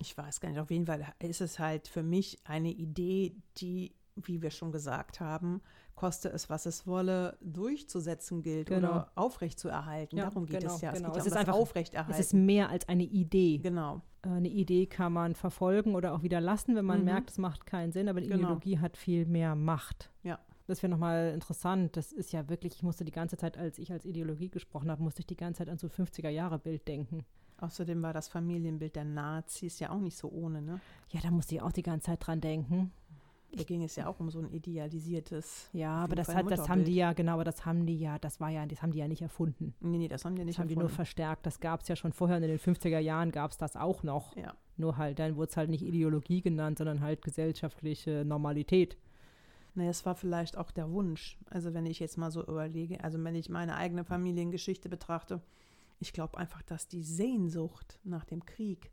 Ich 0.00 0.16
weiß 0.16 0.40
gar 0.40 0.48
nicht, 0.48 0.58
auf 0.58 0.70
jeden 0.70 0.86
Fall 0.86 1.06
ist 1.20 1.40
es 1.40 1.58
halt 1.58 1.86
für 1.86 2.02
mich 2.02 2.38
eine 2.44 2.70
Idee, 2.70 3.36
die, 3.58 3.94
wie 4.16 4.42
wir 4.42 4.50
schon 4.50 4.72
gesagt 4.72 5.20
haben, 5.20 5.60
koste 5.94 6.28
es, 6.30 6.50
was 6.50 6.66
es 6.66 6.86
wolle, 6.86 7.36
durchzusetzen 7.40 8.42
gilt 8.42 8.68
Genau. 8.68 8.88
oder 8.88 9.12
aufrechtzuerhalten. 9.14 10.16
Ja, 10.18 10.24
Darum 10.26 10.46
geht 10.46 10.60
genau, 10.60 10.74
es 10.74 10.80
ja. 10.80 10.92
genau. 10.92 11.08
Es 11.08 11.14
geht 11.14 11.20
Es 11.20 11.24
ja 11.24 11.28
ist 11.28 11.32
um 11.32 11.38
einfach- 11.40 11.52
das 11.52 11.56
Es 11.56 11.62
Aufrechterhalten. 11.62 12.20
ist 12.20 12.34
mehr 12.34 12.68
als 12.70 12.88
eine 12.88 13.04
Idee. 13.04 13.58
genau. 13.58 14.02
Äh, 14.24 14.28
Eine 14.28 14.48
Idee 14.48 14.86
kann 14.86 15.12
man 15.12 15.34
verfolgen 15.34 15.94
oder 15.96 16.14
auch 16.14 16.22
wieder 16.22 16.40
lassen, 16.40 16.76
wenn 16.76 16.84
man 16.84 17.00
Mhm. 17.00 17.04
merkt, 17.06 17.30
es 17.30 17.38
macht 17.38 17.66
keinen 17.66 17.90
Sinn, 17.92 18.08
aber 18.08 18.20
die 18.20 18.28
Genau. 18.28 18.40
Ideologie 18.44 18.78
hat 18.78 18.96
viel 18.96 19.26
mehr 19.26 19.54
Macht. 19.56 20.10
Ja. 20.22 20.38
Das 20.68 20.80
wäre 20.82 20.90
nochmal 20.90 21.32
interessant. 21.34 21.96
Das 21.96 22.12
ist 22.12 22.32
ja 22.32 22.48
wirklich, 22.48 22.74
ich 22.76 22.82
musste 22.84 23.04
die 23.04 23.10
ganze 23.10 23.36
Zeit, 23.36 23.58
als 23.58 23.78
ich 23.78 23.90
als 23.90 24.04
Ideologie 24.04 24.48
gesprochen 24.48 24.90
habe, 24.92 25.02
musste 25.02 25.20
ich 25.20 25.26
die 25.26 25.36
ganze 25.36 25.58
Zeit 25.58 25.68
an 25.68 25.76
so 25.78 25.88
50er-Jahre-Bild 25.88 26.86
denken. 26.86 27.24
Außerdem 27.60 28.00
war 28.02 28.12
das 28.12 28.28
Familienbild 28.28 28.94
der 28.96 29.04
Nazis 29.04 29.78
ja 29.80 29.90
auch 29.90 29.98
nicht 30.00 30.16
so 30.16 30.28
ohne, 30.30 30.62
ne? 30.62 30.80
Ja, 31.10 31.20
da 31.20 31.30
musste 31.32 31.56
ich 31.56 31.62
auch 31.62 31.72
die 31.72 31.82
ganze 31.82 32.06
Zeit 32.06 32.24
dran 32.26 32.40
denken. 32.40 32.92
Da 33.54 33.64
ging 33.64 33.82
es 33.82 33.96
ja 33.96 34.06
auch 34.06 34.18
um 34.18 34.30
so 34.30 34.38
ein 34.38 34.50
idealisiertes. 34.50 35.68
Ja, 35.72 35.90
aber 35.96 36.16
das, 36.16 36.34
hat, 36.34 36.50
das 36.50 36.68
haben 36.68 36.84
die 36.84 36.94
ja, 36.94 37.12
genau, 37.12 37.34
aber 37.34 37.44
das 37.44 37.66
haben 37.66 37.84
die 37.84 37.98
ja, 37.98 38.18
das 38.18 38.40
war 38.40 38.48
ja, 38.48 38.64
das 38.64 38.80
haben 38.80 38.92
die 38.92 38.98
ja 38.98 39.08
nicht 39.08 39.20
erfunden. 39.20 39.74
Nee, 39.80 39.98
nee, 39.98 40.08
das 40.08 40.24
haben 40.24 40.34
die 40.34 40.40
Das 40.40 40.46
nicht 40.46 40.58
haben 40.58 40.68
die 40.68 40.74
nur 40.74 40.84
erfunden. 40.84 40.96
verstärkt. 40.96 41.44
Das 41.44 41.60
gab 41.60 41.82
es 41.82 41.88
ja 41.88 41.96
schon 41.96 42.12
vorher 42.12 42.38
und 42.38 42.42
in 42.44 42.48
den 42.48 42.58
50er 42.58 42.98
Jahren 42.98 43.30
gab 43.30 43.50
es 43.50 43.58
das 43.58 43.76
auch 43.76 44.02
noch. 44.02 44.34
Ja. 44.36 44.54
Nur 44.78 44.96
halt, 44.96 45.18
dann 45.18 45.36
wurde 45.36 45.50
es 45.50 45.56
halt 45.56 45.68
nicht 45.68 45.82
Ideologie 45.82 46.40
genannt, 46.40 46.78
sondern 46.78 47.00
halt 47.02 47.20
gesellschaftliche 47.22 48.24
Normalität. 48.24 48.96
Naja, 49.74 49.90
es 49.90 50.04
war 50.06 50.14
vielleicht 50.14 50.56
auch 50.56 50.70
der 50.70 50.90
Wunsch. 50.90 51.38
Also 51.50 51.74
wenn 51.74 51.86
ich 51.86 52.00
jetzt 52.00 52.16
mal 52.18 52.30
so 52.30 52.42
überlege, 52.42 53.02
also 53.04 53.22
wenn 53.22 53.34
ich 53.34 53.48
meine 53.48 53.76
eigene 53.76 54.04
Familiengeschichte 54.04 54.88
betrachte, 54.88 55.40
ich 55.98 56.12
glaube 56.12 56.38
einfach, 56.38 56.62
dass 56.62 56.88
die 56.88 57.02
Sehnsucht 57.02 57.98
nach 58.02 58.24
dem 58.24 58.44
Krieg, 58.44 58.90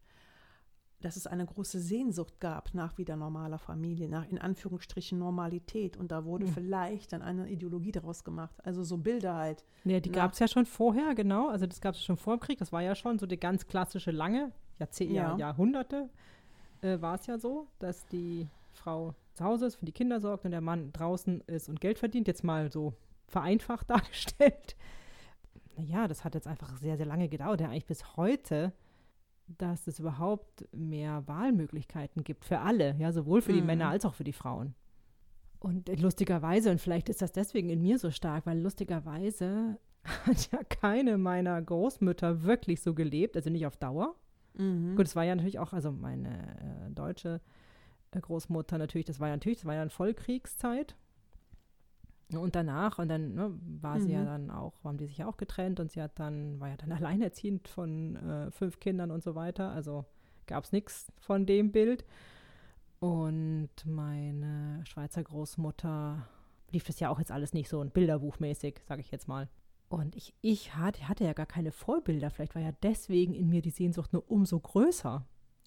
dass 1.01 1.15
es 1.15 1.27
eine 1.27 1.45
große 1.45 1.79
Sehnsucht 1.79 2.39
gab 2.39 2.73
nach 2.73 2.97
wieder 2.97 3.15
normaler 3.15 3.57
Familie, 3.57 4.09
nach 4.09 4.27
in 4.29 4.37
Anführungsstrichen 4.37 5.17
Normalität. 5.17 5.95
Und 5.95 6.11
da 6.11 6.25
wurde 6.25 6.45
Hm. 6.47 6.53
vielleicht 6.53 7.13
dann 7.13 7.21
eine 7.21 7.49
Ideologie 7.49 7.91
daraus 7.93 8.23
gemacht. 8.23 8.55
Also 8.65 8.83
so 8.83 8.97
Bilder 8.97 9.35
halt. 9.35 9.63
Ja, 9.85 9.99
die 9.99 10.09
nach- 10.09 10.15
gab 10.17 10.33
es 10.33 10.39
ja 10.39 10.47
schon 10.47 10.65
vorher, 10.65 11.15
genau. 11.15 11.47
Also 11.49 11.65
das 11.67 11.79
gab 11.79 11.95
es 11.95 12.03
schon 12.03 12.17
vor 12.17 12.35
dem 12.35 12.41
Krieg. 12.41 12.59
Das 12.59 12.71
war 12.73 12.81
ja 12.81 12.95
schon 12.95 13.17
so 13.17 13.25
die 13.25 13.39
ganz 13.39 13.65
klassische 13.67 14.11
lange, 14.11 14.51
Jahrzehnte, 14.77 15.13
Ja. 15.15 15.37
Jahrhunderte 15.37 16.09
äh, 16.81 16.99
war 17.01 17.15
es 17.15 17.25
ja 17.27 17.37
so, 17.37 17.67
dass 17.79 18.05
die 18.07 18.47
Frau 18.73 19.13
zu 19.35 19.43
Hause 19.45 19.67
ist, 19.67 19.75
für 19.75 19.85
die 19.85 19.91
Kinder 19.93 20.19
sorgt 20.19 20.43
und 20.45 20.51
der 20.51 20.61
Mann 20.61 20.91
draußen 20.91 21.41
ist 21.47 21.69
und 21.69 21.79
Geld 21.81 21.97
verdient. 21.99 22.27
Jetzt 22.27 22.43
mal 22.43 22.69
so 22.71 22.93
vereinfacht 23.27 23.89
dargestellt. 23.89 24.75
Naja, 25.77 26.07
das 26.09 26.23
hat 26.25 26.35
jetzt 26.35 26.47
einfach 26.47 26.75
sehr, 26.77 26.97
sehr 26.97 27.05
lange 27.05 27.29
gedauert, 27.29 27.61
ja 27.61 27.67
eigentlich 27.69 27.85
bis 27.85 28.17
heute, 28.17 28.73
dass 29.57 29.87
es 29.87 29.99
überhaupt 29.99 30.67
mehr 30.73 31.27
Wahlmöglichkeiten 31.27 32.23
gibt 32.23 32.45
für 32.45 32.59
alle, 32.59 32.95
ja, 32.99 33.11
sowohl 33.11 33.41
für 33.41 33.53
die 33.53 33.61
Mhm. 33.61 33.67
Männer 33.67 33.89
als 33.89 34.05
auch 34.05 34.13
für 34.13 34.23
die 34.23 34.33
Frauen. 34.33 34.75
Und 35.59 35.89
lustigerweise, 35.99 36.71
und 36.71 36.79
vielleicht 36.79 37.09
ist 37.09 37.21
das 37.21 37.31
deswegen 37.33 37.69
in 37.69 37.81
mir 37.81 37.99
so 37.99 38.11
stark, 38.11 38.45
weil 38.45 38.59
lustigerweise 38.59 39.77
hat 40.25 40.51
ja 40.51 40.63
keine 40.63 41.17
meiner 41.17 41.61
Großmütter 41.61 42.43
wirklich 42.43 42.81
so 42.81 42.93
gelebt, 42.93 43.35
also 43.35 43.49
nicht 43.49 43.65
auf 43.65 43.75
Dauer. 43.75 44.15
Mhm. 44.53 44.95
Gut, 44.95 45.05
es 45.07 45.15
war 45.15 45.25
ja 45.25 45.35
natürlich 45.35 45.59
auch, 45.59 45.73
also 45.73 45.91
meine 45.91 46.29
äh, 46.87 46.91
deutsche 46.91 47.41
äh, 48.11 48.19
Großmutter 48.19 48.77
natürlich, 48.77 49.05
das 49.05 49.19
war 49.19 49.27
ja 49.27 49.35
natürlich, 49.35 49.59
das 49.59 49.65
war 49.65 49.75
ja 49.75 49.81
eine 49.81 49.89
Vollkriegszeit. 49.89 50.95
Und 52.33 52.55
danach, 52.55 52.99
und 52.99 53.07
dann 53.09 53.33
ne, 53.33 53.51
war 53.81 53.99
sie 53.99 54.11
ja 54.11 54.21
Mhm. 54.21 54.25
dann 54.25 54.51
auch, 54.51 54.73
haben 54.83 54.97
die 54.97 55.07
sich 55.07 55.17
ja 55.17 55.27
auch 55.27 55.37
getrennt 55.37 55.79
und 55.79 55.91
sie 55.91 56.01
hat 56.01 56.19
dann, 56.19 56.59
war 56.59 56.69
ja 56.69 56.77
dann 56.77 56.91
alleinerziehend 56.91 57.67
von 57.67 58.15
äh, 58.17 58.51
fünf 58.51 58.79
Kindern 58.79 59.09
und 59.11 59.23
so 59.23 59.33
weiter. 59.35 59.71
Also 59.71 60.05
gab 60.45 60.63
es 60.63 60.71
nichts 60.71 61.11
von 61.19 61.45
dem 61.45 61.71
Bild. 61.71 62.05
Und 62.99 63.69
meine 63.85 64.81
Schweizer 64.85 65.23
Großmutter 65.23 66.27
lief 66.71 66.83
das 66.83 66.99
ja 66.99 67.09
auch 67.09 67.19
jetzt 67.19 67.31
alles 67.31 67.53
nicht 67.53 67.69
so 67.69 67.79
ein 67.81 67.91
Bilderbuchmäßig, 67.91 68.81
sage 68.87 69.01
ich 69.01 69.11
jetzt 69.11 69.27
mal. 69.27 69.47
Und 69.87 70.15
ich, 70.15 70.35
ich 70.41 70.75
hatte, 70.75 71.07
hatte 71.07 71.23
ja 71.23 71.33
gar 71.33 71.45
keine 71.47 71.71
Vorbilder. 71.71 72.29
Vielleicht 72.29 72.53
war 72.55 72.61
ja 72.61 72.73
deswegen 72.83 73.33
in 73.33 73.49
mir 73.49 73.61
die 73.61 73.71
Sehnsucht 73.71 74.13
nur 74.13 74.29
umso 74.29 74.59
größer. 74.59 75.25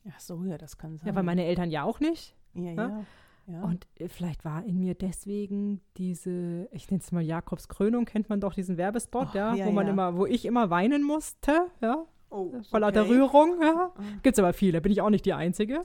Ach 0.08 0.20
so, 0.20 0.44
ja, 0.44 0.58
das 0.58 0.76
kann 0.78 0.98
sein. 0.98 1.08
Ja, 1.08 1.14
weil 1.14 1.22
meine 1.24 1.44
Eltern 1.44 1.70
ja 1.70 1.82
auch 1.84 1.98
nicht. 2.00 2.36
Ja, 2.54 2.70
Ja? 2.72 2.88
ja. 2.88 3.04
Ja. 3.46 3.62
Und 3.62 3.86
äh, 3.98 4.08
vielleicht 4.08 4.44
war 4.44 4.64
in 4.64 4.78
mir 4.78 4.94
deswegen 4.94 5.80
diese, 5.96 6.68
ich 6.72 6.90
nenne 6.90 7.02
es 7.02 7.12
mal 7.12 7.22
Jakobs 7.22 7.68
Krönung, 7.68 8.04
kennt 8.04 8.28
man 8.28 8.40
doch 8.40 8.54
diesen 8.54 8.76
Werbespot, 8.76 9.28
Och, 9.28 9.34
ja, 9.34 9.54
ja, 9.54 9.66
wo 9.66 9.72
man 9.72 9.86
ja. 9.86 9.92
immer, 9.92 10.16
wo 10.16 10.26
ich 10.26 10.44
immer 10.44 10.70
weinen 10.70 11.02
musste, 11.02 11.66
ja, 11.80 12.04
oh, 12.30 12.52
vor 12.70 12.80
lauter 12.80 13.02
okay. 13.02 13.12
Rührung, 13.12 13.60
ja. 13.60 13.92
Ah. 13.94 14.02
Gibt 14.22 14.36
es 14.36 14.38
aber 14.38 14.52
viele, 14.52 14.80
bin 14.80 14.92
ich 14.92 15.00
auch 15.00 15.10
nicht 15.10 15.26
die 15.26 15.34
Einzige. 15.34 15.84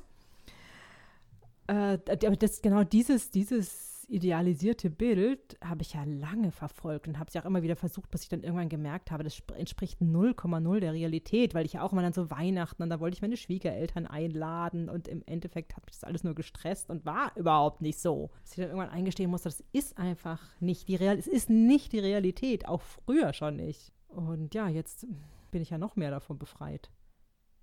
Äh, 1.67 1.97
aber 2.07 2.35
das, 2.37 2.61
genau 2.61 2.83
dieses, 2.83 3.29
dieses 3.31 3.96
idealisierte 4.07 4.89
Bild 4.89 5.57
habe 5.63 5.81
ich 5.81 5.93
ja 5.93 6.03
lange 6.05 6.51
verfolgt 6.51 7.07
und 7.07 7.19
habe 7.19 7.27
es 7.27 7.33
ja 7.33 7.41
auch 7.41 7.45
immer 7.45 7.61
wieder 7.63 7.75
versucht, 7.75 8.09
bis 8.09 8.23
ich 8.23 8.29
dann 8.29 8.43
irgendwann 8.43 8.69
gemerkt 8.69 9.11
habe, 9.11 9.23
das 9.23 9.35
sp- 9.35 9.53
entspricht 9.57 9.99
0,0 10.01 10.79
der 10.79 10.93
Realität, 10.93 11.53
weil 11.53 11.65
ich 11.65 11.73
ja 11.73 11.81
auch 11.81 11.91
immer 11.91 12.01
dann 12.01 12.13
so 12.13 12.31
Weihnachten 12.31 12.83
und 12.83 12.89
da 12.89 12.99
wollte 12.99 13.15
ich 13.15 13.21
meine 13.21 13.37
Schwiegereltern 13.37 14.07
einladen 14.07 14.89
und 14.89 15.07
im 15.07 15.23
Endeffekt 15.25 15.75
hat 15.75 15.85
mich 15.85 15.95
das 15.95 16.03
alles 16.05 16.23
nur 16.23 16.35
gestresst 16.35 16.89
und 16.89 17.05
war 17.05 17.31
überhaupt 17.35 17.81
nicht 17.81 17.99
so. 17.99 18.29
Dass 18.43 18.51
ich 18.51 18.57
dann 18.57 18.69
irgendwann 18.69 18.89
eingestehen 18.89 19.29
musste, 19.29 19.49
das 19.49 19.63
ist 19.73 19.97
einfach 19.97 20.41
nicht 20.59 20.87
die 20.87 20.95
Realität, 20.95 21.27
es 21.27 21.33
ist 21.33 21.49
nicht 21.49 21.91
die 21.91 21.99
Realität, 21.99 22.67
auch 22.67 22.81
früher 22.81 23.33
schon 23.33 23.57
nicht. 23.57 23.91
Und 24.07 24.55
ja, 24.55 24.69
jetzt 24.69 25.05
bin 25.51 25.61
ich 25.61 25.69
ja 25.69 25.77
noch 25.77 25.95
mehr 25.95 26.11
davon 26.11 26.37
befreit. 26.37 26.89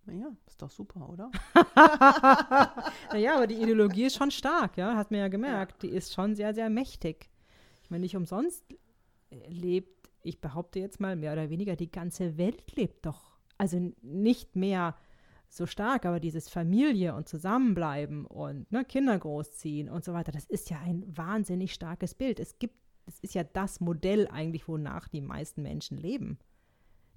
Ja, 0.07 0.37
ist 0.47 0.61
doch 0.61 0.71
super, 0.71 1.09
oder? 1.09 1.31
naja, 3.13 3.37
aber 3.37 3.47
die 3.47 3.55
Ideologie 3.55 4.05
ist 4.05 4.17
schon 4.17 4.31
stark, 4.31 4.77
ja, 4.77 4.97
hat 4.97 5.11
man 5.11 5.21
ja 5.21 5.29
gemerkt. 5.29 5.83
Die 5.83 5.89
ist 5.89 6.13
schon 6.13 6.35
sehr, 6.35 6.55
sehr 6.55 6.69
mächtig. 6.69 7.31
Ich 7.83 7.91
meine, 7.91 8.03
nicht 8.03 8.17
umsonst 8.17 8.65
lebt, 9.49 10.11
ich 10.23 10.41
behaupte 10.41 10.79
jetzt 10.79 11.01
mal, 11.01 11.17
mehr 11.17 11.33
oder 11.33 11.51
weniger 11.51 11.77
die 11.77 11.91
ganze 11.91 12.39
Welt 12.39 12.77
lebt 12.77 13.07
doch. 13.07 13.33
Also 13.59 13.93
nicht 14.03 14.57
mehr 14.57 14.97
so 15.49 15.67
stark, 15.67 16.05
aber 16.05 16.21
dieses 16.21 16.49
Familie 16.49 17.15
und 17.15 17.29
Zusammenbleiben 17.29 18.27
und 18.27 18.71
ne, 18.73 18.85
Kinder 18.85 19.19
großziehen 19.19 19.89
und 19.89 20.05
so 20.05 20.13
weiter, 20.13 20.33
das 20.33 20.45
ist 20.47 20.71
ja 20.71 20.81
ein 20.81 21.05
wahnsinnig 21.17 21.73
starkes 21.73 22.15
Bild. 22.15 22.41
Es 22.41 22.59
gibt, 22.59 22.77
es 23.07 23.21
ist 23.21 23.35
ja 23.35 23.45
das 23.45 23.81
Modell 23.81 24.29
eigentlich, 24.29 24.67
wonach 24.67 25.09
die 25.09 25.21
meisten 25.21 25.63
Menschen 25.63 25.97
leben. 25.97 26.39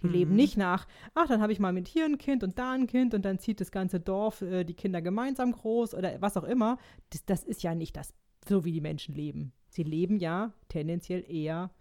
Die 0.04 0.08
leben 0.08 0.32
Mhm. 0.32 0.38
nicht 0.38 0.58
nach, 0.58 0.88
ach, 1.16 1.28
dann 1.28 1.42
habe 1.42 1.52
ich 1.52 1.60
mal 1.60 1.74
mit 1.74 1.88
hier 1.88 2.06
ein 2.06 2.18
Kind 2.18 2.44
und 2.44 2.60
da 2.60 2.72
ein 2.72 2.88
Kind 2.88 3.14
und 3.14 3.26
dann 3.26 3.40
zieht 3.40 3.60
das 3.62 3.72
ganze 3.72 4.00
Dorf 4.00 4.42
äh, 4.42 4.64
die 4.64 4.76
Kinder 4.76 5.02
gemeinsam 5.02 5.52
groß 5.52 5.94
oder 5.94 6.22
was 6.22 6.38
auch 6.38 6.44
immer. 6.44 6.78
Das, 7.10 7.26
das 7.26 7.44
ist 7.44 7.64
ja 7.64 7.74
nicht 7.74 7.98
das, 7.98 8.14
so 8.48 8.64
wie 8.64 8.72
die 8.72 8.82
Menschen 8.82 9.16
leben. 9.16 9.54
Sie 9.70 9.84
leben 9.84 10.18
ja 10.18 10.54
tendenziell 10.70 11.24
eher 11.30 11.72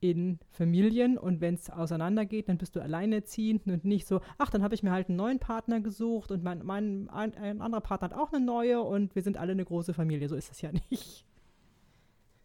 in 0.00 0.38
Familien 0.50 1.18
und 1.18 1.40
wenn 1.42 1.54
es 1.54 1.68
auseinandergeht, 1.68 2.48
dann 2.48 2.56
bist 2.56 2.74
du 2.74 2.80
alleinerziehend 2.80 3.66
und 3.66 3.84
nicht 3.84 4.06
so, 4.06 4.20
ach, 4.38 4.48
dann 4.50 4.62
habe 4.62 4.74
ich 4.74 4.82
mir 4.82 4.92
halt 4.92 5.08
einen 5.08 5.16
neuen 5.16 5.38
Partner 5.38 5.80
gesucht 5.80 6.30
und 6.30 6.42
mein, 6.42 6.64
mein 6.64 7.08
ein, 7.10 7.34
ein 7.34 7.60
anderer 7.60 7.82
Partner 7.82 8.08
hat 8.10 8.16
auch 8.16 8.32
eine 8.32 8.44
neue 8.44 8.80
und 8.80 9.14
wir 9.14 9.22
sind 9.22 9.36
alle 9.36 9.52
eine 9.52 9.64
große 9.64 9.92
Familie. 9.92 10.28
So 10.28 10.36
ist 10.36 10.50
das 10.50 10.62
ja 10.62 10.70
nicht. 10.90 11.24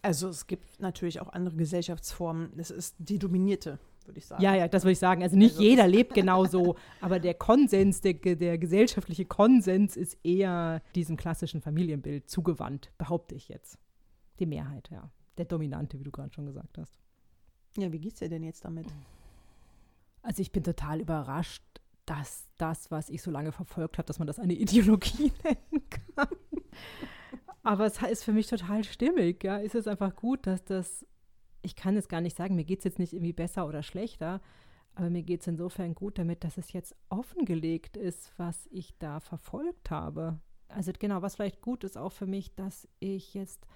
Also 0.02 0.28
es 0.28 0.48
gibt 0.48 0.80
natürlich 0.80 1.20
auch 1.22 1.30
andere 1.30 1.56
Gesellschaftsformen. 1.56 2.52
Das 2.58 2.70
ist 2.72 2.96
die 3.00 3.18
dominierte, 3.20 3.80
würde 4.08 4.20
ich 4.20 4.26
sagen. 4.26 4.42
Ja, 4.42 4.56
ja, 4.56 4.68
das 4.68 4.84
würde 4.84 4.94
ich 4.94 5.00
sagen. 5.00 5.24
Also 5.24 5.36
nicht 5.38 5.52
Also- 5.54 5.64
jeder 5.64 5.88
lebt 5.88 6.14
genau 6.14 6.46
so, 6.46 6.76
aber 7.02 7.20
der 7.20 7.34
Konsens, 7.34 8.02
der, 8.02 8.14
der 8.14 8.58
gesellschaftliche 8.58 9.26
Konsens 9.26 9.96
ist 9.98 10.18
eher 10.24 10.82
diesem 10.96 11.18
klassischen 11.18 11.62
Familienbild 11.62 12.30
zugewandt, 12.30 12.92
behaupte 12.98 13.36
ich 13.36 13.50
jetzt. 13.50 13.78
Die 14.40 14.46
Mehrheit, 14.46 14.90
ja. 14.92 15.10
Der 15.38 15.46
Dominante, 15.46 16.00
wie 16.00 16.04
du 16.04 16.12
gerade 16.12 16.34
schon 16.34 16.46
gesagt 16.46 16.78
hast. 16.78 16.98
Ja, 17.78 17.92
wie 17.92 18.00
geht's 18.00 18.20
dir 18.20 18.30
denn 18.30 18.44
jetzt 18.44 18.64
damit? 18.66 18.88
Also 20.22 20.42
ich 20.42 20.52
bin 20.52 20.64
total 20.64 21.02
überrascht, 21.02 21.64
dass 22.06 22.48
das, 22.58 22.92
was 22.92 23.10
ich 23.10 23.22
so 23.22 23.32
lange 23.32 23.52
verfolgt 23.52 23.98
habe, 23.98 24.06
dass 24.06 24.20
man 24.20 24.28
das 24.28 24.40
eine 24.40 24.54
Ideologie 24.54 25.32
nennen 25.44 25.84
kann. 26.16 26.28
Aber 27.64 27.86
es 27.86 28.02
ist 28.02 28.24
für 28.24 28.32
mich 28.32 28.48
total 28.48 28.84
stimmig, 28.84 29.44
ja. 29.44 29.60
Es 29.60 29.74
ist 29.76 29.88
einfach 29.88 30.16
gut, 30.16 30.46
dass 30.48 30.64
das, 30.64 31.06
ich 31.66 31.76
kann 31.76 31.98
es 31.98 32.08
gar 32.08 32.22
nicht 32.22 32.38
sagen, 32.38 32.56
mir 32.56 32.64
geht 32.64 32.80
es 32.80 32.86
jetzt 32.86 33.00
nicht 33.00 33.14
irgendwie 33.14 33.34
besser 33.34 33.68
oder 33.68 33.84
schlechter, 33.84 34.42
aber 34.94 35.10
mir 35.10 35.24
geht 35.24 35.42
es 35.42 35.48
insofern 35.48 35.94
gut 35.96 36.18
damit, 36.18 36.44
dass 36.44 36.58
es 36.58 36.72
jetzt 36.72 36.96
offengelegt 37.10 37.98
ist, 37.98 38.32
was 38.38 38.68
ich 38.72 38.98
da 38.98 39.20
verfolgt 39.20 39.92
habe. 39.92 40.40
Also 40.70 40.92
genau, 40.98 41.22
was 41.22 41.36
vielleicht 41.36 41.62
gut 41.62 41.84
ist 41.84 41.98
auch 41.98 42.12
für 42.12 42.28
mich, 42.28 42.56
dass 42.56 42.88
ich 43.00 43.34
jetzt 43.34 43.68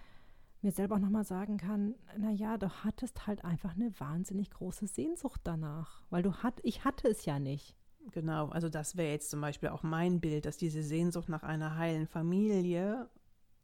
mir 0.61 0.71
selber 0.71 0.95
auch 0.95 0.99
nochmal 0.99 1.23
sagen 1.23 1.57
kann, 1.57 1.95
naja, 2.17 2.57
du 2.57 2.69
hattest 2.83 3.27
halt 3.27 3.43
einfach 3.45 3.75
eine 3.75 3.97
wahnsinnig 3.99 4.51
große 4.51 4.87
Sehnsucht 4.87 5.41
danach, 5.43 6.03
weil 6.09 6.23
du 6.23 6.33
hat, 6.35 6.59
ich 6.63 6.83
hatte 6.83 7.07
es 7.07 7.25
ja 7.25 7.39
nicht. 7.39 7.75
Genau, 8.11 8.49
also 8.49 8.69
das 8.69 8.97
wäre 8.97 9.11
jetzt 9.11 9.29
zum 9.29 9.41
Beispiel 9.41 9.69
auch 9.69 9.83
mein 9.83 10.19
Bild, 10.19 10.45
dass 10.45 10.57
diese 10.57 10.81
Sehnsucht 10.83 11.29
nach 11.29 11.43
einer 11.43 11.77
heilen 11.77 12.07
Familie, 12.07 13.09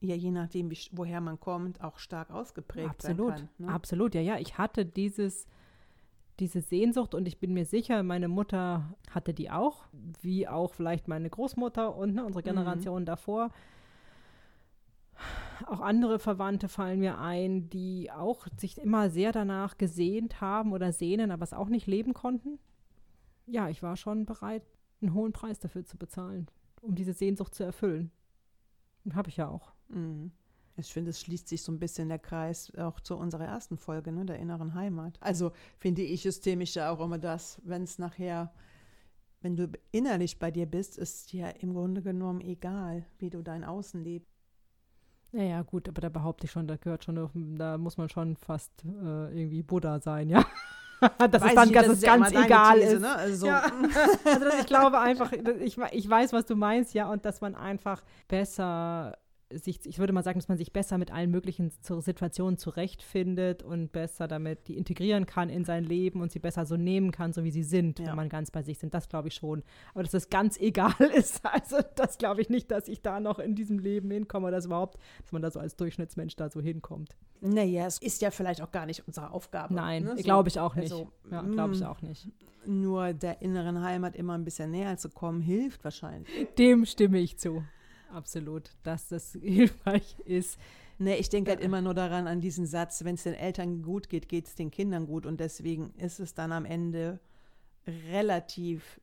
ja 0.01 0.15
je 0.15 0.31
nachdem, 0.31 0.69
wie, 0.71 0.77
woher 0.91 1.21
man 1.21 1.39
kommt, 1.39 1.83
auch 1.83 1.97
stark 1.99 2.31
ausgeprägt 2.31 2.89
Absolut, 2.89 3.37
sein 3.37 3.49
kann. 3.57 3.65
Ne? 3.67 3.73
absolut, 3.73 4.15
ja, 4.15 4.21
ja. 4.21 4.37
Ich 4.37 4.57
hatte 4.57 4.85
dieses, 4.85 5.47
diese 6.39 6.61
Sehnsucht 6.61 7.15
und 7.15 7.27
ich 7.27 7.39
bin 7.39 7.53
mir 7.53 7.65
sicher, 7.65 8.03
meine 8.03 8.27
Mutter 8.27 8.95
hatte 9.09 9.33
die 9.33 9.49
auch, 9.51 9.85
wie 10.21 10.47
auch 10.47 10.73
vielleicht 10.73 11.07
meine 11.07 11.29
Großmutter 11.29 11.95
und 11.95 12.13
ne, 12.15 12.25
unsere 12.25 12.41
Mhm. 12.43 12.45
Generation 12.55 13.05
davor. 13.05 13.51
Auch 15.67 15.79
andere 15.79 16.19
Verwandte 16.19 16.67
fallen 16.67 16.99
mir 16.99 17.17
ein, 17.19 17.69
die 17.69 18.11
auch 18.11 18.47
sich 18.57 18.77
immer 18.77 19.09
sehr 19.09 19.31
danach 19.31 19.77
gesehnt 19.77 20.41
haben 20.41 20.73
oder 20.73 20.91
sehnen, 20.91 21.31
aber 21.31 21.43
es 21.43 21.53
auch 21.53 21.69
nicht 21.69 21.87
leben 21.87 22.13
konnten. 22.13 22.59
Ja, 23.47 23.69
ich 23.69 23.81
war 23.81 23.95
schon 23.95 24.25
bereit, 24.25 24.63
einen 25.01 25.13
hohen 25.13 25.31
Preis 25.31 25.59
dafür 25.59 25.85
zu 25.85 25.97
bezahlen, 25.97 26.47
um 26.81 26.95
diese 26.95 27.13
Sehnsucht 27.13 27.55
zu 27.55 27.63
erfüllen. 27.63 28.11
Habe 29.13 29.29
ich 29.29 29.37
ja 29.37 29.47
auch. 29.47 29.71
Mhm. 29.89 30.31
Ich 30.77 30.91
finde, 30.91 31.11
es 31.11 31.21
schließt 31.21 31.47
sich 31.47 31.61
so 31.61 31.71
ein 31.71 31.79
bisschen 31.79 32.09
der 32.09 32.19
Kreis 32.19 32.71
auch 32.77 32.99
zu 32.99 33.15
unserer 33.15 33.45
ersten 33.45 33.77
Folge, 33.77 34.11
ne, 34.11 34.25
der 34.25 34.39
inneren 34.39 34.73
Heimat. 34.73 35.17
Also 35.21 35.53
finde 35.77 36.01
ich 36.01 36.23
systemisch 36.23 36.75
ja 36.75 36.91
auch 36.91 36.99
immer 36.99 37.17
das, 37.17 37.61
wenn 37.63 37.83
es 37.83 37.97
nachher, 37.97 38.51
wenn 39.41 39.55
du 39.55 39.69
innerlich 39.91 40.37
bei 40.37 40.51
dir 40.51 40.65
bist, 40.65 40.97
ist 40.97 41.31
ja 41.31 41.47
im 41.47 41.73
Grunde 41.73 42.01
genommen 42.01 42.41
egal, 42.41 43.05
wie 43.19 43.29
du 43.29 43.41
dein 43.41 43.63
Außen 43.63 44.03
lebst. 44.03 44.35
Naja, 45.31 45.61
gut, 45.61 45.87
aber 45.87 46.01
da 46.01 46.09
behaupte 46.09 46.45
ich 46.45 46.51
schon, 46.51 46.67
da 46.67 46.75
gehört 46.75 47.03
schon, 47.03 47.55
da 47.57 47.77
muss 47.77 47.97
man 47.97 48.09
schon 48.09 48.35
fast 48.35 48.71
äh, 48.85 49.37
irgendwie 49.37 49.63
Buddha 49.63 49.99
sein, 49.99 50.29
ja. 50.29 50.45
dass 51.17 51.41
Weiß 51.41 51.49
es 51.49 51.55
dann 51.55 51.67
ich, 51.69 51.73
dass 51.73 51.85
das 51.85 51.91
es 51.91 51.97
ist 51.97 52.03
ja 52.03 52.17
ganz 52.17 52.31
egal 52.31 52.79
These, 52.79 52.93
ist. 52.93 53.01
Ne? 53.01 53.15
Also, 53.15 53.45
Ja. 53.47 53.71
Also 54.25 54.45
ich 54.59 54.65
glaube 54.65 54.99
einfach, 54.99 55.31
ich, 55.31 55.77
ich 55.77 56.09
weiß, 56.09 56.33
was 56.33 56.45
du 56.45 56.55
meinst, 56.55 56.93
ja, 56.93 57.09
und 57.09 57.25
dass 57.25 57.41
man 57.41 57.55
einfach 57.55 58.03
besser 58.27 59.17
sich, 59.59 59.79
ich 59.85 59.99
würde 59.99 60.13
mal 60.13 60.23
sagen, 60.23 60.39
dass 60.39 60.47
man 60.47 60.57
sich 60.57 60.71
besser 60.73 60.97
mit 60.97 61.11
allen 61.11 61.31
möglichen 61.31 61.71
Situationen 61.81 62.57
zurechtfindet 62.57 63.63
und 63.63 63.91
besser 63.91 64.27
damit 64.27 64.67
die 64.67 64.77
integrieren 64.77 65.25
kann 65.25 65.49
in 65.49 65.65
sein 65.65 65.83
Leben 65.83 66.21
und 66.21 66.31
sie 66.31 66.39
besser 66.39 66.65
so 66.65 66.77
nehmen 66.77 67.11
kann, 67.11 67.33
so 67.33 67.43
wie 67.43 67.51
sie 67.51 67.63
sind, 67.63 67.99
Ja. 67.99 68.07
wenn 68.07 68.15
man 68.15 68.29
ganz 68.29 68.51
bei 68.51 68.63
sich 68.63 68.77
sind. 68.79 68.93
Das 68.93 69.09
glaube 69.09 69.27
ich 69.29 69.35
schon. 69.35 69.63
Aber 69.93 70.03
dass 70.03 70.11
das 70.11 70.29
ganz 70.29 70.57
egal 70.59 70.93
ist, 71.15 71.45
also 71.45 71.77
das 71.95 72.17
glaube 72.17 72.41
ich 72.41 72.49
nicht, 72.49 72.69
dass 72.71 72.87
ich 72.87 73.01
da 73.01 73.19
noch 73.19 73.39
in 73.39 73.55
diesem 73.55 73.79
Leben 73.79 74.09
hinkomme 74.11 74.47
oder 74.47 74.57
dass 74.57 74.65
überhaupt, 74.65 74.99
dass 75.21 75.31
man 75.31 75.41
da 75.41 75.51
so 75.51 75.59
als 75.59 75.75
Durchschnittsmensch 75.75 76.35
da 76.35 76.49
so 76.49 76.61
hinkommt. 76.61 77.15
naja, 77.41 77.85
es 77.85 77.97
ist 77.99 78.21
ja 78.21 78.31
vielleicht 78.31 78.61
auch 78.61 78.71
gar 78.71 78.85
nicht 78.85 79.07
unsere 79.07 79.31
Aufgabe. 79.31 79.73
Nein, 79.73 80.03
ne? 80.03 80.17
So, 80.17 80.23
glaube 80.23 80.49
ich 80.49 80.59
auch 80.59 80.75
nicht. 80.75 80.91
also, 80.91 81.11
ja, 81.31 81.41
glaube 81.41 81.73
ich 81.73 81.81
mm, 81.81 81.85
auch 81.85 82.01
nicht. 82.01 82.27
Nur 82.65 83.13
der 83.13 83.41
inneren 83.43 83.81
Heimat 83.83 84.15
immer 84.15 84.33
ein 84.33 84.43
bisschen 84.43 84.71
näher 84.71 84.97
zu 84.97 85.09
kommen, 85.09 85.39
hilft 85.41 85.83
wahrscheinlich. 85.83 86.47
Dem 86.57 86.85
stimme 86.85 87.19
ich 87.19 87.37
zu. 87.37 87.63
Absolut, 88.11 88.71
dass 88.83 89.07
das 89.09 89.33
hilfreich 89.41 90.17
ist. 90.25 90.57
Nee, 90.97 91.15
ich 91.15 91.29
denke 91.29 91.51
halt 91.51 91.61
immer 91.61 91.81
nur 91.81 91.93
daran, 91.93 92.27
an 92.27 92.39
diesen 92.39 92.65
Satz, 92.65 93.03
wenn 93.03 93.15
es 93.15 93.23
den 93.23 93.33
Eltern 93.33 93.81
gut 93.81 94.09
geht, 94.09 94.29
geht 94.29 94.47
es 94.47 94.55
den 94.55 94.71
Kindern 94.71 95.07
gut. 95.07 95.25
Und 95.25 95.39
deswegen 95.39 95.93
ist 95.97 96.19
es 96.19 96.33
dann 96.33 96.51
am 96.51 96.63
Ende 96.65 97.19
relativ, 97.87 99.01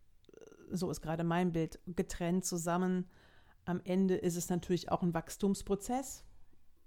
so 0.71 0.91
ist 0.91 1.03
gerade 1.03 1.25
mein 1.25 1.53
Bild, 1.53 1.79
getrennt 1.87 2.45
zusammen. 2.45 3.07
Am 3.65 3.81
Ende 3.85 4.17
ist 4.17 4.37
es 4.37 4.49
natürlich 4.49 4.91
auch 4.91 5.03
ein 5.03 5.13
Wachstumsprozess. 5.13 6.25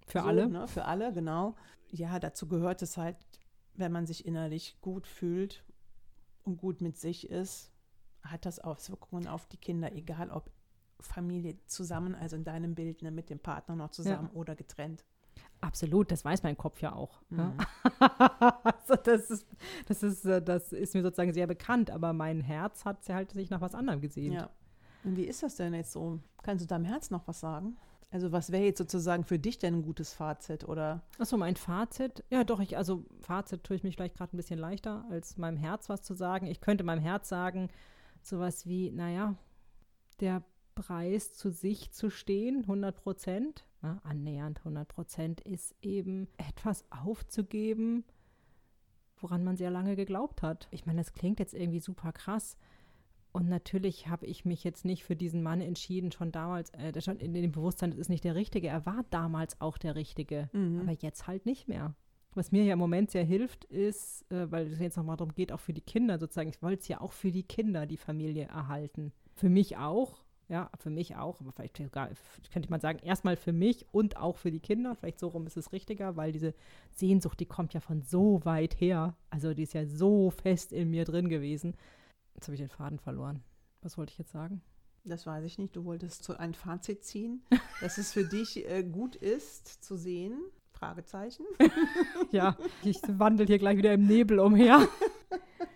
Für 0.08 0.20
so, 0.20 0.26
alle. 0.26 0.48
Ne, 0.48 0.68
für 0.68 0.86
alle, 0.86 1.14
genau. 1.14 1.56
Ja, 1.92 2.20
dazu 2.20 2.48
gehört 2.48 2.82
es 2.82 2.98
halt, 2.98 3.18
wenn 3.76 3.92
man 3.92 4.08
sich 4.08 4.26
innerlich 4.26 4.78
gut 4.82 5.08
fühlt 5.08 5.64
und 6.44 6.58
gut 6.58 6.82
mit 6.82 6.98
sich 6.98 7.30
ist, 7.30 7.72
hat 8.24 8.46
das 8.46 8.60
Auswirkungen 8.60 9.28
auf 9.28 9.46
die 9.48 9.58
Kinder, 9.58 9.94
egal 9.94 10.32
ob 10.32 10.50
Familie 11.08 11.58
zusammen, 11.66 12.16
also 12.16 12.36
in 12.36 12.44
deinem 12.44 12.76
Bild 12.76 13.02
ne, 13.02 13.12
mit 13.12 13.30
dem 13.30 13.40
Partner 13.40 13.76
noch 13.76 13.92
zusammen 13.92 14.30
oder 14.34 14.56
getrennt. 14.56 15.06
Absolut, 15.62 16.12
das 16.12 16.24
weiß 16.24 16.44
mein 16.44 16.58
Kopf 16.58 16.82
ja 16.82 16.94
auch. 16.94 17.22
Ja. 17.32 17.48
Mhm. 17.48 17.58
also 18.64 18.96
das, 19.04 19.32
ist, 19.32 19.48
das, 19.88 20.04
ist, 20.04 20.26
äh, 20.26 20.42
das 20.42 20.72
ist 20.72 20.94
mir 20.94 21.02
sozusagen 21.02 21.34
sehr 21.34 21.48
bekannt, 21.48 21.90
aber 21.90 22.14
mein 22.14 22.42
Herz 22.42 22.86
hat 22.86 23.08
halt 23.10 23.32
sich 23.32 23.50
nach 23.50 23.62
was 23.62 23.74
anderem 23.74 24.02
gesehnt. 24.02 24.36
Ja. 24.36 24.50
Und 25.04 25.18
wie 25.18 25.24
ist 25.24 25.44
das 25.44 25.56
denn 25.56 25.74
jetzt 25.74 25.92
so? 25.92 26.20
Kannst 26.44 26.64
du 26.64 26.68
deinem 26.68 26.86
Herz 26.86 27.10
noch 27.10 27.28
was 27.28 27.40
sagen? 27.40 27.78
Also 28.12 28.32
was 28.32 28.52
wäre 28.52 28.64
jetzt 28.64 28.78
sozusagen 28.78 29.24
für 29.24 29.40
dich 29.40 29.58
denn 29.58 29.76
ein 29.76 29.84
gutes 29.84 30.14
Fazit 30.14 30.64
oder? 30.68 31.02
Achso, 31.20 31.38
mein 31.38 31.56
Fazit. 31.56 32.24
Ja, 32.30 32.44
doch, 32.44 32.60
ich, 32.60 32.78
also 32.78 33.04
Fazit 33.22 33.64
tue 33.64 33.76
ich 33.76 33.84
mich 33.84 33.96
vielleicht 33.96 34.16
gerade 34.16 34.36
ein 34.36 34.38
bisschen 34.38 34.60
leichter, 34.60 35.06
als 35.10 35.38
meinem 35.38 35.58
Herz 35.58 35.90
was 35.90 36.02
zu 36.02 36.14
sagen. 36.14 36.46
Ich 36.48 36.62
könnte 36.62 36.84
meinem 36.84 37.02
Herz 37.02 37.28
sagen, 37.28 37.70
sowas 38.22 38.66
wie, 38.68 38.92
naja, 38.92 39.36
der 40.20 40.44
Preis 40.76 41.34
zu 41.34 41.50
sich 41.50 41.92
zu 41.92 42.10
stehen, 42.10 42.62
100 42.62 42.96
Prozent, 42.96 43.66
ja, 43.82 44.00
annähernd 44.04 44.60
100 44.60 44.88
Prozent, 44.88 45.42
ist 45.42 45.76
eben 45.82 46.28
etwas 46.38 46.84
aufzugeben, 46.92 48.04
woran 49.18 49.44
man 49.44 49.58
sehr 49.58 49.72
lange 49.72 49.96
geglaubt 49.96 50.42
hat. 50.42 50.68
Ich 50.72 50.86
meine, 50.86 51.00
das 51.00 51.14
klingt 51.14 51.40
jetzt 51.40 51.54
irgendwie 51.54 51.80
super 51.80 52.12
krass. 52.12 52.58
Und 53.32 53.50
natürlich 53.50 54.08
habe 54.08 54.26
ich 54.26 54.46
mich 54.46 54.64
jetzt 54.64 54.86
nicht 54.86 55.04
für 55.04 55.16
diesen 55.16 55.44
Mann 55.44 55.60
entschieden, 55.60 56.12
schon 56.12 56.32
damals, 56.32 56.70
äh, 56.72 57.02
schon 57.02 57.18
in 57.18 57.34
dem 57.34 57.52
Bewusstsein, 57.52 57.92
das 57.92 58.00
ist 58.00 58.10
nicht 58.10 58.24
der 58.24 58.36
Richtige. 58.36 58.68
Er 58.70 58.86
war 58.86 59.04
damals 59.10 59.60
auch 59.60 59.78
der 59.78 59.96
Richtige, 59.96 60.50
Mhm. 60.54 60.82
aber 60.82 60.92
jetzt 60.94 61.28
halt 61.28 61.46
nicht 61.46 61.68
mehr. 61.68 61.96
Was 62.34 62.52
mir 62.52 62.64
ja 62.66 62.74
im 62.74 62.80
Moment 62.80 63.12
sehr 63.12 63.24
hilft, 63.24 63.64
ist, 63.66 64.30
äh, 64.32 64.52
weil 64.52 64.68
es 64.68 64.80
jetzt 64.80 64.98
nochmal 64.98 65.18
darum 65.18 65.34
geht, 65.34 65.52
auch 65.52 65.60
für 65.60 65.74
die 65.74 65.82
Kinder 65.82 66.18
sozusagen, 66.20 66.50
ich 66.50 66.62
wollte 66.62 66.82
es 66.82 66.88
ja 66.88 67.00
auch 67.02 67.14
für 67.14 67.32
die 67.32 67.44
Kinder, 67.44 67.86
die 67.86 67.98
Familie 67.98 68.46
erhalten. 68.46 69.12
Für 69.36 69.50
mich 69.50 69.78
auch, 69.78 70.24
ja, 70.48 70.70
für 70.78 70.90
mich 70.90 71.16
auch, 71.16 71.40
aber 71.42 71.52
vielleicht 71.52 71.78
sogar, 71.78 72.10
könnte 72.54 72.70
man 72.70 72.80
sagen, 72.80 73.00
erstmal 73.00 73.36
für 73.36 73.54
mich 73.54 73.86
und 73.92 74.18
auch 74.18 74.38
für 74.38 74.52
die 74.52 74.60
Kinder. 74.60 74.96
Vielleicht 74.96 75.20
so 75.20 75.28
rum 75.28 75.48
ist 75.48 75.58
es 75.58 75.72
richtiger, 75.72 76.16
weil 76.16 76.32
diese 76.32 76.54
Sehnsucht, 76.92 77.40
die 77.40 77.48
kommt 77.48 77.74
ja 77.74 77.80
von 77.80 78.02
so 78.04 78.44
weit 78.46 78.80
her. 78.80 79.16
Also 79.30 79.54
die 79.54 79.64
ist 79.64 79.74
ja 79.74 79.86
so 79.86 80.30
fest 80.30 80.72
in 80.72 80.92
mir 80.92 81.06
drin 81.06 81.30
gewesen. 81.30 81.76
Jetzt 82.36 82.48
habe 82.48 82.56
ich 82.56 82.62
den 82.62 82.70
Faden 82.70 83.00
verloren. 83.00 83.44
Was 83.82 83.98
wollte 83.98 84.12
ich 84.12 84.18
jetzt 84.18 84.32
sagen? 84.32 84.62
Das 85.04 85.26
weiß 85.26 85.46
ich 85.46 85.58
nicht. 85.58 85.76
Du 85.76 85.86
wolltest 85.86 86.24
so 86.24 86.34
ein 86.36 86.54
Fazit 86.54 87.04
ziehen, 87.04 87.44
dass 87.82 87.98
es 87.98 88.14
für 88.14 88.26
dich 88.26 88.68
äh, 88.70 88.84
gut 88.84 89.16
ist 89.16 89.84
zu 89.84 89.96
sehen. 89.96 90.40
Fragezeichen. 90.72 91.46
Ja, 92.32 92.58
ich 92.84 92.98
wandel 93.08 93.48
hier 93.48 93.60
gleich 93.60 93.78
wieder 93.78 93.94
im 93.94 94.08
Nebel 94.08 94.40
umher. 94.40 94.88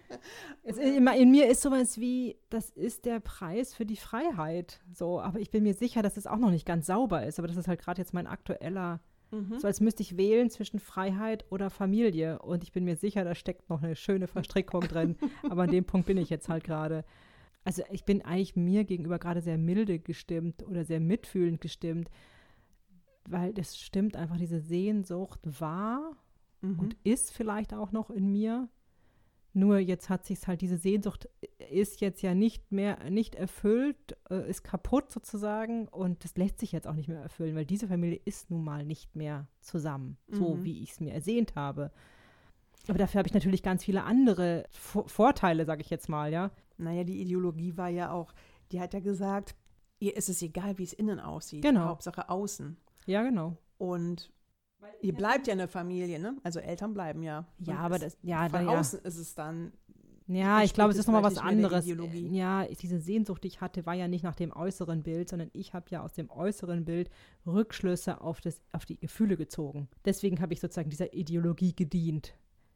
Es, 0.63 0.78
in, 0.78 1.05
in 1.07 1.32
mir 1.32 1.47
ist 1.47 1.61
sowas 1.61 1.99
wie, 1.99 2.38
das 2.49 2.70
ist 2.70 3.05
der 3.05 3.20
Preis 3.20 3.74
für 3.74 3.86
die 3.86 3.95
Freiheit. 3.97 4.80
So, 4.93 5.20
aber 5.22 5.39
ich 5.39 5.51
bin 5.51 5.63
mir 5.63 5.74
sicher, 5.74 6.01
dass 6.01 6.17
es 6.17 6.28
auch 6.28 6.38
noch 6.38 6.51
nicht 6.51 6.65
ganz 6.65 6.88
sauber 6.88 7.26
ist. 7.26 7.39
Aber 7.39 7.47
das 7.47 7.57
ist 7.57 7.67
halt 7.67 7.80
gerade 7.82 8.01
jetzt 8.01 8.13
mein 8.13 8.28
aktueller, 8.28 8.99
Mhm. 9.32 9.59
so 9.59 9.67
als 9.67 9.80
müsste 9.80 10.01
ich 10.01 10.17
wählen 10.17 10.49
zwischen 10.49 10.80
Freiheit 10.80 11.45
oder 11.51 11.70
Familie. 11.70 12.39
Und 12.39 12.63
ich 12.63 12.72
bin 12.72 12.84
mir 12.84 12.95
sicher, 12.95 13.24
da 13.24 13.36
steckt 13.36 13.70
noch 13.70 13.84
eine 13.84 13.95
schöne 13.95 14.26
Verstrickung 14.28 14.82
drin. 14.82 15.17
Aber 15.51 15.63
an 15.63 15.70
dem 15.70 15.86
Punkt 15.86 16.07
bin 16.07 16.17
ich 16.17 16.32
jetzt 16.32 16.49
halt 16.49 16.63
gerade. 16.63 17.05
Also 17.63 17.84
ich 17.91 18.05
bin 18.05 18.24
eigentlich 18.24 18.55
mir 18.55 18.86
gegenüber 18.86 19.20
gerade 19.20 19.41
sehr 19.41 19.59
milde 19.59 19.99
gestimmt 19.99 20.65
oder 20.65 20.84
sehr 20.84 20.99
mitfühlend 20.99 21.61
gestimmt, 21.61 22.09
weil 23.28 23.53
das 23.53 23.78
stimmt 23.78 24.15
einfach, 24.15 24.38
diese 24.38 24.59
Sehnsucht 24.59 25.39
war 25.59 26.13
Mhm. 26.61 26.80
und 26.80 26.97
ist 27.03 27.32
vielleicht 27.32 27.74
auch 27.74 27.91
noch 27.91 28.09
in 28.09 28.32
mir. 28.32 28.67
Nur 29.53 29.79
jetzt 29.79 30.09
hat 30.09 30.25
sich 30.25 30.45
halt 30.47 30.61
diese 30.61 30.77
Sehnsucht 30.77 31.27
ist 31.71 32.01
jetzt 32.01 32.21
ja 32.21 32.35
nicht 32.35 32.71
mehr 32.71 33.09
nicht 33.09 33.33
erfüllt, 33.35 34.15
äh, 34.29 34.47
ist 34.49 34.63
kaputt 34.63 35.11
sozusagen 35.11 35.87
und 35.87 36.23
das 36.23 36.35
lässt 36.37 36.59
sich 36.59 36.71
jetzt 36.71 36.87
auch 36.87 36.93
nicht 36.93 37.07
mehr 37.09 37.21
erfüllen, 37.21 37.55
weil 37.55 37.65
diese 37.65 37.87
Familie 37.87 38.19
ist 38.25 38.51
nun 38.51 38.63
mal 38.63 38.85
nicht 38.85 39.15
mehr 39.15 39.47
zusammen, 39.61 40.17
so 40.31 40.55
Mhm. 40.55 40.63
wie 40.63 40.83
ich 40.83 40.91
es 40.91 40.99
mir 40.99 41.13
ersehnt 41.13 41.55
habe. 41.55 41.91
Aber 42.87 42.97
dafür 42.97 43.19
habe 43.19 43.27
ich 43.27 43.33
natürlich 43.33 43.61
ganz 43.63 43.83
viele 43.83 44.03
andere 44.03 44.65
Vo- 44.71 45.07
Vorteile, 45.07 45.65
sage 45.65 45.81
ich 45.81 45.89
jetzt 45.89 46.09
mal, 46.09 46.31
ja. 46.31 46.51
Naja, 46.77 47.03
die 47.03 47.21
Ideologie 47.21 47.75
war 47.75 47.89
ja 47.89 48.11
auch, 48.11 48.33
die 48.71 48.79
hat 48.79 48.93
ja 48.93 48.99
gesagt, 48.99 49.55
ihr 49.99 50.15
ist 50.15 50.29
es 50.29 50.41
egal, 50.41 50.77
wie 50.77 50.83
es 50.83 50.93
innen 50.93 51.19
aussieht. 51.19 51.61
Genau. 51.63 51.85
Hauptsache 51.85 52.29
außen. 52.29 52.77
Ja, 53.05 53.21
genau. 53.23 53.57
Und 53.77 54.31
ihr 55.01 55.13
bleibt 55.13 55.47
ja 55.47 55.53
eine 55.53 55.67
Familie, 55.67 56.19
ne? 56.19 56.38
Also 56.43 56.59
Eltern 56.59 56.93
bleiben 56.93 57.23
ja. 57.23 57.45
Ja, 57.59 57.73
Und 57.73 57.80
aber 57.80 57.99
das, 57.99 58.17
ja, 58.21 58.49
von 58.49 58.65
da, 58.65 58.71
ja. 58.73 58.80
außen 58.80 58.99
ist 59.03 59.17
es 59.17 59.36
dann, 59.36 59.71
Ja, 60.27 60.61
ich 60.63 60.73
glaube, 60.73 60.91
es 60.91 60.97
ist 60.97 61.07
nochmal 61.07 61.23
was 61.23 61.38
anderes. 61.38 61.86
Ja, 61.88 62.65
diese 62.65 62.99
Sehnsucht, 62.99 63.43
die 63.43 63.47
ich 63.47 63.61
hatte, 63.61 63.86
war 63.86 63.95
ja 63.95 64.07
nicht 64.07 64.23
nach 64.23 64.36
dem 64.36 64.51
äußeren 64.51 65.01
Bild, 65.01 65.27
sondern 65.27 65.49
ich 65.53 65.73
habe 65.73 65.88
ja 65.89 66.03
aus 66.03 66.13
dem 66.13 66.30
äußeren 66.30 66.86
Bild 66.86 67.09
Rückschlüsse 67.47 68.21
auf, 68.21 68.39
das, 68.39 68.61
auf 68.71 68.86
die 68.86 68.97
Gefühle 68.97 69.38
gezogen. 69.38 69.88
Deswegen 70.05 70.39
habe 70.39 70.53
ich 70.53 70.59
sozusagen 70.59 70.89
dieser 70.91 71.13
Ideologie 71.13 71.75
gedient, 71.75 72.36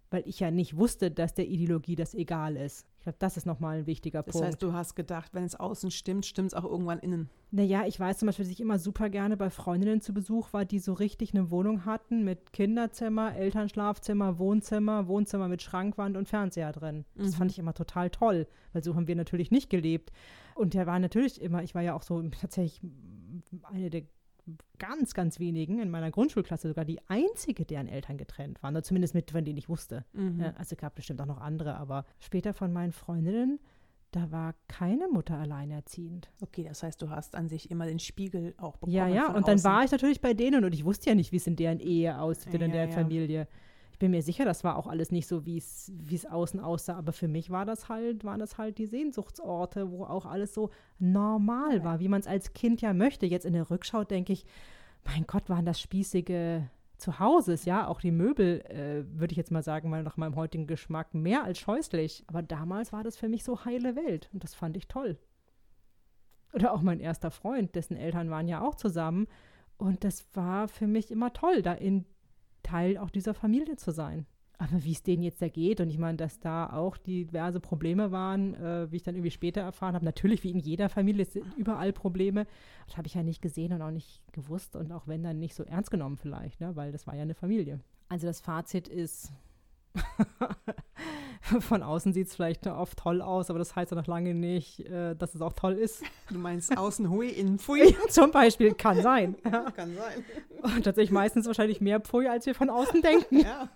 weil 0.09 0.23
ich 0.27 0.39
ja 0.39 0.49
nicht 0.49 0.75
wusste, 0.77 1.11
dass 1.11 1.35
der 1.35 1.47
Ideologie 1.47 1.95
das 1.95 2.15
egal 2.15 2.57
ist. 2.57 2.87
Ich 3.03 3.05
glaube, 3.05 3.17
das 3.19 3.35
ist 3.35 3.45
nochmal 3.45 3.79
ein 3.79 3.85
wichtiger 3.85 4.23
das 4.23 4.31
Punkt. 4.31 4.47
heißt, 4.47 4.63
du 4.63 4.71
hast 4.71 4.95
gedacht, 4.95 5.33
wenn 5.33 5.43
es 5.43 5.59
außen 5.59 5.91
stimmt, 5.91 6.25
stimmt 6.25 6.47
es 6.47 6.53
auch 6.53 6.63
irgendwann 6.63 6.99
innen. 6.99 7.29
Naja, 7.51 7.83
ich 7.85 7.99
weiß 7.99 8.17
zum 8.19 8.27
Beispiel, 8.27 8.45
dass 8.45 8.51
ich 8.53 8.61
immer 8.61 8.79
super 8.79 9.09
gerne 9.09 9.35
bei 9.35 9.49
Freundinnen 9.49 9.99
zu 9.99 10.13
Besuch 10.13 10.53
war, 10.53 10.63
die 10.63 10.79
so 10.79 10.93
richtig 10.93 11.33
eine 11.33 11.51
Wohnung 11.51 11.83
hatten 11.83 12.23
mit 12.23 12.53
Kinderzimmer, 12.53 13.35
Elternschlafzimmer, 13.35 14.39
Wohnzimmer, 14.39 15.09
Wohnzimmer 15.09 15.49
mit 15.49 15.61
Schrankwand 15.61 16.15
und 16.15 16.29
Fernseher 16.29 16.71
drin. 16.71 17.03
Das 17.15 17.31
Mhm. 17.31 17.33
fand 17.33 17.51
ich 17.51 17.59
immer 17.59 17.73
total 17.73 18.09
toll, 18.09 18.47
weil 18.71 18.85
so 18.85 18.95
haben 18.95 19.09
wir 19.09 19.17
natürlich 19.17 19.51
nicht 19.51 19.69
gelebt. 19.69 20.13
Und 20.55 20.73
der 20.73 20.87
war 20.87 20.97
natürlich 20.97 21.41
immer, 21.41 21.61
ich 21.61 21.75
war 21.75 21.81
ja 21.81 21.95
auch 21.95 22.03
so 22.03 22.21
tatsächlich 22.29 22.79
eine 23.63 23.89
der 23.89 24.03
ganz, 24.77 25.13
ganz 25.13 25.39
wenigen 25.39 25.79
in 25.79 25.89
meiner 25.89 26.11
Grundschulklasse, 26.11 26.67
sogar 26.67 26.85
die 26.85 26.99
einzige, 27.07 27.65
deren 27.65 27.87
Eltern 27.87 28.17
getrennt 28.17 28.61
waren, 28.61 28.73
oder 28.75 28.83
zumindest 28.83 29.13
mit, 29.13 29.31
von 29.31 29.45
denen 29.45 29.57
ich 29.57 29.69
wusste. 29.69 30.05
Mhm. 30.13 30.41
Ja, 30.41 30.53
also 30.57 30.75
gab 30.75 30.95
bestimmt 30.95 31.21
auch 31.21 31.25
noch 31.25 31.39
andere, 31.39 31.75
aber 31.75 32.05
später 32.19 32.53
von 32.53 32.73
meinen 32.73 32.91
Freundinnen, 32.91 33.59
da 34.11 34.31
war 34.31 34.53
keine 34.67 35.07
Mutter 35.07 35.37
alleinerziehend. 35.37 36.29
Okay, 36.41 36.65
das 36.67 36.83
heißt, 36.83 37.01
du 37.01 37.09
hast 37.09 37.35
an 37.35 37.49
sich 37.49 37.71
immer 37.71 37.85
den 37.85 37.99
Spiegel 37.99 38.53
auch 38.57 38.77
bekommen. 38.77 38.93
Ja, 38.93 39.07
ja, 39.07 39.27
und 39.27 39.47
dann 39.47 39.55
außen. 39.55 39.63
war 39.63 39.83
ich 39.83 39.91
natürlich 39.91 40.21
bei 40.21 40.33
denen 40.33 40.63
und 40.65 40.73
ich 40.73 40.85
wusste 40.85 41.09
ja 41.09 41.15
nicht, 41.15 41.31
wie 41.31 41.37
es 41.37 41.47
in 41.47 41.55
deren 41.55 41.79
Ehe 41.79 42.19
aussieht 42.19 42.53
oder 42.53 42.65
in 42.65 42.71
Ja, 42.71 42.77
deren 42.77 42.89
ja. 42.89 42.95
Familie. 42.95 43.47
Ich 43.93 43.99
bin 43.99 44.09
mir 44.09 44.23
sicher, 44.23 44.43
das 44.43 44.63
war 44.63 44.75
auch 44.75 44.87
alles 44.87 45.11
nicht 45.11 45.27
so, 45.27 45.45
wie 45.45 45.57
es 45.57 46.25
außen 46.25 46.59
aussah, 46.59 46.95
aber 46.95 47.13
für 47.13 47.27
mich 47.27 47.51
war 47.51 47.63
das 47.63 47.89
halt, 47.89 48.23
waren 48.23 48.39
das 48.39 48.57
halt 48.57 48.79
die 48.79 48.87
Sehnsuchtsorte, 48.87 49.91
wo 49.91 50.03
auch 50.03 50.25
alles 50.25 50.55
so 50.55 50.71
normal 50.97 51.83
war, 51.83 51.99
wie 51.99 52.07
man 52.07 52.19
es 52.19 52.25
als 52.27 52.53
Kind 52.53 52.81
ja 52.81 52.93
möchte. 52.93 53.27
Jetzt 53.27 53.45
in 53.45 53.53
der 53.53 53.69
Rückschau 53.69 54.03
denke 54.03 54.33
ich, 54.33 54.45
mein 55.05 55.27
Gott, 55.27 55.47
waren 55.47 55.65
das 55.65 55.79
spießige 55.79 56.67
Zuhauses, 56.97 57.65
ja, 57.65 57.87
auch 57.87 58.01
die 58.01 58.11
Möbel, 58.11 58.61
äh, 58.61 59.05
würde 59.19 59.33
ich 59.33 59.37
jetzt 59.37 59.51
mal 59.51 59.61
sagen, 59.61 59.91
mal 59.91 60.01
nach 60.01 60.17
meinem 60.17 60.35
heutigen 60.35 60.65
Geschmack, 60.65 61.13
mehr 61.13 61.43
als 61.43 61.59
scheußlich. 61.59 62.23
Aber 62.25 62.41
damals 62.41 62.93
war 62.93 63.03
das 63.03 63.15
für 63.15 63.29
mich 63.29 63.43
so 63.43 63.63
heile 63.63 63.95
Welt 63.95 64.27
und 64.33 64.43
das 64.43 64.55
fand 64.55 64.75
ich 64.75 64.87
toll. 64.87 65.19
Oder 66.53 66.73
auch 66.73 66.81
mein 66.81 66.99
erster 66.99 67.29
Freund, 67.29 67.75
dessen 67.75 67.95
Eltern 67.95 68.31
waren 68.31 68.47
ja 68.47 68.61
auch 68.61 68.73
zusammen. 68.73 69.27
Und 69.77 70.03
das 70.03 70.25
war 70.33 70.67
für 70.67 70.87
mich 70.87 71.11
immer 71.11 71.31
toll, 71.31 71.61
da 71.61 71.73
in 71.73 72.05
Teil 72.63 72.97
auch 72.97 73.09
dieser 73.09 73.33
Familie 73.33 73.75
zu 73.75 73.91
sein. 73.91 74.25
Aber 74.57 74.83
wie 74.83 74.91
es 74.91 75.03
denen 75.03 75.23
jetzt 75.23 75.41
da 75.41 75.49
geht, 75.49 75.81
und 75.81 75.89
ich 75.89 75.97
meine, 75.97 76.17
dass 76.17 76.39
da 76.39 76.71
auch 76.71 76.95
diverse 76.95 77.59
Probleme 77.59 78.11
waren, 78.11 78.53
äh, 78.53 78.91
wie 78.91 78.97
ich 78.97 79.03
dann 79.03 79.15
irgendwie 79.15 79.31
später 79.31 79.61
erfahren 79.61 79.95
habe, 79.95 80.05
natürlich 80.05 80.43
wie 80.43 80.51
in 80.51 80.59
jeder 80.59 80.89
Familie 80.89 81.23
es 81.23 81.33
sind 81.33 81.45
überall 81.57 81.91
Probleme. 81.91 82.45
Das 82.87 82.97
habe 82.97 83.07
ich 83.07 83.15
ja 83.15 83.23
nicht 83.23 83.41
gesehen 83.41 83.73
und 83.73 83.81
auch 83.81 83.91
nicht 83.91 84.21
gewusst 84.31 84.75
und 84.75 84.91
auch 84.91 85.07
wenn 85.07 85.23
dann 85.23 85.39
nicht 85.39 85.55
so 85.55 85.63
ernst 85.63 85.91
genommen 85.91 86.17
vielleicht, 86.17 86.61
ne? 86.61 86.75
weil 86.75 86.91
das 86.91 87.07
war 87.07 87.15
ja 87.15 87.23
eine 87.23 87.33
Familie. 87.33 87.79
Also 88.09 88.27
das 88.27 88.41
Fazit 88.41 88.87
ist, 88.87 89.31
von 91.59 91.83
außen 91.83 92.13
sieht 92.13 92.27
es 92.27 92.35
vielleicht 92.35 92.65
oft 92.67 92.97
toll 92.97 93.21
aus, 93.21 93.49
aber 93.49 93.59
das 93.59 93.75
heißt 93.75 93.91
ja 93.91 93.97
noch 93.97 94.07
lange 94.07 94.33
nicht, 94.33 94.79
äh, 94.81 95.15
dass 95.15 95.35
es 95.35 95.41
auch 95.41 95.53
toll 95.53 95.73
ist. 95.73 96.03
Du 96.29 96.37
meinst 96.37 96.77
außen 96.77 97.09
hui, 97.09 97.29
innen 97.29 97.59
pfui. 97.59 97.95
Zum 98.09 98.31
Beispiel 98.31 98.73
kann 98.73 99.01
sein. 99.01 99.35
Ja, 99.53 99.69
kann 99.71 99.93
sein. 99.95 100.23
Und 100.63 100.83
tatsächlich 100.83 101.11
meistens 101.11 101.45
wahrscheinlich 101.45 101.79
mehr 101.79 101.99
Pfui, 101.99 102.27
als 102.27 102.45
wir 102.45 102.55
von 102.55 102.69
außen 102.69 103.01
denken. 103.01 103.41
Ja. 103.41 103.69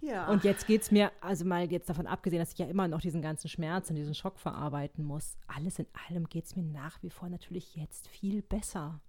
ja. 0.00 0.28
Und 0.28 0.42
jetzt 0.44 0.66
geht 0.66 0.82
es 0.82 0.90
mir, 0.90 1.12
also 1.20 1.44
mal 1.44 1.70
jetzt 1.70 1.88
davon 1.88 2.06
abgesehen, 2.06 2.40
dass 2.40 2.52
ich 2.52 2.58
ja 2.58 2.66
immer 2.66 2.88
noch 2.88 3.00
diesen 3.00 3.22
ganzen 3.22 3.48
Schmerz 3.48 3.90
und 3.90 3.96
diesen 3.96 4.14
Schock 4.14 4.40
verarbeiten 4.40 5.04
muss, 5.04 5.36
alles 5.46 5.78
in 5.78 5.86
allem 6.08 6.28
geht 6.28 6.46
es 6.46 6.56
mir 6.56 6.64
nach 6.64 7.00
wie 7.02 7.10
vor 7.10 7.28
natürlich 7.28 7.76
jetzt 7.76 8.08
viel 8.08 8.42
besser. 8.42 9.00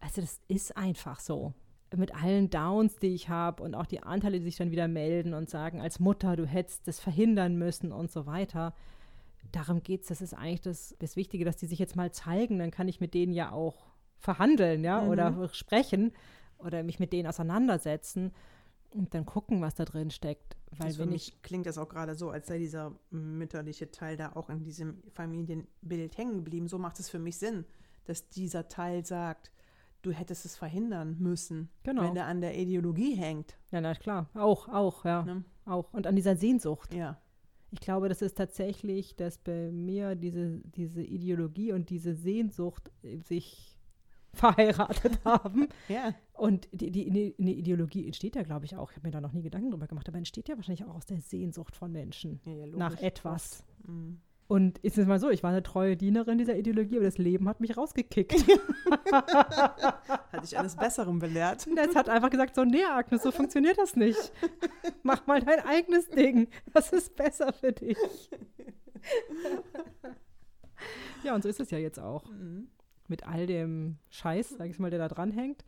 Also 0.00 0.20
das 0.20 0.40
ist 0.48 0.76
einfach 0.76 1.20
so. 1.20 1.52
Mit 1.96 2.14
allen 2.14 2.50
Downs, 2.50 2.96
die 2.96 3.14
ich 3.14 3.28
habe 3.28 3.62
und 3.62 3.74
auch 3.74 3.86
die 3.86 4.02
Anteile, 4.02 4.38
die 4.38 4.44
sich 4.44 4.56
dann 4.56 4.70
wieder 4.70 4.88
melden 4.88 5.34
und 5.34 5.48
sagen, 5.50 5.80
als 5.80 6.00
Mutter, 6.00 6.36
du 6.36 6.46
hättest 6.46 6.86
das 6.88 7.00
verhindern 7.00 7.56
müssen 7.56 7.92
und 7.92 8.10
so 8.10 8.26
weiter. 8.26 8.74
Darum 9.52 9.82
geht 9.82 10.02
es, 10.02 10.08
das 10.08 10.20
ist 10.20 10.34
eigentlich 10.34 10.62
das, 10.62 10.96
das 10.98 11.16
Wichtige, 11.16 11.44
dass 11.44 11.56
die 11.56 11.66
sich 11.66 11.78
jetzt 11.78 11.96
mal 11.96 12.10
zeigen, 12.12 12.58
dann 12.58 12.70
kann 12.70 12.88
ich 12.88 13.00
mit 13.00 13.14
denen 13.14 13.32
ja 13.32 13.52
auch 13.52 13.86
verhandeln, 14.18 14.82
ja, 14.82 15.02
Mhm. 15.02 15.08
oder 15.08 15.48
sprechen 15.52 16.12
oder 16.58 16.82
mich 16.82 16.98
mit 16.98 17.12
denen 17.12 17.28
auseinandersetzen 17.28 18.32
und 18.90 19.12
dann 19.14 19.26
gucken, 19.26 19.60
was 19.60 19.74
da 19.74 19.84
drin 19.84 20.10
steckt. 20.10 20.56
Weil 20.78 20.88
das 20.88 20.96
für 20.96 21.02
wenn 21.02 21.10
mich 21.10 21.28
ich, 21.28 21.42
klingt 21.42 21.66
das 21.66 21.78
auch 21.78 21.88
gerade 21.88 22.14
so, 22.14 22.30
als 22.30 22.46
sei 22.46 22.58
dieser 22.58 22.92
mütterliche 23.10 23.90
Teil 23.90 24.16
da 24.16 24.32
auch 24.34 24.48
in 24.50 24.64
diesem 24.64 25.02
Familienbild 25.12 26.16
hängen 26.16 26.36
geblieben. 26.36 26.68
So 26.68 26.78
macht 26.78 26.98
es 26.98 27.10
für 27.10 27.18
mich 27.18 27.38
Sinn, 27.38 27.64
dass 28.06 28.28
dieser 28.28 28.68
Teil 28.68 29.04
sagt, 29.04 29.50
du 30.04 30.12
hättest 30.12 30.44
es 30.44 30.56
verhindern 30.56 31.16
müssen, 31.18 31.68
Genau. 31.82 32.02
wenn 32.02 32.14
der 32.14 32.26
an 32.26 32.40
der 32.40 32.56
Ideologie 32.58 33.14
hängt. 33.16 33.56
ja, 33.70 33.80
na 33.80 33.94
klar, 33.94 34.28
auch, 34.34 34.68
auch, 34.68 35.04
ja, 35.04 35.22
Ne? 35.24 35.44
auch. 35.64 35.92
Und 35.92 36.06
an 36.06 36.16
dieser 36.16 36.36
Sehnsucht. 36.36 36.94
Ja. 36.94 37.18
Ich 37.70 37.80
glaube, 37.80 38.08
das 38.08 38.22
ist 38.22 38.36
tatsächlich, 38.38 39.16
dass 39.16 39.38
bei 39.38 39.70
mir 39.72 40.14
diese, 40.14 40.60
diese 40.76 41.02
Ideologie 41.02 41.72
und 41.72 41.90
diese 41.90 42.14
Sehnsucht 42.14 42.92
äh, 43.02 43.16
sich 43.18 43.76
verheiratet 44.32 45.24
haben. 45.24 45.68
Ja. 45.88 46.14
Und 46.34 46.68
die, 46.72 46.90
die, 46.90 47.34
die 47.38 47.58
Ideologie 47.58 48.04
entsteht 48.06 48.34
ja, 48.36 48.42
glaube 48.42 48.64
ich, 48.64 48.76
auch. 48.76 48.90
Ich 48.90 48.96
habe 48.96 49.06
mir 49.06 49.12
da 49.12 49.20
noch 49.20 49.32
nie 49.32 49.42
Gedanken 49.42 49.70
drüber 49.70 49.86
gemacht, 49.86 50.08
aber 50.08 50.18
entsteht 50.18 50.48
ja 50.48 50.56
wahrscheinlich 50.56 50.84
auch 50.84 50.94
aus 50.96 51.06
der 51.06 51.20
Sehnsucht 51.20 51.76
von 51.76 51.92
Menschen 51.92 52.40
Ja, 52.44 52.52
ja, 52.52 52.66
nach 52.66 53.00
etwas. 53.00 53.64
Mhm. 53.86 54.20
Und 54.46 54.78
ist 54.78 54.98
es 54.98 55.06
mal 55.06 55.18
so, 55.18 55.30
ich 55.30 55.42
war 55.42 55.50
eine 55.50 55.62
treue 55.62 55.96
Dienerin 55.96 56.36
dieser 56.36 56.56
Ideologie, 56.56 56.96
aber 56.96 57.06
das 57.06 57.16
Leben 57.16 57.48
hat 57.48 57.60
mich 57.60 57.76
rausgekickt. 57.76 58.34
Hat 59.10 60.42
dich 60.42 60.58
eines 60.58 60.76
Besseren 60.76 61.18
belehrt. 61.18 61.66
Es 61.66 61.96
hat 61.96 62.08
einfach 62.08 62.30
gesagt, 62.30 62.54
so, 62.54 62.64
nee, 62.64 62.84
Agnes, 62.84 63.22
so 63.22 63.30
funktioniert 63.30 63.78
das 63.78 63.96
nicht. 63.96 64.32
Mach 65.02 65.26
mal 65.26 65.40
dein 65.40 65.60
eigenes 65.60 66.08
Ding. 66.08 66.48
Das 66.72 66.92
ist 66.92 67.16
besser 67.16 67.52
für 67.52 67.72
dich. 67.72 67.96
ja, 71.22 71.34
und 71.34 71.42
so 71.42 71.48
ist 71.48 71.60
es 71.60 71.70
ja 71.70 71.78
jetzt 71.78 71.98
auch. 71.98 72.28
Mhm. 72.30 72.68
Mit 73.08 73.26
all 73.26 73.46
dem 73.46 73.98
Scheiß, 74.10 74.50
sag 74.50 74.68
ich 74.68 74.78
mal, 74.78 74.90
der 74.90 74.98
da 74.98 75.08
dranhängt. 75.08 75.64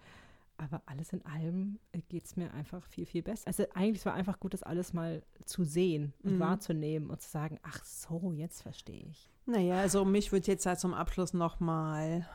Aber 0.59 0.82
alles 0.86 1.12
in 1.12 1.24
allem 1.26 1.78
geht 2.09 2.24
es 2.26 2.36
mir 2.36 2.52
einfach 2.54 2.82
viel, 2.82 3.04
viel 3.07 3.22
besser. 3.22 3.46
Also 3.46 3.64
eigentlich 3.74 4.04
war 4.07 4.14
einfach 4.14 4.40
gut, 4.40 4.54
das 4.54 4.62
alles 4.62 4.92
mal 4.92 5.22
zu 5.44 5.64
sehen 5.64 6.14
und 6.22 6.36
Mhm. 6.36 6.40
wahrzunehmen 6.40 7.11
und 7.11 7.20
zu 7.20 7.28
sagen, 7.30 7.59
ach 7.62 7.84
so, 7.84 8.32
jetzt 8.32 8.62
verstehe 8.62 9.04
ich. 9.11 9.30
Naja, 9.46 9.78
also 9.80 10.04
mich 10.04 10.32
würde 10.32 10.46
jetzt 10.46 10.66
halt 10.66 10.80
zum 10.80 10.94
Abschluss 10.94 11.34
nochmal 11.34 12.26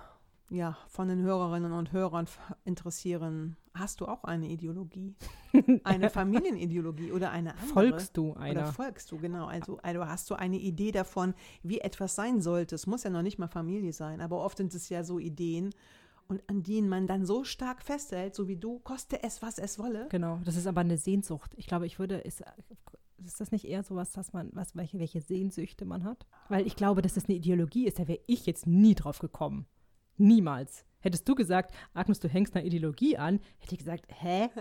ja, 0.50 0.78
von 0.90 1.08
den 1.08 1.22
Hörerinnen 1.22 1.72
und 1.72 1.94
Hörern 1.94 2.28
interessieren. 2.66 3.56
Hast 3.74 4.02
du 4.02 4.06
auch 4.06 4.26
eine 4.26 4.48
Ideologie? 4.50 5.16
Eine 5.86 6.10
Familienideologie 6.10 7.12
oder 7.14 7.32
eine 7.32 7.52
andere? 7.54 7.68
Folgst 7.74 8.18
du 8.18 8.32
Oder 8.32 8.40
einer? 8.42 8.66
folgst 8.74 9.12
du, 9.12 9.18
genau. 9.18 9.46
Also, 9.48 9.78
also 9.82 10.06
hast 10.06 10.30
du 10.30 10.36
eine 10.36 10.58
Idee 10.58 10.92
davon, 10.92 11.34
wie 11.64 11.80
etwas 11.80 12.16
sein 12.16 12.42
sollte. 12.42 12.76
Es 12.76 12.86
muss 12.88 13.04
ja 13.04 13.10
noch 13.10 13.22
nicht 13.22 13.38
mal 13.40 13.48
Familie 13.48 13.94
sein, 13.94 14.20
aber 14.22 14.44
oft 14.44 14.58
sind 14.58 14.74
es 14.74 14.90
ja 14.90 15.04
so 15.06 15.20
Ideen, 15.20 15.72
und 16.32 16.42
an 16.48 16.64
denen 16.64 16.88
man 16.88 17.08
dann 17.08 17.26
so 17.26 17.44
stark 17.44 17.84
festhält, 17.84 18.36
so 18.36 18.48
wie 18.48 18.56
du, 18.56 18.80
koste 18.80 19.22
es, 19.22 19.42
was 19.42 19.60
es 19.60 19.78
wolle. 19.78 20.08
Genau, 20.10 20.40
das 20.46 20.56
ist 20.56 20.66
aber 20.66 20.80
eine 20.80 20.98
Sehnsucht. 20.98 21.52
Ich 21.58 21.68
glaube, 21.68 21.86
ich 21.86 22.00
würde, 22.00 22.16
ist, 22.16 22.42
ist 23.18 23.42
das 23.42 23.52
nicht 23.52 23.66
eher 23.66 23.84
sowas, 23.84 24.14
dass 24.14 24.32
man, 24.32 24.50
was, 24.54 24.74
welche, 24.74 24.98
welche 24.98 25.20
Sehnsüchte 25.20 25.84
man 25.84 26.06
hat? 26.06 26.26
Weil 26.48 26.66
ich 26.66 26.78
glaube, 26.78 27.02
dass 27.02 27.16
das 27.16 27.26
eine 27.26 27.36
Ideologie 27.36 27.86
ist, 27.86 28.00
da 28.00 28.08
wäre 28.08 28.22
ich 28.28 28.46
jetzt 28.46 28.66
nie 28.66 28.96
drauf 28.96 29.20
gekommen. 29.20 29.66
Niemals. 30.16 30.86
Hättest 31.02 31.28
du 31.28 31.36
gesagt, 31.36 31.76
Agnes, 31.94 32.22
du 32.22 32.30
hängst 32.30 32.56
einer 32.56 32.64
Ideologie 32.64 33.18
an, 33.18 33.42
hätte 33.60 33.74
ich 33.74 33.80
gesagt, 33.80 34.06
hä? 34.08 34.48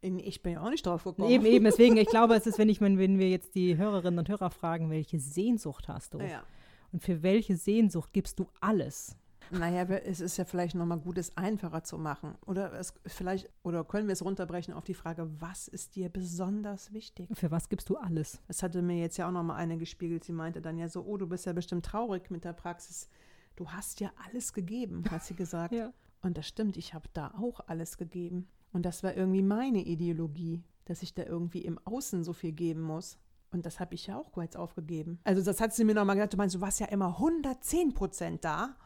Ich 0.00 0.44
bin 0.44 0.52
ja 0.52 0.62
auch 0.62 0.70
nicht 0.70 0.86
drauf 0.86 1.02
gekommen. 1.02 1.28
Eben, 1.28 1.44
eben. 1.44 1.64
Deswegen, 1.64 1.96
ich 1.96 2.06
glaube, 2.06 2.36
es 2.36 2.46
ist, 2.46 2.56
wenn 2.56 2.68
ich, 2.68 2.80
wenn 2.80 2.98
wenn 2.98 3.18
wir 3.18 3.28
jetzt 3.28 3.56
die 3.56 3.76
Hörerinnen 3.76 4.20
und 4.20 4.28
Hörer 4.28 4.50
fragen, 4.50 4.90
welche 4.90 5.18
Sehnsucht 5.18 5.88
hast 5.88 6.14
du? 6.14 6.20
Ja. 6.20 6.44
Und 6.92 7.02
für 7.02 7.24
welche 7.24 7.56
Sehnsucht 7.56 8.12
gibst 8.12 8.38
du 8.38 8.46
alles? 8.60 9.16
Naja, 9.50 9.82
es 9.84 10.20
ist 10.20 10.36
ja 10.36 10.44
vielleicht 10.44 10.74
nochmal 10.74 10.98
gut, 10.98 11.18
es 11.18 11.36
einfacher 11.36 11.82
zu 11.82 11.98
machen. 11.98 12.36
Oder 12.46 12.72
es 12.74 12.94
vielleicht, 13.06 13.50
oder 13.62 13.84
können 13.84 14.08
wir 14.08 14.12
es 14.12 14.24
runterbrechen 14.24 14.74
auf 14.74 14.84
die 14.84 14.94
Frage, 14.94 15.28
was 15.40 15.68
ist 15.68 15.96
dir 15.96 16.08
besonders 16.08 16.92
wichtig? 16.92 17.28
Für 17.32 17.50
was 17.50 17.68
gibst 17.68 17.88
du 17.88 17.96
alles? 17.96 18.40
Das 18.48 18.62
hatte 18.62 18.82
mir 18.82 18.98
jetzt 18.98 19.16
ja 19.16 19.28
auch 19.28 19.32
nochmal 19.32 19.56
eine 19.56 19.78
gespiegelt. 19.78 20.24
Sie 20.24 20.32
meinte 20.32 20.60
dann 20.60 20.78
ja 20.78 20.88
so, 20.88 21.04
oh, 21.04 21.16
du 21.16 21.26
bist 21.26 21.46
ja 21.46 21.52
bestimmt 21.52 21.84
traurig 21.84 22.30
mit 22.30 22.44
der 22.44 22.52
Praxis. 22.52 23.08
Du 23.56 23.68
hast 23.70 24.00
ja 24.00 24.10
alles 24.26 24.52
gegeben, 24.52 25.04
hat 25.10 25.24
sie 25.24 25.34
gesagt. 25.34 25.74
Ja. 25.78 25.92
Und 26.20 26.36
das 26.36 26.48
stimmt, 26.48 26.76
ich 26.76 26.94
habe 26.94 27.08
da 27.12 27.32
auch 27.38 27.60
alles 27.68 27.96
gegeben. 27.96 28.48
Und 28.72 28.84
das 28.84 29.04
war 29.04 29.14
irgendwie 29.14 29.42
meine 29.42 29.78
Ideologie, 29.78 30.64
dass 30.84 31.02
ich 31.02 31.14
da 31.14 31.22
irgendwie 31.22 31.60
im 31.60 31.78
Außen 31.84 32.24
so 32.24 32.32
viel 32.32 32.52
geben 32.52 32.82
muss. 32.82 33.18
Und 33.50 33.64
das 33.64 33.80
habe 33.80 33.94
ich 33.94 34.06
ja 34.08 34.18
auch 34.18 34.36
jetzt 34.42 34.56
aufgegeben. 34.56 35.20
Also 35.24 35.42
das 35.42 35.60
hat 35.60 35.74
sie 35.74 35.84
mir 35.84 35.94
nochmal 35.94 36.16
gesagt, 36.16 36.34
du 36.34 36.36
meinst, 36.36 36.54
du 36.54 36.60
warst 36.60 36.80
ja 36.80 36.86
immer 36.86 37.16
110 37.18 37.94
Prozent 37.94 38.44
da. 38.44 38.76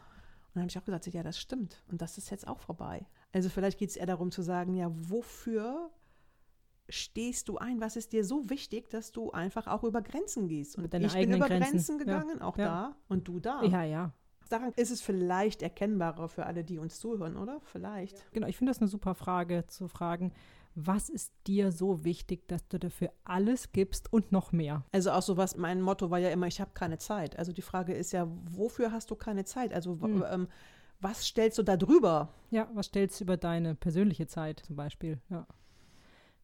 Und 0.53 0.57
dann 0.57 0.63
habe 0.65 0.71
ich 0.71 0.79
auch 0.79 0.85
gesagt, 0.85 1.07
ja, 1.07 1.23
das 1.23 1.39
stimmt. 1.39 1.83
Und 1.91 2.03
das 2.03 2.19
ist 2.19 2.31
jetzt 2.31 2.47
auch 2.47 2.59
vorbei. 2.59 3.07
Also 3.33 3.49
vielleicht 3.49 3.79
geht 3.79 3.89
es 3.89 3.97
eher 3.97 4.05
darum 4.07 4.31
zu 4.31 4.43
sagen, 4.43 4.75
ja, 4.75 4.91
wofür 4.93 5.91
stehst 6.91 7.49
du 7.49 7.57
ein? 7.57 7.81
Was 7.81 7.97
ist 7.97 8.13
dir 8.13 8.23
so 8.23 8.51
wichtig, 8.51 8.91
dass 8.91 9.13
du 9.13 9.31
einfach 9.31 9.67
auch 9.67 9.83
über 9.83 10.03
Grenzen 10.03 10.49
gehst? 10.49 10.77
Und 10.77 10.85
ich 10.85 10.91
bin 10.91 11.03
über 11.33 11.47
Grenzen. 11.49 11.71
Grenzen 11.71 11.93
Ja. 11.99 12.05
gegangen, 12.05 12.43
auch 12.43 12.59
Ja. 12.59 12.65
da. 12.67 12.97
Und 13.09 13.29
du 13.29 13.41
da. 13.41 13.63
Ja, 13.63 13.83
ja. 13.83 14.13
Daran 14.49 14.73
ist 14.77 14.91
es 14.91 15.01
vielleicht 15.01 15.63
erkennbarer 15.63 16.29
für 16.29 16.47
alle, 16.47 16.65
die 16.65 16.79
uns 16.79 16.99
zuhören, 16.99 17.37
oder? 17.37 17.61
Vielleicht. 17.65 18.31
Genau, 18.33 18.47
ich 18.47 18.57
finde 18.57 18.71
das 18.71 18.81
eine 18.81 18.89
super 18.89 19.15
Frage 19.15 19.67
zu 19.67 19.89
fragen, 19.89 20.33
was 20.75 21.09
ist 21.11 21.33
dir 21.47 21.71
so 21.71 22.05
wichtig, 22.05 22.49
dass 22.49 22.67
du 22.69 22.79
dafür 22.79 23.13
alles 23.25 23.73
gibst 23.73 24.13
und 24.13 24.33
noch 24.33 24.53
mehr? 24.53 24.85
Also 24.93 25.11
auch 25.11 25.23
so 25.23 25.37
was, 25.37 25.57
mein 25.57 25.83
Motto 25.83 26.11
war 26.11 26.19
ja 26.19 26.31
immer, 26.31 26.47
ich 26.47 26.61
habe 26.61 26.71
keine 26.73 26.99
Zeit. 26.99 27.39
Also 27.39 27.53
die 27.53 27.63
Frage 27.63 27.93
ist 27.93 28.13
ja, 28.13 28.27
wofür 28.51 28.91
hast 28.93 29.11
du 29.11 29.15
keine 29.15 29.45
Zeit? 29.45 29.75
Also 29.75 30.01
Hm. 30.01 30.25
ähm, 30.31 30.49
was 31.01 31.27
stellst 31.27 31.59
du 31.59 31.63
da 31.63 31.77
drüber? 31.77 32.33
Ja, 32.51 32.71
was 32.75 32.87
stellst 32.87 33.21
du 33.21 33.25
über 33.25 33.37
deine 33.37 33.75
persönliche 33.75 34.27
Zeit 34.27 34.61
zum 34.61 34.77
Beispiel? 34.77 35.21
Ja. 35.29 35.47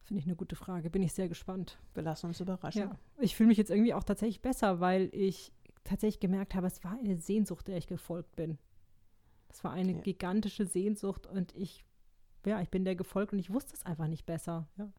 Finde 0.03 0.19
ich 0.19 0.25
eine 0.25 0.35
gute 0.35 0.55
Frage. 0.55 0.89
Bin 0.89 1.01
ich 1.01 1.13
sehr 1.13 1.29
gespannt. 1.29 1.79
Wir 1.93 2.03
lassen 2.03 2.27
uns 2.27 2.39
überraschen. 2.39 2.81
Ja. 2.81 2.99
Ich 3.19 3.35
fühle 3.35 3.47
mich 3.47 3.57
jetzt 3.57 3.69
irgendwie 3.71 3.93
auch 3.93 4.03
tatsächlich 4.03 4.41
besser, 4.41 4.79
weil 4.79 5.09
ich 5.13 5.53
tatsächlich 5.89 6.19
gemerkt 6.19 6.55
habe, 6.55 6.67
es 6.67 6.83
war 6.83 6.93
eine 6.97 7.17
Sehnsucht, 7.17 7.67
der 7.67 7.77
ich 7.77 7.87
gefolgt 7.87 8.35
bin. 8.35 8.57
Es 9.49 9.63
war 9.63 9.71
eine 9.71 9.93
Ja. 9.93 9.99
gigantische 10.01 10.65
Sehnsucht 10.65 11.25
und 11.27 11.55
ich, 11.55 11.83
ja, 12.45 12.61
ich 12.61 12.69
bin 12.69 12.85
der 12.85 12.95
gefolgt 12.95 13.33
und 13.33 13.39
ich 13.39 13.51
wusste 13.51 13.73
es 13.75 13.85
einfach 13.85 14.07
nicht 14.07 14.25
besser. 14.25 14.67
Ja. 14.77 14.91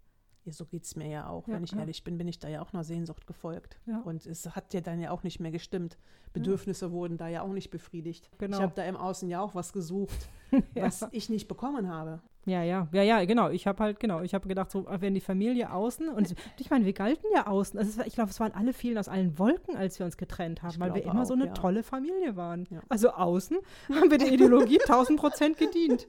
Ja, 0.46 0.52
so 0.52 0.64
geht 0.64 0.84
es 0.84 0.96
mir 0.96 1.06
ja 1.06 1.28
auch. 1.28 1.46
Ja, 1.46 1.54
Wenn 1.54 1.64
ich 1.64 1.72
ja. 1.72 1.78
ehrlich 1.80 2.02
bin, 2.02 2.16
bin 2.16 2.26
ich 2.26 2.38
da 2.38 2.48
ja 2.48 2.62
auch 2.62 2.72
einer 2.72 2.82
Sehnsucht 2.82 3.26
gefolgt. 3.26 3.78
Und 4.04 4.24
es 4.24 4.46
hat 4.56 4.72
ja 4.72 4.80
dann 4.80 4.98
ja 4.98 5.10
auch 5.10 5.22
nicht 5.22 5.38
mehr 5.38 5.50
gestimmt. 5.50 5.98
Bedürfnisse 6.32 6.92
wurden 6.92 7.18
da 7.18 7.28
ja 7.28 7.42
auch 7.42 7.52
nicht 7.52 7.70
befriedigt. 7.70 8.30
Genau. 8.38 8.56
Ich 8.56 8.62
habe 8.62 8.72
da 8.74 8.84
im 8.84 8.96
Außen 8.96 9.28
ja 9.28 9.42
auch 9.42 9.54
was 9.54 9.72
gesucht, 9.74 10.30
Ja. 10.74 10.84
was 10.84 11.06
ich 11.12 11.28
nicht 11.28 11.48
bekommen 11.48 11.88
habe. 11.88 12.20
Ja, 12.46 12.62
ja, 12.62 12.88
ja, 12.92 13.02
ja, 13.02 13.24
genau. 13.26 13.50
Ich 13.50 13.66
habe 13.66 13.82
halt, 13.82 14.00
genau, 14.00 14.22
ich 14.22 14.32
habe 14.32 14.48
gedacht, 14.48 14.70
so, 14.70 14.86
wenn 14.88 15.14
die 15.14 15.20
Familie 15.20 15.72
außen, 15.72 16.08
und 16.08 16.34
ich 16.58 16.70
meine, 16.70 16.86
wir 16.86 16.94
galten 16.94 17.26
ja 17.34 17.46
außen. 17.46 17.78
Also 17.78 18.00
ich 18.06 18.14
glaube, 18.14 18.30
es 18.30 18.40
waren 18.40 18.52
alle 18.52 18.72
vielen 18.72 18.96
aus 18.96 19.08
allen 19.08 19.38
Wolken, 19.38 19.76
als 19.76 19.98
wir 19.98 20.06
uns 20.06 20.16
getrennt 20.16 20.62
haben, 20.62 20.70
Ich 20.70 20.80
weil 20.80 20.94
wir 20.94 21.04
immer 21.04 21.26
so 21.26 21.34
auch, 21.34 21.38
eine 21.38 21.48
ja. 21.48 21.52
tolle 21.52 21.82
Familie 21.82 22.36
waren. 22.36 22.66
Ja. 22.70 22.80
Also 22.88 23.10
außen 23.10 23.58
haben 23.94 24.10
wir 24.10 24.16
der 24.16 24.32
Ideologie 24.32 24.80
1000 24.80 25.20
Prozent 25.20 25.58
gedient. 25.58 26.08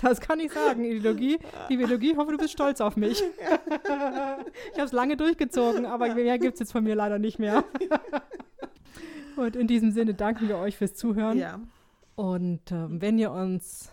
Das 0.00 0.20
kann 0.20 0.40
ich 0.40 0.52
sagen. 0.52 0.84
Ideologie, 0.84 1.38
die 1.68 1.74
Ideologie, 1.74 2.10
ich 2.12 2.16
hoffe, 2.16 2.32
du 2.32 2.38
bist 2.38 2.52
stolz 2.52 2.80
auf 2.80 2.96
mich. 2.96 3.22
Ich 4.72 4.78
habe 4.78 4.84
es 4.84 4.92
lange 4.92 5.16
durchgezogen, 5.16 5.86
aber 5.86 6.14
mehr 6.14 6.38
gibt 6.38 6.54
es 6.54 6.60
jetzt 6.60 6.72
von 6.72 6.82
mir 6.82 6.94
leider 6.94 7.18
nicht 7.18 7.38
mehr. 7.38 7.64
Und 9.36 9.56
in 9.56 9.66
diesem 9.66 9.92
Sinne 9.92 10.14
danken 10.14 10.48
wir 10.48 10.58
euch 10.58 10.76
fürs 10.76 10.94
Zuhören. 10.94 11.38
Ja. 11.38 11.60
Und 12.14 12.70
ähm, 12.70 13.00
wenn 13.00 13.18
ihr 13.18 13.32
uns 13.32 13.90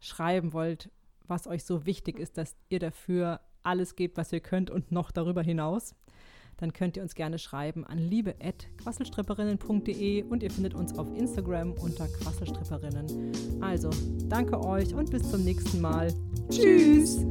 schreiben 0.00 0.52
wollt, 0.52 0.90
was 1.26 1.46
euch 1.46 1.64
so 1.64 1.86
wichtig 1.86 2.18
ist, 2.18 2.36
dass 2.36 2.54
ihr 2.68 2.78
dafür 2.78 3.40
alles 3.62 3.96
gebt, 3.96 4.18
was 4.18 4.30
ihr 4.32 4.40
könnt 4.40 4.70
und 4.70 4.92
noch 4.92 5.10
darüber 5.10 5.42
hinaus, 5.42 5.94
dann 6.58 6.72
könnt 6.72 6.96
ihr 6.96 7.02
uns 7.02 7.14
gerne 7.14 7.38
schreiben 7.38 7.84
an 7.84 7.98
liebe.quasselstripperinnen.de 7.98 10.22
und 10.24 10.42
ihr 10.42 10.50
findet 10.50 10.74
uns 10.74 10.98
auf 10.98 11.06
Instagram 11.16 11.72
unter 11.72 12.08
Quasselstripperinnen. 12.08 13.32
Also, 13.60 13.90
danke 14.28 14.60
euch 14.60 14.92
und 14.94 15.10
bis 15.10 15.30
zum 15.30 15.44
nächsten 15.44 15.80
Mal. 15.80 16.12
Tschüss! 16.50 17.24